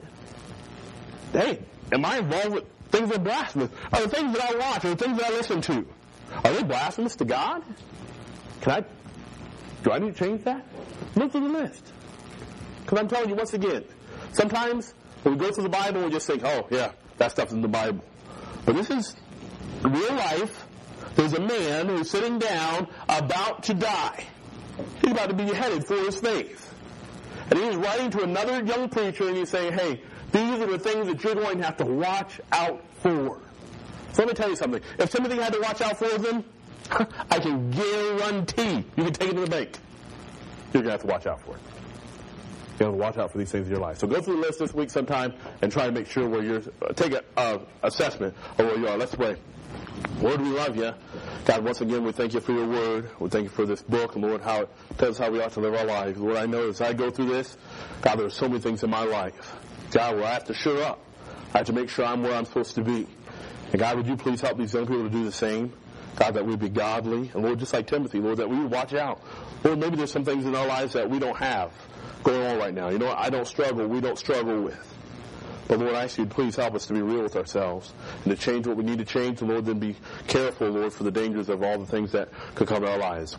Hey, 1.31 1.59
am 1.91 2.05
I 2.05 2.17
involved 2.17 2.49
with 2.53 2.63
things 2.89 3.09
that 3.09 3.17
are 3.17 3.23
blasphemous? 3.23 3.71
Are 3.93 4.01
the 4.01 4.09
things 4.09 4.35
that 4.35 4.49
I 4.49 4.57
watch 4.57 4.85
or 4.85 4.89
the 4.89 4.95
things 4.95 5.17
that 5.19 5.27
I 5.27 5.29
listen 5.29 5.61
to, 5.61 5.85
are 6.43 6.53
they 6.53 6.63
blasphemous 6.63 7.15
to 7.17 7.25
God? 7.25 7.63
Can 8.61 8.71
I, 8.71 8.85
do 9.83 9.91
I 9.91 9.99
need 9.99 10.15
to 10.15 10.19
change 10.25 10.43
that? 10.43 10.65
Look 11.15 11.31
through 11.31 11.47
the 11.51 11.59
list. 11.59 11.93
Because 12.83 12.99
I'm 12.99 13.07
telling 13.07 13.29
you 13.29 13.35
once 13.35 13.53
again, 13.53 13.83
sometimes 14.33 14.93
when 15.23 15.37
we 15.37 15.45
go 15.45 15.51
through 15.51 15.63
the 15.63 15.69
Bible, 15.69 16.03
we 16.03 16.11
just 16.11 16.27
think, 16.27 16.43
oh, 16.43 16.67
yeah, 16.69 16.91
that 17.17 17.31
stuff's 17.31 17.51
in 17.51 17.61
the 17.61 17.67
Bible. 17.67 18.03
But 18.65 18.75
this 18.75 18.89
is 18.89 19.15
real 19.83 20.13
life. 20.13 20.65
There's 21.15 21.33
a 21.33 21.39
man 21.39 21.87
who's 21.87 22.09
sitting 22.09 22.39
down 22.39 22.87
about 23.09 23.63
to 23.63 23.73
die. 23.73 24.25
He's 25.07 25.13
about 25.13 25.29
to 25.29 25.35
be 25.35 25.45
beheaded 25.45 25.85
for 25.85 25.95
his 25.95 26.19
faith. 26.19 26.75
And 27.49 27.57
he's 27.57 27.77
writing 27.77 28.11
to 28.11 28.23
another 28.23 28.61
young 28.61 28.89
preacher 28.89 29.29
and 29.29 29.37
he's 29.37 29.49
saying, 29.49 29.71
hey, 29.71 30.01
these 30.33 30.59
are 30.59 30.65
the 30.65 30.77
things 30.77 31.07
that 31.07 31.23
you're 31.23 31.33
going 31.33 31.59
to 31.59 31.63
have 31.63 31.77
to 31.77 31.85
watch 31.85 32.41
out 32.51 32.83
for. 32.99 33.39
So 34.11 34.23
let 34.23 34.27
me 34.27 34.33
tell 34.33 34.49
you 34.49 34.57
something. 34.57 34.81
If 34.99 35.11
Timothy 35.11 35.37
had 35.37 35.53
to 35.53 35.61
watch 35.61 35.79
out 35.79 35.95
for 35.97 36.09
them, 36.09 36.43
I 37.31 37.39
can 37.39 37.71
guarantee 37.71 38.83
you 38.97 39.03
can 39.05 39.13
take 39.13 39.29
it 39.29 39.35
to 39.35 39.39
the 39.39 39.49
bank. 39.49 39.79
You're 40.73 40.83
going 40.83 40.87
to 40.87 40.91
have 40.91 41.01
to 41.01 41.07
watch 41.07 41.25
out 41.25 41.39
for 41.39 41.55
it. 41.55 41.61
You 42.81 42.87
have 42.87 42.95
to 42.95 42.99
watch 42.99 43.17
out 43.17 43.31
for 43.31 43.37
these 43.37 43.49
things 43.49 43.67
in 43.67 43.71
your 43.71 43.81
life. 43.81 43.99
So 43.99 44.07
go 44.07 44.19
through 44.19 44.35
the 44.35 44.41
list 44.41 44.59
this 44.59 44.73
week 44.73 44.89
sometime 44.89 45.33
and 45.61 45.71
try 45.71 45.85
to 45.85 45.93
make 45.93 46.07
sure 46.07 46.27
where 46.27 46.43
you're, 46.43 46.63
uh, 46.81 46.91
take 46.91 47.13
an 47.13 47.21
uh, 47.37 47.59
assessment 47.81 48.35
of 48.57 48.65
where 48.65 48.77
you 48.77 48.89
are. 48.89 48.97
Let's 48.97 49.15
pray. 49.15 49.37
Lord, 50.21 50.41
we 50.41 50.49
love 50.49 50.75
you. 50.75 50.93
God, 51.45 51.63
once 51.63 51.81
again, 51.81 52.03
we 52.03 52.11
thank 52.11 52.33
you 52.33 52.39
for 52.39 52.51
your 52.51 52.67
word. 52.67 53.09
We 53.19 53.29
thank 53.29 53.43
you 53.43 53.49
for 53.49 53.65
this 53.65 53.81
book, 53.81 54.15
and 54.15 54.23
Lord, 54.23 54.41
how 54.41 54.61
it 54.61 54.69
tells 54.97 55.19
us 55.19 55.25
how 55.25 55.31
we 55.31 55.41
ought 55.41 55.51
to 55.53 55.59
live 55.59 55.75
our 55.75 55.85
lives. 55.85 56.17
Lord, 56.17 56.37
I 56.37 56.45
know 56.45 56.69
as 56.69 56.81
I 56.81 56.93
go 56.93 57.09
through 57.09 57.27
this, 57.27 57.55
God, 58.01 58.17
there 58.17 58.25
are 58.25 58.31
so 58.31 58.47
many 58.47 58.59
things 58.59 58.83
in 58.83 58.89
my 58.89 59.03
life, 59.03 59.55
God, 59.91 60.15
where 60.15 60.25
I 60.25 60.33
have 60.33 60.45
to 60.45 60.53
sure 60.53 60.83
up. 60.83 60.99
I 61.53 61.59
have 61.59 61.67
to 61.67 61.73
make 61.73 61.89
sure 61.89 62.05
I'm 62.05 62.23
where 62.23 62.33
I'm 62.33 62.45
supposed 62.45 62.75
to 62.75 62.81
be. 62.81 63.07
And 63.71 63.79
God, 63.79 63.97
would 63.97 64.07
you 64.07 64.17
please 64.17 64.41
help 64.41 64.57
these 64.57 64.73
young 64.73 64.87
people 64.87 65.03
to 65.03 65.09
do 65.09 65.23
the 65.23 65.31
same? 65.31 65.73
God, 66.15 66.33
that 66.33 66.45
we 66.45 66.55
be 66.55 66.69
godly. 66.69 67.31
And 67.33 67.43
Lord, 67.43 67.59
just 67.59 67.73
like 67.73 67.87
Timothy, 67.87 68.19
Lord, 68.19 68.37
that 68.37 68.49
we 68.49 68.59
would 68.59 68.71
watch 68.71 68.93
out. 68.93 69.21
Lord, 69.63 69.79
maybe 69.79 69.97
there's 69.97 70.11
some 70.11 70.25
things 70.25 70.45
in 70.45 70.55
our 70.55 70.65
lives 70.65 70.93
that 70.93 71.09
we 71.09 71.19
don't 71.19 71.37
have 71.37 71.71
going 72.23 72.43
on 72.43 72.57
right 72.57 72.73
now. 72.73 72.89
You 72.89 72.97
know, 72.97 73.13
I 73.15 73.29
don't 73.29 73.47
struggle, 73.47 73.87
we 73.87 74.01
don't 74.01 74.17
struggle 74.17 74.63
with. 74.63 74.96
But 75.67 75.79
Lord, 75.79 75.95
I 75.95 76.05
ask 76.05 76.17
you, 76.17 76.25
please 76.25 76.55
help 76.55 76.75
us 76.75 76.85
to 76.87 76.93
be 76.93 77.01
real 77.01 77.23
with 77.23 77.35
ourselves 77.35 77.93
and 78.23 78.35
to 78.35 78.41
change 78.41 78.67
what 78.67 78.77
we 78.77 78.83
need 78.83 78.99
to 78.99 79.05
change. 79.05 79.41
And 79.41 79.49
Lord, 79.49 79.65
then 79.65 79.79
be 79.79 79.95
careful, 80.27 80.69
Lord, 80.69 80.93
for 80.93 81.03
the 81.03 81.11
dangers 81.11 81.49
of 81.49 81.61
all 81.61 81.77
the 81.77 81.85
things 81.85 82.11
that 82.13 82.29
could 82.55 82.67
come 82.67 82.83
in 82.83 82.89
our 82.89 82.97
lives. 82.97 83.37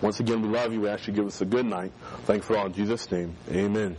Once 0.00 0.20
again, 0.20 0.42
we 0.42 0.48
love 0.48 0.72
you. 0.72 0.80
We 0.80 0.88
ask 0.88 1.06
you 1.06 1.12
to 1.12 1.16
give 1.16 1.26
us 1.26 1.40
a 1.40 1.44
good 1.44 1.66
night. 1.66 1.92
Thank 2.24 2.42
you 2.42 2.46
for 2.46 2.56
all 2.56 2.66
in 2.66 2.72
Jesus' 2.72 3.10
name. 3.10 3.34
Amen. 3.50 3.96